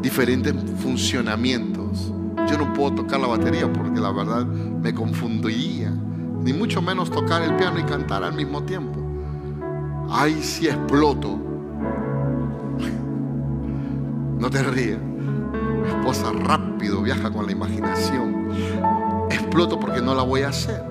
diferentes 0.00 0.54
funcionamientos. 0.80 2.12
Yo 2.48 2.56
no 2.56 2.72
puedo 2.72 2.94
tocar 2.94 3.18
la 3.18 3.26
batería 3.26 3.72
porque 3.72 3.98
la 3.98 4.12
verdad 4.12 4.46
me 4.46 4.94
confundiría 4.94 5.90
ni 5.90 6.52
mucho 6.52 6.80
menos 6.80 7.10
tocar 7.10 7.42
el 7.42 7.56
piano 7.56 7.80
y 7.80 7.82
cantar 7.82 8.22
al 8.22 8.34
mismo 8.34 8.62
tiempo. 8.62 9.00
Ay, 10.08 10.40
si 10.40 10.68
exploto. 10.68 11.36
No 14.38 14.48
te 14.48 14.62
rías. 14.62 15.00
Mi 15.02 15.88
esposa 15.88 16.30
rápido 16.32 17.02
viaja 17.02 17.28
con 17.28 17.46
la 17.46 17.50
imaginación. 17.50 19.07
Exploto 19.48 19.80
porque 19.80 20.02
no 20.02 20.14
la 20.14 20.22
voy 20.22 20.42
a 20.42 20.50
hacer. 20.50 20.84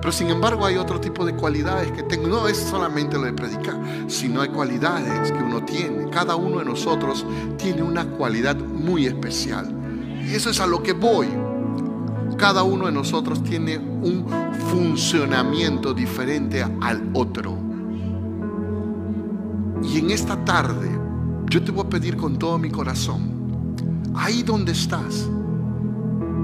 Pero 0.00 0.12
sin 0.12 0.28
embargo 0.28 0.64
hay 0.64 0.76
otro 0.76 1.00
tipo 1.00 1.26
de 1.26 1.34
cualidades 1.34 1.90
que 1.90 2.04
tengo. 2.04 2.28
No 2.28 2.46
es 2.46 2.56
solamente 2.56 3.16
lo 3.18 3.24
de 3.24 3.32
predicar, 3.32 3.80
sino 4.06 4.42
hay 4.42 4.48
cualidades 4.48 5.32
que 5.32 5.42
uno 5.42 5.64
tiene. 5.64 6.08
Cada 6.10 6.36
uno 6.36 6.60
de 6.60 6.66
nosotros 6.66 7.26
tiene 7.58 7.82
una 7.82 8.04
cualidad 8.04 8.54
muy 8.54 9.06
especial. 9.06 9.74
Y 10.24 10.36
eso 10.36 10.50
es 10.50 10.60
a 10.60 10.68
lo 10.68 10.84
que 10.84 10.92
voy. 10.92 11.26
Cada 12.38 12.62
uno 12.62 12.86
de 12.86 12.92
nosotros 12.92 13.42
tiene 13.42 13.76
un 13.76 14.24
funcionamiento 14.70 15.92
diferente 15.92 16.62
al 16.62 17.10
otro. 17.12 17.58
Y 19.82 19.98
en 19.98 20.12
esta 20.12 20.44
tarde 20.44 20.96
yo 21.50 21.60
te 21.64 21.72
voy 21.72 21.84
a 21.84 21.90
pedir 21.90 22.16
con 22.16 22.38
todo 22.38 22.56
mi 22.56 22.70
corazón, 22.70 23.74
ahí 24.14 24.44
donde 24.44 24.70
estás, 24.70 25.28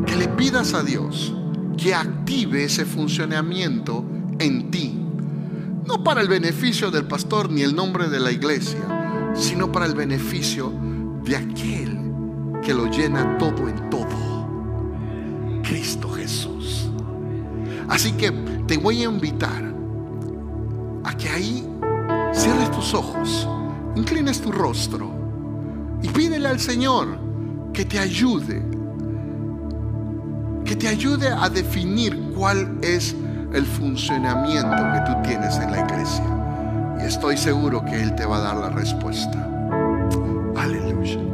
que 0.06 0.16
le 0.16 0.26
pidas 0.26 0.74
a 0.74 0.82
Dios 0.82 1.36
que 1.82 1.94
active 1.94 2.64
ese 2.64 2.84
funcionamiento 2.84 4.04
en 4.38 4.70
ti. 4.70 4.96
No 5.84 6.04
para 6.04 6.20
el 6.20 6.28
beneficio 6.28 6.92
del 6.92 7.06
pastor 7.06 7.50
ni 7.50 7.62
el 7.62 7.74
nombre 7.74 8.08
de 8.08 8.20
la 8.20 8.30
iglesia, 8.30 9.32
sino 9.34 9.72
para 9.72 9.86
el 9.86 9.94
beneficio 9.94 10.72
de 11.24 11.36
aquel 11.36 11.98
que 12.62 12.72
lo 12.72 12.86
llena 12.86 13.36
todo 13.36 13.68
en 13.68 13.90
todo. 13.90 15.60
Cristo 15.64 16.08
Jesús. 16.10 16.88
Así 17.88 18.12
que 18.12 18.30
te 18.66 18.76
voy 18.76 19.02
a 19.02 19.04
invitar 19.04 19.74
a 21.02 21.16
que 21.16 21.28
ahí 21.28 21.66
cierres 22.32 22.70
tus 22.70 22.94
ojos, 22.94 23.48
inclines 23.96 24.40
tu 24.40 24.52
rostro 24.52 25.10
y 26.00 26.08
pídele 26.08 26.46
al 26.46 26.60
Señor 26.60 27.18
que 27.72 27.84
te 27.84 27.98
ayude, 27.98 28.62
que 30.64 30.76
te 30.76 30.88
ayude 30.88 31.28
a 31.28 31.48
definir 31.48 32.32
cuál 32.34 32.78
es 32.82 33.14
el 33.52 33.66
funcionamiento 33.66 34.76
que 34.92 35.00
tú 35.06 35.22
tienes 35.22 35.56
en 35.56 35.72
la 35.72 35.80
iglesia. 35.80 36.24
Y 37.00 37.06
estoy 37.06 37.36
seguro 37.36 37.84
que 37.84 38.00
Él 38.00 38.14
te 38.14 38.24
va 38.24 38.38
a 38.38 38.40
dar 38.40 38.56
la 38.56 38.70
respuesta. 38.70 39.48
Aleluya. 40.56 41.31